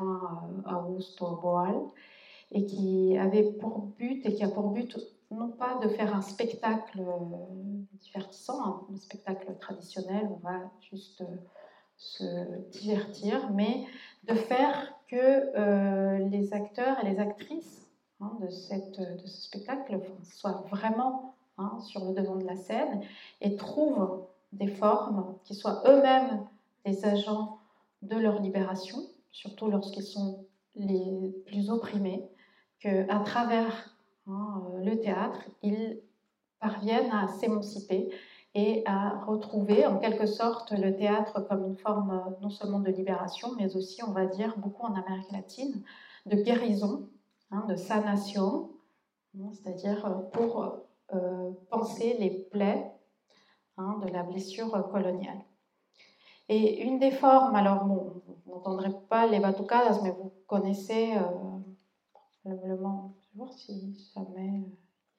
Augusto 0.66 1.38
Boal, 1.42 1.76
et 2.52 2.66
qui 2.66 3.18
avait 3.20 3.44
pour 3.44 3.82
but, 3.98 4.26
et 4.26 4.34
qui 4.34 4.44
a 4.44 4.48
pour 4.48 4.70
but 4.70 4.98
non 5.34 5.50
pas 5.50 5.76
de 5.76 5.88
faire 5.88 6.16
un 6.16 6.22
spectacle 6.22 7.00
euh, 7.00 7.84
divertissant, 7.94 8.88
un 8.92 8.98
spectacle 8.98 9.56
traditionnel, 9.60 10.30
on 10.30 10.48
va 10.48 10.72
juste 10.82 11.22
euh, 11.22 11.36
se 11.98 12.70
divertir, 12.70 13.52
mais 13.52 13.86
de 14.24 14.34
faire 14.34 14.94
que 15.08 15.16
euh, 15.58 16.20
les 16.30 16.54
acteurs 16.54 17.04
et 17.04 17.10
les 17.10 17.20
actrices 17.20 17.92
hein, 18.20 18.38
de, 18.42 18.50
ce 18.50 19.42
spectacle 19.42 20.00
soient 20.24 20.64
vraiment 20.70 21.36
hein, 21.58 21.80
sur 21.80 22.06
le 22.06 22.14
devant 22.14 22.38
de 22.38 22.46
la 22.46 22.56
scène 22.56 23.02
et 23.42 23.56
trouvent 23.56 24.26
des 24.52 24.68
formes 24.68 25.38
qui 25.44 25.54
soient 25.54 25.84
eux-mêmes 25.88 26.46
des 26.86 27.06
agents 27.06 27.60
de 28.02 28.18
leur 28.18 28.40
libération, 28.40 29.00
surtout 29.32 29.70
lorsqu'ils 29.70 30.04
sont 30.04 30.46
les 30.76 31.32
plus 31.46 31.70
opprimés, 31.70 32.28
qu'à 32.80 33.20
travers 33.20 33.93
Hein, 33.93 33.93
le 34.28 34.96
théâtre, 35.00 35.42
ils 35.62 36.00
parviennent 36.60 37.12
à 37.12 37.28
s'émanciper 37.28 38.10
et 38.56 38.84
à 38.86 39.20
retrouver 39.26 39.86
en 39.86 39.98
quelque 39.98 40.28
sorte 40.28 40.72
le 40.72 40.96
théâtre 40.96 41.42
comme 41.48 41.66
une 41.66 41.78
forme 41.78 42.12
euh, 42.12 42.32
non 42.42 42.50
seulement 42.50 42.80
de 42.80 42.92
libération, 42.92 43.50
mais 43.58 43.76
aussi, 43.76 44.04
on 44.04 44.12
va 44.12 44.28
dire, 44.28 44.56
beaucoup 44.58 44.86
en 44.86 44.94
Amérique 44.94 45.32
latine, 45.32 45.84
de 46.28 46.36
guérison, 46.36 47.10
hein, 47.52 47.66
de 47.68 47.76
sanation, 47.76 48.70
hein, 49.40 49.50
c'est-à-dire 49.54 50.06
euh, 50.06 50.22
pour 50.32 50.84
penser 51.70 52.16
les 52.20 52.32
plaies 52.32 52.92
de 53.78 54.08
la 54.12 54.24
blessure 54.24 54.72
coloniale. 54.90 55.38
Et 56.50 56.82
une 56.82 56.98
des 56.98 57.12
formes, 57.12 57.56
alors 57.56 57.86
bon, 57.86 58.24
vous 58.46 58.52
n'entendrez 58.52 58.90
pas 59.10 59.28
les 59.28 59.40
batucadas, 59.40 60.00
mais 60.02 60.10
vous 60.10 60.32
connaissez 60.48 61.14
probablement 62.42 63.14
voir 63.36 63.52
si 63.54 63.96
jamais. 64.16 64.64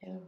Euh, 0.04 0.18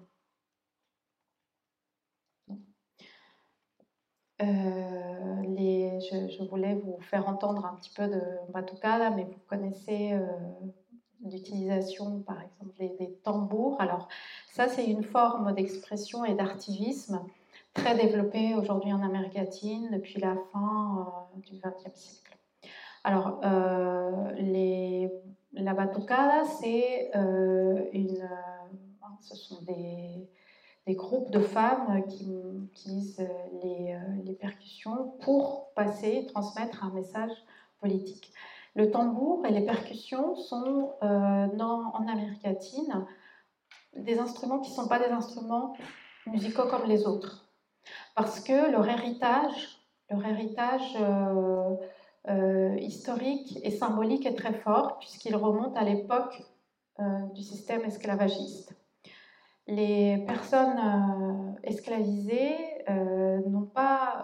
euh, 4.42 5.42
les, 5.42 5.98
je, 6.00 6.44
voulais 6.44 6.74
vous 6.74 6.98
faire 7.00 7.28
entendre 7.28 7.64
un 7.64 7.74
petit 7.76 7.90
peu 7.94 8.06
de 8.08 8.22
batucada, 8.52 9.10
mais 9.10 9.24
vous 9.24 9.40
connaissez 9.48 10.12
euh, 10.12 10.26
l'utilisation, 11.24 12.20
par 12.22 12.42
exemple, 12.42 12.74
des, 12.78 13.12
tambours. 13.22 13.80
Alors, 13.80 14.08
ça, 14.52 14.68
c'est 14.68 14.86
une 14.86 15.02
forme 15.02 15.54
d'expression 15.54 16.24
et 16.24 16.34
d'artivisme 16.34 17.22
très 17.72 17.94
développée 17.94 18.54
aujourd'hui 18.54 18.92
en 18.92 19.02
Amérique 19.02 19.34
latine 19.34 19.90
depuis 19.92 20.20
la 20.20 20.36
fin 20.52 21.28
du 21.36 21.54
XXe 21.58 21.94
siècle. 21.94 22.38
Alors, 23.04 23.40
les 24.36 25.10
la 25.56 25.74
batucada, 25.74 26.44
c'est 26.44 27.10
euh, 27.16 27.84
une, 27.92 28.20
euh, 28.20 29.08
ce 29.20 29.34
sont 29.34 29.62
des, 29.62 30.28
groupes 30.94 31.30
de 31.30 31.40
femmes 31.40 32.04
qui 32.08 32.30
utilisent 32.64 33.26
les, 33.62 33.94
euh, 33.94 34.22
les, 34.24 34.34
percussions 34.34 35.14
pour 35.20 35.72
passer, 35.74 36.26
transmettre 36.32 36.84
un 36.84 36.90
message 36.90 37.32
politique. 37.80 38.32
Le 38.74 38.90
tambour 38.90 39.44
et 39.46 39.50
les 39.50 39.64
percussions 39.64 40.36
sont 40.36 40.92
en 41.00 42.08
Amérique 42.08 42.42
latine 42.44 43.06
des 43.94 44.18
instruments 44.18 44.58
qui 44.58 44.70
ne 44.70 44.76
sont 44.76 44.86
pas 44.86 44.98
des 44.98 45.10
instruments 45.10 45.74
musicaux 46.26 46.68
comme 46.68 46.86
les 46.86 47.06
autres, 47.06 47.48
parce 48.14 48.40
que 48.40 48.70
leur 48.70 48.86
héritage, 48.86 49.80
leur 50.10 50.24
héritage 50.26 50.94
historique 52.80 53.58
et 53.62 53.70
symbolique 53.70 54.26
est 54.26 54.34
très 54.34 54.52
fort 54.52 54.98
puisqu'il 54.98 55.36
remonte 55.36 55.76
à 55.76 55.84
l'époque 55.84 56.42
euh, 56.98 57.26
du 57.34 57.42
système 57.42 57.84
esclavagiste. 57.84 58.74
Les 59.66 60.24
personnes 60.26 60.78
euh, 60.78 61.52
esclavisées 61.62 62.56
n'ont 63.46 63.66
pas, 63.66 64.22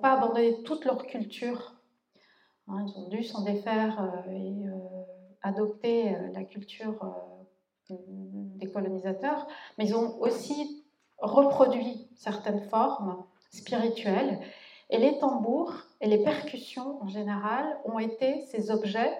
pas 0.00 0.12
abandonné 0.12 0.62
toute 0.62 0.84
leur 0.84 1.04
culture. 1.06 1.74
Hein, 2.68 2.86
ils 2.86 2.98
ont 2.98 3.08
dû 3.08 3.24
s'en 3.24 3.42
défaire 3.42 4.24
et 4.30 4.64
adopter 5.42 6.16
la 6.32 6.44
culture 6.44 7.14
des 7.90 8.70
colonisateurs, 8.70 9.48
mais 9.76 9.88
ils 9.88 9.96
ont 9.96 10.20
aussi 10.20 10.84
reproduit 11.18 12.08
certaines 12.14 12.62
formes 12.68 13.24
spirituelles 13.50 14.40
et 14.90 14.98
les 14.98 15.18
tambours 15.18 15.74
et 16.00 16.06
les 16.06 16.22
percussions 16.22 17.02
en 17.02 17.08
général 17.08 17.78
ont 17.84 17.98
été 17.98 18.40
ces 18.42 18.70
objets 18.70 19.12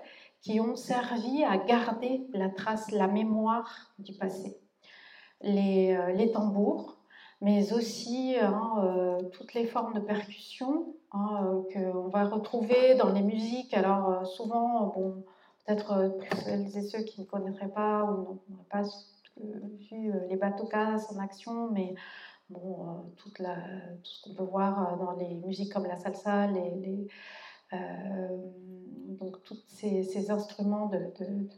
qui 0.44 0.60
ont 0.60 0.76
servi 0.76 1.42
à 1.42 1.56
garder 1.56 2.26
la 2.34 2.50
trace, 2.50 2.90
la 2.90 3.06
mémoire 3.06 3.92
du 3.98 4.12
passé. 4.12 4.58
Les, 5.40 5.94
euh, 5.94 6.32
tambours, 6.32 6.98
mais 7.40 7.72
aussi 7.72 8.36
hein, 8.40 8.72
euh, 8.78 9.22
toutes 9.32 9.54
les 9.54 9.64
formes 9.64 9.94
de 9.94 10.00
percussion 10.00 10.94
hein, 11.12 11.46
euh, 11.46 11.92
qu'on 11.92 12.08
va 12.08 12.24
retrouver 12.24 12.94
dans 12.96 13.10
les 13.10 13.22
musiques. 13.22 13.74
Alors 13.74 14.26
souvent, 14.26 14.92
bon, 14.94 15.24
peut-être 15.64 16.14
celles 16.44 16.76
et 16.76 16.82
ceux 16.82 17.02
qui 17.02 17.22
ne 17.22 17.26
connaîtraient 17.26 17.72
pas 17.72 18.04
ou 18.04 18.40
n'ont 18.50 18.64
pas 18.70 18.82
vu 19.90 20.12
les 20.28 20.36
bateaux 20.36 20.68
en 20.72 21.18
action, 21.18 21.70
mais 21.72 21.94
bon, 22.50 22.88
euh, 22.88 22.92
tout 23.16 23.30
ce 24.04 24.22
qu'on 24.22 24.34
peut 24.34 24.44
voir 24.44 24.92
euh, 24.92 24.96
dans 24.96 25.12
les 25.12 25.34
musiques 25.34 25.72
comme 25.72 25.86
la 25.86 25.96
salsa, 25.96 26.46
les, 26.48 27.06
euh, 27.72 28.38
donc 29.08 29.42
tous 29.44 29.62
ces, 29.68 30.30
instruments 30.30 30.86
de, 30.86 31.12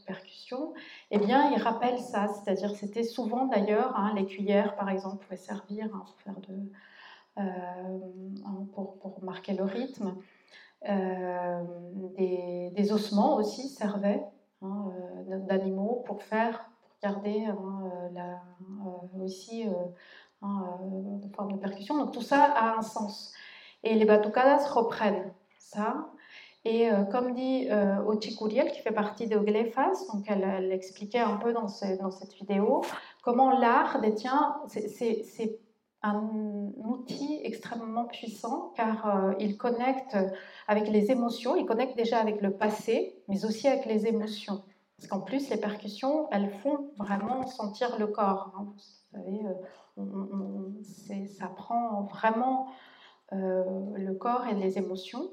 percussion, 0.06 0.72
eh 1.10 1.18
bien, 1.18 1.50
ils 1.50 1.60
rappellent 1.60 2.00
ça. 2.00 2.28
C'est-à-dire, 2.28 2.74
c'était 2.74 3.02
souvent 3.02 3.46
d'ailleurs, 3.46 3.96
hein, 3.96 4.12
les 4.14 4.26
cuillères, 4.26 4.76
par 4.76 4.88
exemple, 4.88 5.24
pouvaient 5.24 5.36
servir 5.36 5.86
hein, 5.94 6.04
pour, 6.06 6.20
faire 6.20 6.40
de, 6.48 6.56
pour, 8.72 8.98
pour, 8.98 9.22
marquer 9.24 9.54
le 9.54 9.64
rythme. 9.64 10.14
des, 12.16 12.92
ossements 12.92 13.36
aussi 13.36 13.68
servaient 13.68 14.24
hein, 14.62 14.92
d'animaux 15.48 16.02
pour 16.06 16.22
faire, 16.22 16.70
garder 17.02 17.44
hein, 17.46 18.40
aussi 19.20 19.66
une 20.42 21.30
forme 21.34 21.52
de 21.52 21.58
percussion. 21.58 21.96
Donc 21.98 22.12
tout 22.12 22.22
ça 22.22 22.44
a 22.44 22.76
un 22.78 22.82
sens. 22.82 23.32
Et 23.82 23.94
les 23.94 24.04
batucadas 24.04 24.68
reprennent 24.68 25.32
ça. 25.58 26.06
Et 26.64 26.90
euh, 26.90 27.04
comme 27.04 27.32
dit 27.32 27.68
euh, 27.70 28.02
Ochi 28.06 28.36
Curiel, 28.36 28.72
qui 28.72 28.80
fait 28.80 28.90
partie 28.90 29.28
de 29.28 29.38
Glefas, 29.38 29.92
donc 30.12 30.24
elle, 30.26 30.72
expliquait 30.72 31.20
un 31.20 31.36
peu 31.36 31.52
dans, 31.52 31.68
dans, 32.00 32.10
cette 32.10 32.34
vidéo 32.34 32.82
comment 33.22 33.56
l'art 33.56 34.00
détient, 34.00 34.56
c'est 34.66 35.60
un 36.02 36.28
outil 36.76 37.40
extrêmement 37.44 38.06
puissant 38.06 38.72
car 38.76 39.06
euh, 39.06 39.32
il 39.38 39.56
connecte 39.56 40.16
avec 40.66 40.88
les 40.88 41.12
émotions, 41.12 41.54
il 41.54 41.66
connecte 41.66 41.96
déjà 41.96 42.18
avec 42.18 42.42
le 42.42 42.50
passé, 42.50 43.16
mais 43.28 43.44
aussi 43.44 43.68
avec 43.68 43.86
les 43.86 44.08
émotions. 44.08 44.64
Parce 44.98 45.08
qu'en 45.08 45.20
plus, 45.20 45.50
les 45.50 45.58
percussions, 45.58 46.28
elles 46.30 46.50
font 46.50 46.90
vraiment 46.96 47.46
sentir 47.46 47.98
le 47.98 48.06
corps. 48.06 48.52
Hein. 48.56 48.72
Vous 49.96 50.82
savez, 50.82 51.26
ça 51.26 51.46
prend 51.48 52.02
vraiment 52.04 52.68
euh, 53.32 53.64
le 53.96 54.14
corps 54.14 54.46
et 54.46 54.54
les 54.54 54.78
émotions. 54.78 55.30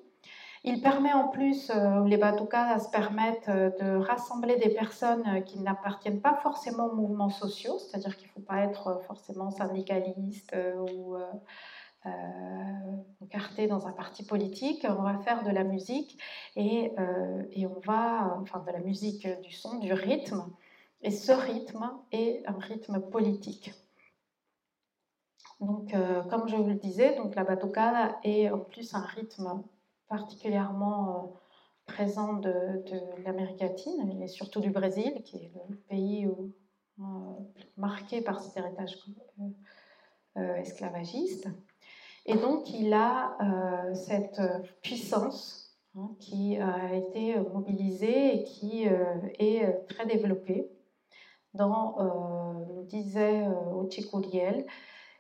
Il 0.65 0.81
permet 0.81 1.11
en 1.11 1.27
plus, 1.27 1.69
euh, 1.69 2.05
les 2.05 2.17
se 2.17 2.89
permettent 2.89 3.49
euh, 3.49 3.69
de 3.79 3.97
rassembler 3.97 4.55
des 4.57 4.69
personnes 4.69 5.43
qui 5.43 5.59
n'appartiennent 5.59 6.21
pas 6.21 6.35
forcément 6.35 6.87
aux 6.87 6.95
mouvements 6.95 7.29
sociaux, 7.29 7.77
c'est-à-dire 7.79 8.15
qu'il 8.17 8.27
ne 8.27 8.31
faut 8.31 8.39
pas 8.39 8.61
être 8.61 9.01
forcément 9.05 9.51
syndicaliste 9.51 10.55
ou 10.89 11.17
euh, 13.33 13.67
dans 13.67 13.87
un 13.87 13.91
parti 13.91 14.23
politique. 14.23 14.85
On 14.89 15.03
va 15.03 15.17
faire 15.19 15.43
de 15.43 15.51
la 15.51 15.63
musique 15.63 16.19
et, 16.55 16.91
et, 17.51 17.65
on 17.67 17.79
va, 17.85 18.37
enfin 18.41 18.59
de 18.59 18.71
la 18.71 18.79
musique, 18.79 19.27
du 19.41 19.51
son, 19.51 19.79
du 19.79 19.93
rythme. 19.93 20.45
Et 21.01 21.11
ce 21.11 21.31
rythme 21.31 21.91
est 22.11 22.43
un 22.47 22.57
rythme 22.59 22.99
politique. 22.99 23.73
Donc, 25.59 25.93
euh, 25.93 26.23
comme 26.23 26.47
je 26.49 26.55
vous 26.55 26.67
le 26.67 26.75
disais, 26.75 27.15
donc 27.15 27.35
la 27.35 27.43
batucada 27.43 28.19
est 28.23 28.49
en 28.49 28.59
plus 28.59 28.93
un 28.93 29.01
rythme 29.01 29.63
particulièrement 30.09 31.09
euh, 31.09 31.37
présent 31.85 32.33
de, 32.33 32.83
l'Amérique 33.23 33.61
latine 33.61 34.21
et 34.21 34.27
surtout 34.27 34.59
du 34.59 34.71
Brésil, 34.71 35.21
qui 35.23 35.37
est 35.37 35.51
le 35.69 35.75
pays 35.75 36.25
euh, 36.25 37.03
marqué 37.77 38.21
par 38.21 38.41
cet 38.41 38.57
héritage 38.57 38.97
esclavagiste. 40.35 41.47
Et 42.25 42.35
donc, 42.35 42.69
il 42.71 42.93
a 42.93 43.37
cette 43.93 44.41
puissance 44.81 45.77
hein, 45.95 46.11
qui 46.19 46.57
a 46.57 46.93
été 46.93 47.35
mobilisée 47.53 48.35
et 48.35 48.43
qui 48.43 48.85
est 48.85 49.87
très 49.89 50.05
développée 50.05 50.69
dans, 51.53 51.97
nous 52.69 52.83
disait 52.83 53.45
Ochikuriel, 53.73 54.65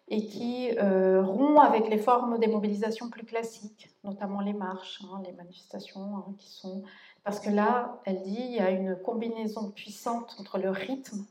et 0.07 0.25
qui 0.25 0.69
euh, 0.77 1.23
rompt 1.23 1.59
avec 1.59 1.89
les 1.89 1.97
formes 1.97 2.37
des 2.39 2.47
mobilisations 2.47 3.09
plus 3.09 3.25
classiques, 3.25 3.89
notamment 4.03 4.41
les 4.41 4.53
marches, 4.53 5.01
hein, 5.03 5.21
les 5.25 5.31
manifestations 5.33 6.17
hein, 6.17 6.35
qui 6.37 6.51
sont... 6.51 6.83
Parce 7.23 7.39
que 7.39 7.49
là, 7.49 8.01
elle 8.05 8.21
dit, 8.21 8.37
il 8.37 8.55
y 8.55 8.59
a 8.59 8.69
une 8.69 8.97
combinaison 8.97 9.71
puissante 9.71 10.35
entre 10.39 10.57
le 10.57 10.69
rythme, 10.69 11.25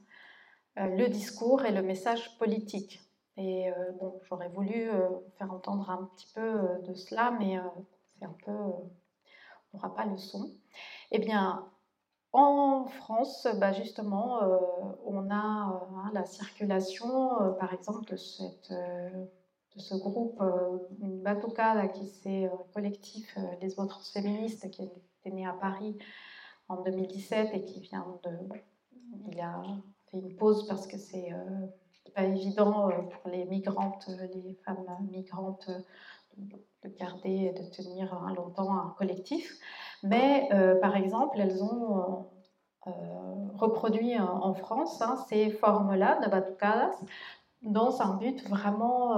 euh, 0.78 0.86
le 0.86 1.08
discours 1.08 1.64
et 1.66 1.72
le 1.72 1.82
message 1.82 2.38
politique. 2.38 3.01
Et 3.36 3.70
euh, 3.70 3.92
bon, 4.00 4.20
j'aurais 4.24 4.48
voulu 4.48 4.90
faire 5.38 5.52
entendre 5.52 5.90
un 5.90 6.10
petit 6.14 6.30
peu 6.34 6.82
de 6.86 6.94
cela, 6.94 7.30
mais 7.38 7.58
c'est 8.18 8.24
un 8.26 8.36
peu... 8.44 8.52
on 8.52 8.90
n'aura 9.74 9.94
pas 9.94 10.04
le 10.04 10.18
son. 10.18 10.50
Eh 11.10 11.18
bien, 11.18 11.70
en 12.32 12.86
France, 12.86 13.46
bah, 13.58 13.72
justement, 13.72 14.42
euh, 14.42 14.56
on 15.04 15.30
a 15.30 15.34
hein, 15.34 16.10
la 16.14 16.24
circulation, 16.24 17.40
euh, 17.42 17.50
par 17.50 17.74
exemple, 17.74 18.04
de, 18.10 18.16
ce 18.16 19.94
groupe 19.94 20.42
Batucada, 20.98 21.88
qui 21.88 22.06
c'est 22.06 22.50
collectif 22.74 23.38
lesbo-transféministe 23.60 24.70
qui 24.70 24.90
est 25.24 25.30
né 25.30 25.46
à 25.46 25.52
Paris 25.52 25.96
en 26.68 26.82
2017 26.82 27.50
et 27.52 27.64
qui 27.64 27.80
vient 27.80 28.18
de. 28.24 28.30
Il 29.30 29.40
a 29.40 29.62
fait 30.10 30.18
une 30.18 30.36
pause 30.36 30.66
parce 30.66 30.86
que 30.86 30.98
c'est 30.98 31.30
pas 32.14 32.24
évident 32.24 32.90
pour 33.10 33.30
les 33.30 33.44
migrantes, 33.44 34.08
les 34.08 34.54
femmes 34.64 34.86
migrantes, 35.10 35.70
de 36.36 36.88
garder 36.98 37.30
et 37.30 37.52
de 37.52 37.70
tenir 37.70 38.14
longtemps 38.36 38.72
un 38.74 38.94
collectif. 38.98 39.58
Mais 40.02 40.48
euh, 40.52 40.80
par 40.80 40.96
exemple, 40.96 41.38
elles 41.38 41.62
ont 41.62 42.26
euh, 42.86 42.90
reproduit 43.54 44.18
en, 44.18 44.54
France 44.54 45.00
hein, 45.02 45.16
ces 45.28 45.50
formes-là 45.50 46.20
de 46.24 46.28
batucadas 46.28 46.92
dans 47.62 48.02
un 48.02 48.16
but 48.16 48.42
vraiment 48.48 49.16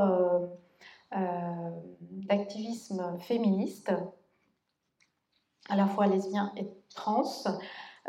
euh, 1.13 1.71
d'activisme 2.01 3.19
féministe, 3.21 3.93
à 5.71 5.77
la 5.77 5.87
fois 5.87 6.07
lesbien 6.07 6.53
et 6.57 6.69
trans, 6.95 7.25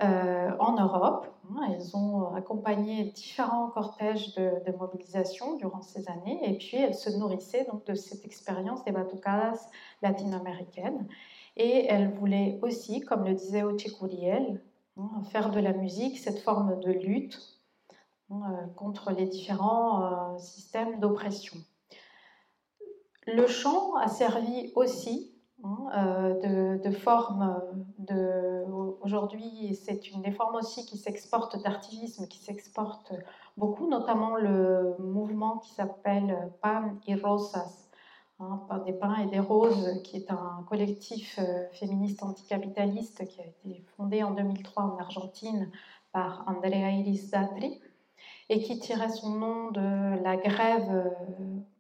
en 0.02 0.76
Europe. 0.78 1.28
Elles 1.70 1.96
ont 1.96 2.34
accompagné 2.36 3.06
différents 3.06 3.70
cortèges 3.70 4.34
de, 4.36 4.72
mobilisation 4.78 5.56
durant 5.58 5.82
ces 5.82 6.10
années 6.10 6.40
et 6.44 6.58
puis 6.58 6.78
elles 6.78 6.96
se 6.96 7.10
nourrissaient 7.12 7.66
donc 7.66 7.86
de 7.86 7.94
cette 7.94 8.26
expérience 8.26 8.84
des 8.84 8.92
batucadas 8.92 9.70
latino-américaines. 10.02 11.08
Et 11.58 11.86
elle 11.88 12.12
voulait 12.12 12.60
aussi, 12.62 13.02
comme 13.02 13.24
le 13.24 13.34
disait 13.34 13.64
Ochikuriel, 13.64 14.62
hein, 14.98 15.22
faire 15.32 15.52
de 15.52 15.60
la 15.60 15.74
musique 15.74 16.18
cette 16.18 16.40
forme 16.40 16.80
de 16.82 16.92
lutte 16.92 17.40
hein, 18.30 18.42
euh, 18.52 18.68
contre 18.76 19.12
les 19.12 19.26
différents 19.26 20.34
euh, 20.34 20.38
systèmes 20.38 21.00
d'oppression. 21.00 21.58
Le 23.28 23.48
chant 23.48 23.96
a 23.96 24.08
servi 24.08 24.72
aussi 24.76 25.35
hein, 25.66 25.90
euh, 25.98 26.78
de, 26.80 26.92
forme 26.92 27.62
de. 28.00 28.64
Aujourd'hui, 29.02 29.76
c'est 29.76 30.10
une 30.12 30.22
des 30.22 30.32
formes 30.32 30.56
aussi 30.56 30.86
qui 30.86 30.98
s'exporte 30.98 31.62
d'activisme, 31.64 32.28
qui 32.28 32.40
s'exporte 32.40 33.14
beaucoup, 33.58 33.88
notamment 33.88 34.36
le 34.36 34.96
mouvement 35.00 35.58
qui 35.58 35.74
s'appelle 35.74 36.52
Pan 36.62 36.96
y 37.08 37.16
Rosas, 37.16 37.86
Hein, 38.40 38.60
des 38.86 38.92
pains 38.92 39.16
et 39.16 39.28
des 39.28 39.40
roses, 39.40 40.02
qui 40.04 40.18
est 40.18 40.30
un 40.30 40.66
collectif 40.68 41.40
euh, 41.40 41.70
féministe 41.72 42.22
anticapitaliste 42.22 43.26
qui 43.26 43.40
a 43.40 43.46
été 43.46 43.82
fondé 43.96 44.24
en 44.24 44.32
2003 44.32 44.84
en 44.84 44.98
Argentine 44.98 45.72
par 46.12 46.44
Andrea 46.46 46.92
Iris 46.92 47.32
Datri 47.32 47.80
et 48.50 48.60
qui 48.60 48.78
tirait 48.80 49.08
son 49.08 49.30
nom 49.30 49.72
de 49.72 50.22
la 50.22 50.36
grève 50.36 50.90
euh, 50.90 51.10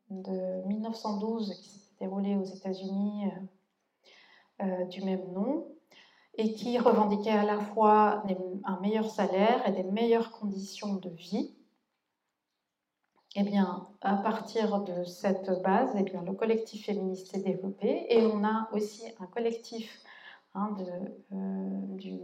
de 0.09 0.65
1912 0.67 1.55
qui 1.55 1.69
s'est 1.71 1.95
déroulée 1.99 2.37
aux 2.37 2.45
États-Unis 2.45 3.25
euh, 3.25 3.39
du 4.89 5.03
même 5.03 5.31
nom 5.33 5.67
et 6.37 6.53
qui 6.53 6.77
revendiquait 6.77 7.31
à 7.31 7.43
la 7.43 7.59
fois 7.59 8.23
un 8.63 8.79
meilleur 8.81 9.09
salaire 9.09 9.67
et 9.67 9.71
des 9.71 9.83
meilleures 9.83 10.31
conditions 10.31 10.95
de 10.95 11.09
vie. 11.09 11.55
Eh 13.37 13.43
bien, 13.43 13.87
à 14.01 14.15
partir 14.15 14.81
de 14.83 15.03
cette 15.03 15.61
base, 15.61 15.93
eh 15.97 16.03
bien, 16.03 16.23
le 16.23 16.31
collectif 16.33 16.85
féministe 16.85 17.27
s'est 17.27 17.41
développé 17.41 18.05
et 18.09 18.25
on 18.25 18.45
a 18.45 18.69
aussi 18.71 19.03
un 19.19 19.25
collectif 19.25 20.01
hein, 20.53 20.73
euh, 21.33 21.79
du, 21.97 22.17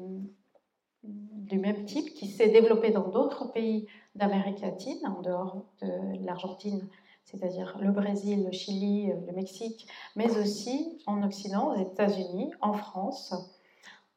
même 1.58 1.84
type 1.84 2.14
qui 2.14 2.28
s'est 2.28 2.50
développé 2.50 2.92
dans 2.92 3.10
d'autres 3.10 3.52
pays 3.52 3.88
d'Amérique 4.16 4.62
latine, 4.62 5.06
en 5.06 5.22
dehors 5.22 5.66
de 5.82 6.26
l'Argentine, 6.26 6.88
c'est-à-dire 7.26 7.78
le 7.80 7.92
Brésil, 7.92 8.44
le 8.46 8.52
Chili, 8.52 9.08
le 9.08 9.34
Mexique, 9.34 9.88
mais 10.16 10.38
aussi 10.38 11.02
en 11.06 11.24
Occident, 11.24 11.74
aux 11.74 11.80
États-Unis, 11.80 12.52
en 12.62 12.74
France. 12.74 13.34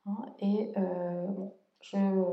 Hein, 0.06 0.26
et 0.40 0.72
euh, 0.76 1.26
euh, 1.94 2.24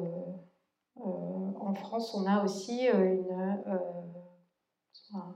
en 0.97 1.73
France, 1.75 2.13
on 2.15 2.25
a 2.25 2.43
aussi 2.43 2.87
une 2.87 3.61
un, 5.13 5.35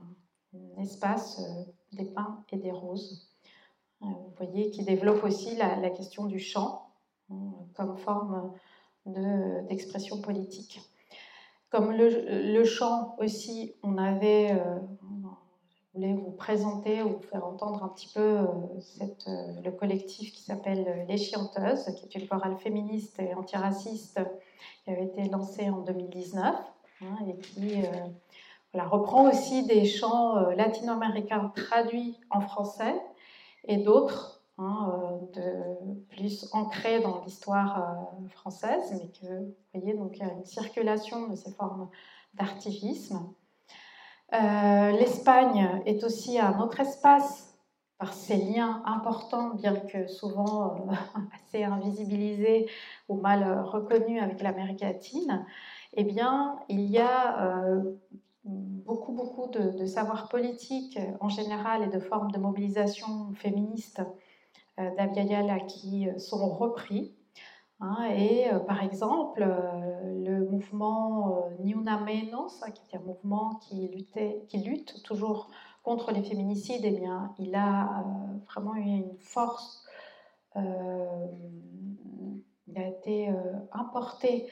espace 0.78 1.40
euh, 1.40 1.72
des 1.92 2.04
pins 2.06 2.44
et 2.50 2.56
des 2.56 2.70
roses. 2.70 3.28
Euh, 4.02 4.06
vous 4.06 4.32
voyez, 4.36 4.70
qui 4.70 4.84
développe 4.84 5.22
aussi 5.24 5.56
la, 5.56 5.90
question 5.90 6.26
du 6.26 6.38
chant 6.38 6.92
hein, 7.30 7.52
comme 7.74 7.96
forme 7.96 8.52
d'expression 9.68 10.20
politique. 10.20 10.80
Comme 11.70 11.92
le, 11.92 12.64
chant 12.64 13.16
aussi, 13.18 13.74
on 13.82 13.98
avait, 13.98 14.52
euh, 14.52 14.78
voulais 15.96 16.12
vous 16.14 16.30
présenter 16.30 17.02
ou 17.02 17.14
vous 17.16 17.22
faire 17.22 17.44
entendre 17.44 17.82
un 17.82 17.88
petit 17.88 18.10
peu 18.14 18.46
cette, 18.80 19.26
le 19.26 19.70
collectif 19.70 20.32
qui 20.32 20.42
s'appelle 20.42 21.04
Les 21.08 21.16
Chianteuses, 21.16 21.84
qui 21.96 22.04
est 22.04 22.20
une 22.20 22.28
chorale 22.28 22.56
féministe 22.58 23.18
et 23.18 23.34
antiraciste 23.34 24.20
qui 24.84 24.90
avait 24.90 25.06
été 25.06 25.28
lancée 25.28 25.68
en 25.68 25.80
2019 25.80 26.54
hein, 27.02 27.16
et 27.28 27.38
qui 27.38 27.82
reprend 28.84 29.28
aussi 29.28 29.64
des 29.64 29.84
chants 29.84 30.36
euh, 30.36 30.54
latino-américains 30.54 31.52
traduits 31.54 32.18
en 32.30 32.40
français 32.40 32.94
et 33.64 33.78
d'autres 33.78 34.42
hein, 34.58 35.18
plus 36.10 36.48
ancré 36.52 37.00
dans 37.00 37.22
l'histoire 37.24 38.08
française, 38.30 38.92
mais 38.92 39.08
que, 39.08 39.26
vous 39.26 39.54
voyez, 39.74 39.94
donc 39.94 40.16
il 40.16 40.20
y 40.20 40.22
a 40.22 40.32
une 40.32 40.44
circulation 40.44 41.28
de 41.28 41.34
ces 41.34 41.52
formes 41.52 41.88
d'artivisme. 42.34 43.28
L'Espagne 44.32 45.82
est 45.86 46.04
aussi 46.04 46.38
un 46.38 46.60
autre 46.60 46.80
espace 46.80 47.58
par 47.98 48.12
ses 48.12 48.36
liens 48.36 48.82
importants, 48.84 49.54
bien 49.54 49.76
que 49.76 50.06
souvent 50.06 50.86
assez 51.34 51.64
invisibilisés 51.64 52.68
ou 53.08 53.20
mal 53.20 53.60
reconnus 53.60 54.22
avec 54.22 54.42
l'Amérique 54.42 54.80
latine, 54.80 55.46
eh 55.94 56.04
bien, 56.04 56.58
il 56.68 56.82
y 56.82 56.98
a 56.98 57.82
beaucoup, 58.46 59.12
beaucoup 59.12 59.48
de, 59.48 59.86
savoir 59.86 60.28
politique 60.28 60.98
en 61.20 61.28
général 61.28 61.82
et 61.82 61.88
de 61.88 61.98
formes 61.98 62.30
de 62.30 62.38
mobilisation 62.38 63.32
féministe 63.34 64.02
euh, 64.78 64.94
d'Abiyala 64.96 65.60
qui 65.60 66.08
sont 66.18 66.48
repris. 66.48 67.14
Hein, 67.80 68.08
et 68.16 68.50
euh, 68.50 68.58
par 68.58 68.82
exemple, 68.82 69.42
euh, 69.42 70.24
le 70.24 70.48
mouvement 70.48 71.50
Ni 71.60 71.72
Una 71.72 72.00
Menos, 72.00 72.62
hein, 72.62 72.70
qui 72.70 72.82
est 72.92 72.98
un 72.98 73.02
mouvement 73.02 73.56
qui, 73.56 73.88
lutte 74.64 75.02
toujours 75.02 75.50
contre 75.82 76.10
les 76.12 76.22
féminicides, 76.22 76.82
eh 76.84 76.90
bien, 76.90 77.34
il 77.38 77.54
a 77.54 78.04
vraiment 78.46 78.74
eu 78.74 78.82
une 78.82 79.16
force. 79.18 79.84
il 80.56 80.62
a 82.76 82.88
été 82.88 83.32
importé 83.72 84.48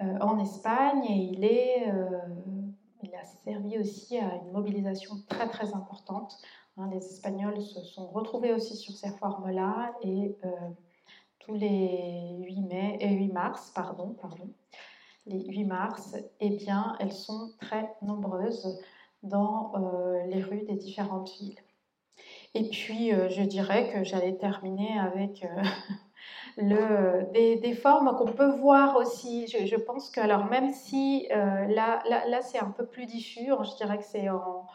en 0.00 0.38
Espagne 0.40 1.04
et 1.04 1.30
il 1.32 1.44
est 1.44 1.86
il 3.02 3.14
a 3.14 3.24
servi 3.24 3.78
aussi 3.78 4.18
à 4.18 4.36
une 4.36 4.52
mobilisation 4.52 5.16
très 5.28 5.48
très 5.48 5.74
importante. 5.74 6.38
Hein. 6.76 6.88
les 6.90 6.98
Espagnols 6.98 7.60
se 7.60 7.80
sont 7.82 8.08
retrouvés 8.08 8.52
aussi 8.52 8.76
sur 8.76 8.94
ces 8.94 9.10
formes-là 9.18 9.92
et 10.02 10.36
euh, 10.44 10.48
tous 11.44 11.54
les 11.54 12.36
8, 12.38 12.60
mai, 12.62 12.96
et 13.00 13.12
8 13.12 13.32
mars, 13.32 13.72
pardon, 13.74 14.16
pardon, 14.20 14.48
les 15.26 15.44
8 15.44 15.64
mars, 15.64 16.16
eh 16.40 16.50
bien, 16.50 16.96
elles 17.00 17.12
sont 17.12 17.50
très 17.60 17.94
nombreuses 18.02 18.80
dans 19.22 19.72
euh, 19.76 20.24
les 20.26 20.42
rues 20.42 20.62
des 20.62 20.76
différentes 20.76 21.30
villes. 21.38 21.58
Et 22.54 22.68
puis, 22.68 23.12
euh, 23.12 23.28
je 23.28 23.42
dirais 23.42 23.90
que 23.92 24.04
j'allais 24.04 24.34
terminer 24.34 24.98
avec 24.98 25.46
le, 26.56 27.32
des, 27.32 27.74
formes 27.74 28.14
qu'on 28.16 28.32
peut 28.32 28.50
voir 28.50 28.96
aussi. 28.96 29.46
Je, 29.46 29.76
pense 29.76 30.10
que, 30.10 30.20
alors 30.20 30.46
même 30.46 30.72
si 30.72 31.28
euh, 31.30 31.66
là, 31.66 32.02
là, 32.08 32.42
c'est 32.42 32.58
un 32.58 32.70
peu 32.70 32.86
plus 32.86 33.06
diffus, 33.06 33.46
je 33.46 33.76
dirais 33.76 33.98
que 33.98 34.04
c'est 34.04 34.28
en 34.28 34.66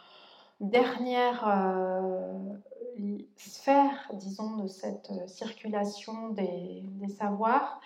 dernière 0.60 1.44
euh, 3.00 3.18
sphère, 3.36 4.10
disons, 4.14 4.56
de 4.56 4.66
cette 4.66 5.10
circulation 5.28 6.30
des, 6.30 6.84
savoirs, 7.18 7.80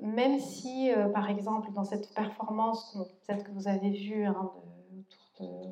même 0.00 0.38
si, 0.38 0.92
euh, 0.92 1.08
par 1.08 1.30
exemple, 1.30 1.72
dans 1.72 1.84
cette 1.84 2.12
performance, 2.14 2.98
peut-être 3.26 3.44
que 3.44 3.52
vous 3.52 3.68
avez 3.68 3.90
vu 3.90 4.24
hein, 4.26 4.50
autour 4.98 5.30
de, 5.40 5.70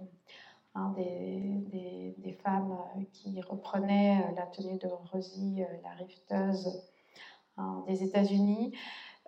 hein, 0.75 0.95
des, 0.97 2.15
des, 2.19 2.33
femmes 2.33 2.77
qui 3.13 3.41
reprenaient 3.41 4.33
la 4.37 4.47
tenue 4.47 4.79
de 4.79 4.89
Rosie, 5.11 5.65
la 5.83 5.91
rifteuse, 5.91 6.87
Hein, 7.59 7.83
des 7.87 8.03
États-Unis, 8.03 8.77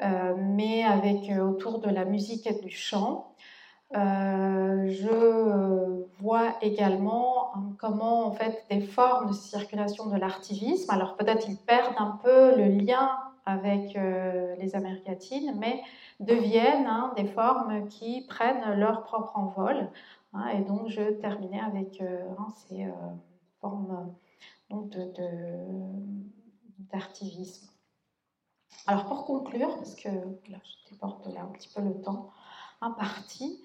euh, 0.03 0.35
mais 0.37 0.85
avec 0.85 1.31
euh, 1.31 1.41
autour 1.41 1.79
de 1.79 1.89
la 1.89 2.05
musique 2.05 2.47
et 2.47 2.53
du 2.61 2.69
chant. 2.69 3.28
Euh, 3.97 4.87
je 4.91 6.05
vois 6.21 6.57
également 6.61 7.57
hein, 7.57 7.73
comment 7.79 8.27
en 8.27 8.33
fait 8.33 8.67
des 8.69 8.83
formes 8.83 9.29
de 9.29 9.33
circulation 9.33 10.07
de 10.07 10.17
l'artivisme, 10.17 10.91
alors 10.91 11.17
peut-être 11.17 11.49
ils 11.49 11.57
perdent 11.57 11.95
un 11.97 12.19
peu 12.23 12.55
le 12.55 12.67
lien 12.67 13.11
avec 13.47 13.95
les 14.59 14.77
Amériques 14.77 15.33
mais 15.57 15.81
deviennent 16.21 16.87
hein, 16.87 17.15
des 17.17 17.25
formes 17.25 17.89
qui 17.89 18.27
prennent 18.29 18.79
leur 18.79 19.05
propre 19.05 19.39
envol. 19.39 19.89
et 20.53 20.61
donc 20.61 20.89
je 20.89 21.13
terminais 21.13 21.61
avec 21.61 22.03
ces 22.57 22.93
formes 23.63 24.15
d'artivisme. 26.93 27.69
Alors 28.87 29.07
pour 29.07 29.25
conclure, 29.25 29.75
parce 29.77 29.95
que 29.95 30.09
là 30.09 30.59
je 30.63 30.91
déporte 30.91 31.27
là 31.27 31.43
un 31.43 31.53
petit 31.53 31.69
peu 31.75 31.81
le 31.81 32.01
temps 32.01 32.31
imparti, 32.81 33.63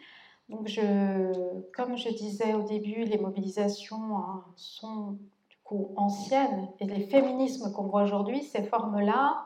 donc 0.49 0.67
je, 0.67 1.61
comme 1.71 1.97
je 1.97 2.09
disais 2.09 2.53
au 2.53 2.63
début, 2.63 3.05
les 3.05 3.17
mobilisations 3.17 4.17
hein, 4.17 4.45
sont 4.55 5.17
du 5.49 5.57
coup 5.63 5.93
anciennes 5.95 6.69
et 6.79 6.85
les 6.85 7.07
féminismes 7.07 7.71
qu'on 7.71 7.87
voit 7.87 8.03
aujourd'hui, 8.03 8.43
ces 8.43 8.63
formes-là, 8.63 9.45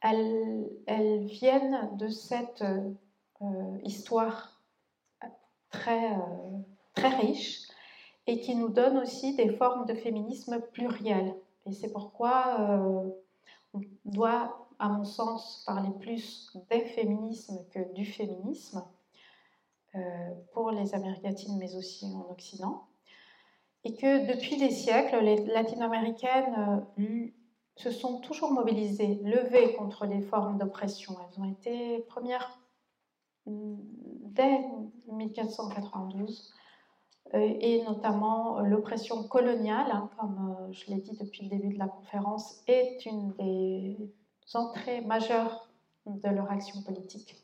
elles, 0.00 1.26
viennent 1.26 1.90
de 1.96 2.08
cette 2.08 2.62
euh, 2.62 3.78
histoire 3.82 4.60
très, 5.70 6.12
euh, 6.12 6.58
très 6.94 7.08
riche 7.08 7.68
et 8.26 8.40
qui 8.40 8.54
nous 8.54 8.68
donne 8.68 8.98
aussi 8.98 9.34
des 9.34 9.50
formes 9.50 9.86
de 9.86 9.94
féminisme 9.94 10.60
pluriel. 10.72 11.34
Et 11.66 11.72
c'est 11.72 11.92
pourquoi 11.92 12.60
euh, 12.60 13.10
on 13.74 13.80
doit 14.04 14.66
à 14.78 14.88
mon 14.88 15.04
sens, 15.04 15.64
parler 15.66 15.90
plus 16.00 16.56
des 16.70 16.80
féminismes 16.80 17.64
que 17.72 17.92
du 17.94 18.04
féminisme 18.04 18.84
pour 20.52 20.70
les 20.70 20.94
Amériques 20.94 21.22
latines, 21.22 21.56
mais 21.58 21.74
aussi 21.74 22.06
en 22.06 22.30
Occident. 22.30 22.86
Et 23.84 23.94
que 23.94 24.26
depuis 24.26 24.56
des 24.56 24.70
siècles, 24.70 25.18
les 25.20 25.44
latino-américaines 25.46 26.84
euh, 26.98 27.26
se 27.76 27.92
sont 27.92 28.18
toujours 28.20 28.50
mobilisées, 28.50 29.20
levées 29.22 29.74
contre 29.74 30.06
les 30.06 30.22
formes 30.22 30.58
d'oppression. 30.58 31.14
Elles 31.20 31.40
ont 31.40 31.50
été 31.50 32.00
premières 32.08 32.58
mm, 33.46 33.76
dès 34.22 34.58
1492 35.06 36.52
euh, 37.34 37.38
et 37.60 37.84
notamment 37.84 38.58
l'oppression 38.60 39.22
coloniale, 39.28 39.90
hein, 39.92 40.10
comme 40.18 40.68
je 40.72 40.90
l'ai 40.90 41.00
dit 41.00 41.16
depuis 41.16 41.44
le 41.44 41.50
début 41.50 41.72
de 41.72 41.78
la 41.78 41.86
conférence, 41.86 42.62
est 42.66 43.06
une 43.06 43.32
des 43.34 43.96
entrées 44.54 45.00
majeures 45.02 45.70
de 46.06 46.28
leur 46.28 46.50
action 46.50 46.82
politique. 46.82 47.36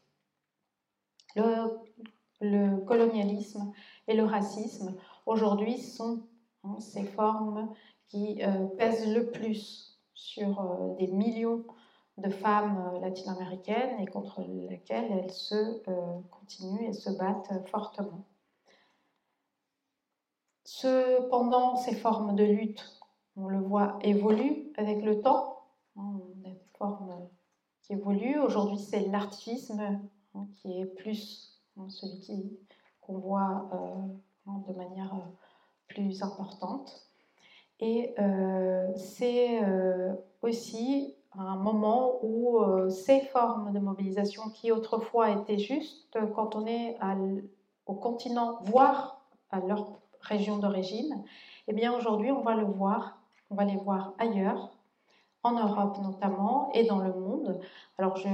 Colonialisme 2.86 3.72
et 4.09 4.14
le 4.14 4.24
racisme, 4.24 4.95
aujourd'hui, 5.26 5.78
sont 5.78 6.22
hein, 6.64 6.78
ces 6.80 7.05
formes 7.05 7.72
qui 8.09 8.43
euh, 8.43 8.66
pèsent 8.78 9.09
le 9.09 9.30
plus 9.30 10.01
sur 10.14 10.61
euh, 10.61 10.95
des 10.97 11.07
millions 11.07 11.64
de 12.18 12.28
femmes 12.28 12.93
euh, 12.95 13.01
latino-américaines 13.01 14.01
et 14.01 14.07
contre 14.07 14.43
lesquelles 14.43 15.11
elles 15.12 15.30
se 15.30 15.82
continuent 16.30 16.88
et 16.88 16.93
se 16.93 17.11
battent 17.11 17.66
fortement. 17.68 18.26
Cependant, 20.64 21.76
ces 21.76 21.95
formes 21.95 22.34
de 22.34 22.45
lutte, 22.45 23.03
on 23.36 23.49
le 23.49 23.61
voit, 23.61 23.99
évoluent 24.03 24.72
avec 24.76 25.03
le 25.03 25.20
temps. 25.20 25.59
Hein, 25.97 26.18
qui 27.82 27.93
évolue. 27.93 28.38
Aujourd'hui, 28.38 28.78
c'est 28.78 29.07
l'artivisme 29.09 30.01
hein, 30.34 30.47
qui 30.57 30.80
est 30.80 30.86
plus 30.86 31.51
hein, 31.79 31.89
celui 31.89 32.59
qu'on 33.01 33.18
voit 33.18 33.68
euh, 33.73 34.49
hein, 34.49 34.62
de 34.68 34.73
manière 34.75 35.14
euh, 35.14 35.29
plus 35.89 36.23
importante. 36.23 37.09
Et 37.81 38.14
euh, 38.20 38.93
c'est 38.95 39.61
aussi 40.41 41.16
un 41.33 41.57
moment 41.57 42.20
où 42.23 42.61
ces 42.91 43.23
formes 43.23 43.73
de 43.73 43.81
mobilisation 43.81 44.51
qui 44.51 44.70
autrefois 44.70 45.31
étaient 45.31 45.59
juste 45.59 46.16
quand 46.37 46.55
on 46.55 46.64
est 46.66 46.97
au 47.87 47.95
continent, 47.95 48.59
voire 48.62 49.27
à 49.51 49.59
leur 49.59 49.99
région 50.20 50.59
d'origine, 50.59 51.25
eh 51.66 51.73
bien 51.73 51.93
aujourd'hui 51.93 52.31
on 52.31 52.43
va 52.43 52.55
le 52.55 52.64
voir, 52.64 53.18
on 53.51 53.57
va 53.57 53.64
les 53.64 53.77
voir 53.77 54.14
ailleurs, 54.18 54.70
en 55.43 55.53
Europe 55.53 55.99
notamment 56.03 56.70
et 56.75 56.85
dans 56.85 56.99
le 56.99 57.12
monde. 57.12 57.61
Alors 57.99 58.16
je 58.16 58.29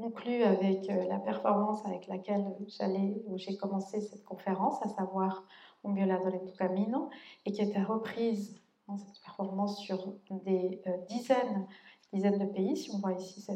conclus 0.00 0.42
avec 0.42 0.88
euh, 0.88 1.04
la 1.08 1.18
performance 1.18 1.84
avec 1.84 2.06
laquelle 2.06 2.44
j'allais, 2.66 3.22
où 3.26 3.36
j'ai 3.36 3.56
commencé 3.56 4.00
cette 4.00 4.24
conférence, 4.24 4.82
à 4.82 4.88
savoir 4.88 5.44
Un 5.84 5.94
violador 5.94 6.34
en 6.34 6.46
tu 6.46 6.56
camino, 6.56 7.10
et 7.44 7.52
qui 7.52 7.62
était 7.62 7.82
reprise 7.82 8.60
dans 8.88 8.96
cette 8.96 9.20
performance 9.22 9.78
sur 9.80 10.14
des 10.30 10.80
euh, 10.86 10.96
dizaines, 11.08 11.66
dizaines 12.12 12.38
de 12.38 12.46
pays. 12.46 12.76
Si 12.76 12.90
on 12.94 12.98
voit 12.98 13.12
ici 13.12 13.46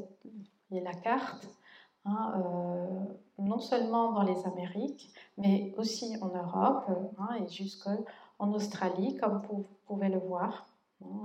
la 0.71 0.95
carte, 0.95 1.49
hein, 2.05 2.25
euh, 2.37 3.05
non 3.39 3.59
seulement 3.59 4.13
dans 4.13 4.23
les 4.23 4.45
Amériques, 4.47 5.13
mais 5.39 5.75
aussi 5.77 6.17
en 6.21 6.29
Europe 6.29 6.85
hein, 7.19 7.37
et 7.43 7.49
jusqu'en 7.49 8.53
Australie, 8.53 9.17
comme 9.17 9.43
vous 9.49 9.67
pouvez 9.87 10.09
le 10.09 10.19
voir. 10.19 10.67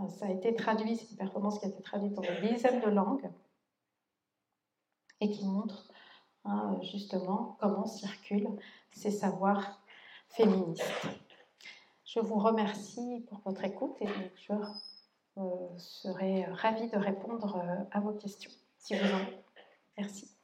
Ça 0.10 0.26
a 0.26 0.30
été 0.30 0.54
traduit, 0.56 0.98
c'est 0.98 1.12
une 1.12 1.18
performance 1.18 1.58
qui 1.60 1.66
a 1.66 1.70
été 1.70 1.82
traduite 1.82 2.14
dans 2.14 2.22
des 2.22 2.50
dizaines 2.52 2.82
de 2.82 2.90
langues 2.90 3.30
et 5.22 5.30
qui 5.30 5.46
montre 5.46 5.92
hein, 6.46 6.78
justement 6.82 7.58
comment 7.60 7.86
circulent 7.86 8.58
ces 8.92 9.12
savoirs 9.12 9.82
féministes. 10.30 11.08
Je 12.06 12.20
vous 12.20 12.40
remercie 12.40 13.26
pour 13.30 13.40
votre 13.46 13.64
écoute 13.64 13.96
et 14.02 14.08
je 14.36 14.54
serai 15.78 16.46
ravie 16.46 16.90
de 16.90 16.98
répondre 16.98 17.62
à 17.92 18.00
vos 18.00 18.14
questions, 18.14 18.52
si 18.78 18.96
vous 18.96 19.06
en 19.06 19.18
avez. 19.18 19.38
Merci. 19.98 20.39